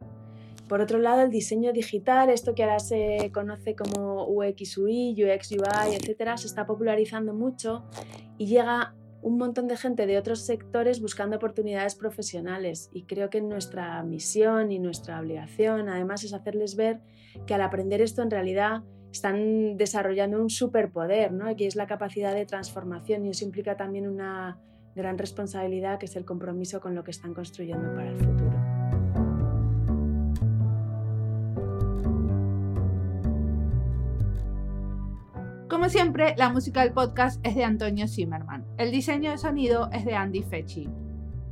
Por 0.68 0.82
otro 0.82 1.00
lado, 1.00 1.22
el 1.22 1.32
diseño 1.32 1.72
digital, 1.72 2.30
esto 2.30 2.54
que 2.54 2.64
ahora 2.64 2.80
se 2.80 3.32
conoce 3.34 3.74
como 3.74 4.26
UX 4.28 4.78
UI, 4.78 5.16
UX 5.24 5.52
UI, 5.54 5.96
etcétera, 5.96 6.36
se 6.38 6.48
está 6.48 6.66
popularizando 6.66 7.34
mucho 7.34 7.86
y 8.38 8.48
llega 8.48 8.94
un 9.22 9.38
montón 9.38 9.68
de 9.68 9.78
gente 9.78 10.06
de 10.06 10.18
otros 10.18 10.46
sectores 10.46 11.02
buscando 11.02 11.38
oportunidades 11.38 11.96
profesionales 11.96 12.90
y 12.94 13.04
creo 13.04 13.30
que 13.30 13.42
nuestra 13.42 14.02
misión 14.04 14.72
y 14.72 14.80
nuestra 14.80 15.20
obligación 15.20 15.90
además 15.90 16.24
es 16.24 16.34
hacerles 16.34 16.76
ver 16.76 17.02
que 17.46 17.54
al 17.54 17.62
aprender 17.62 18.02
esto 18.02 18.22
en 18.22 18.32
realidad 18.32 18.84
están 19.12 19.78
desarrollando 19.78 20.42
un 20.42 20.50
superpoder, 20.50 21.32
¿no? 21.32 21.56
que 21.56 21.68
es 21.68 21.76
la 21.76 21.88
capacidad 21.88 22.34
de 22.34 22.46
transformación 22.46 23.26
y 23.26 23.30
eso 23.30 23.46
implica 23.46 23.76
también 23.76 24.08
una 24.08 24.60
gran 24.96 25.18
responsabilidad 25.18 26.00
que 26.00 26.06
es 26.06 26.16
el 26.16 26.26
compromiso 26.26 26.80
con 26.82 26.96
lo 26.96 27.04
que 27.04 27.12
están 27.12 27.34
construyendo 27.34 27.94
para 27.94 28.10
el 28.10 28.18
futuro. 28.18 28.47
Como 35.88 36.00
siempre, 36.00 36.36
la 36.36 36.50
música 36.50 36.82
del 36.82 36.92
podcast 36.92 37.40
es 37.48 37.56
de 37.56 37.64
Antonio 37.64 38.10
Zimmerman. 38.10 38.66
El 38.78 38.92
diseño 38.92 39.32
de 39.32 39.38
sonido 39.38 39.90
es 39.94 40.04
de 40.04 40.16
Andy 40.16 40.44
Fechi. 40.44 40.90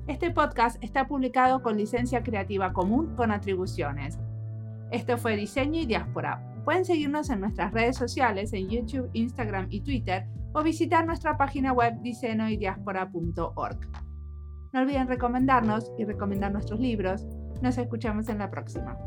Este 0.08 0.30
podcast 0.30 0.76
está 0.84 1.08
publicado 1.08 1.64
con 1.64 1.78
licencia 1.78 2.22
creativa 2.22 2.74
común 2.74 3.16
con 3.16 3.32
atribuciones. 3.32 4.20
Esto 4.92 5.18
fue 5.18 5.38
Diseño 5.38 5.80
y 5.80 5.86
Diáspora. 5.86 6.44
Pueden 6.66 6.84
seguirnos 6.84 7.30
en 7.30 7.40
nuestras 7.40 7.72
redes 7.72 7.96
sociales 7.96 8.52
en 8.52 8.68
YouTube, 8.68 9.10
Instagram 9.14 9.68
y 9.70 9.80
Twitter 9.80 10.28
o 10.52 10.64
visitar 10.64 11.06
nuestra 11.06 11.38
página 11.38 11.72
web 11.72 12.02
diseñoydiaspora.org. 12.02 13.80
No 14.74 14.82
olviden 14.82 15.08
recomendarnos 15.08 15.94
y 15.98 16.04
recomendar 16.04 16.52
nuestros 16.52 16.82
libros. 16.82 17.26
Nos 17.62 17.78
escuchamos 17.78 18.28
en 18.28 18.40
la 18.40 18.52
próxima. 18.52 18.98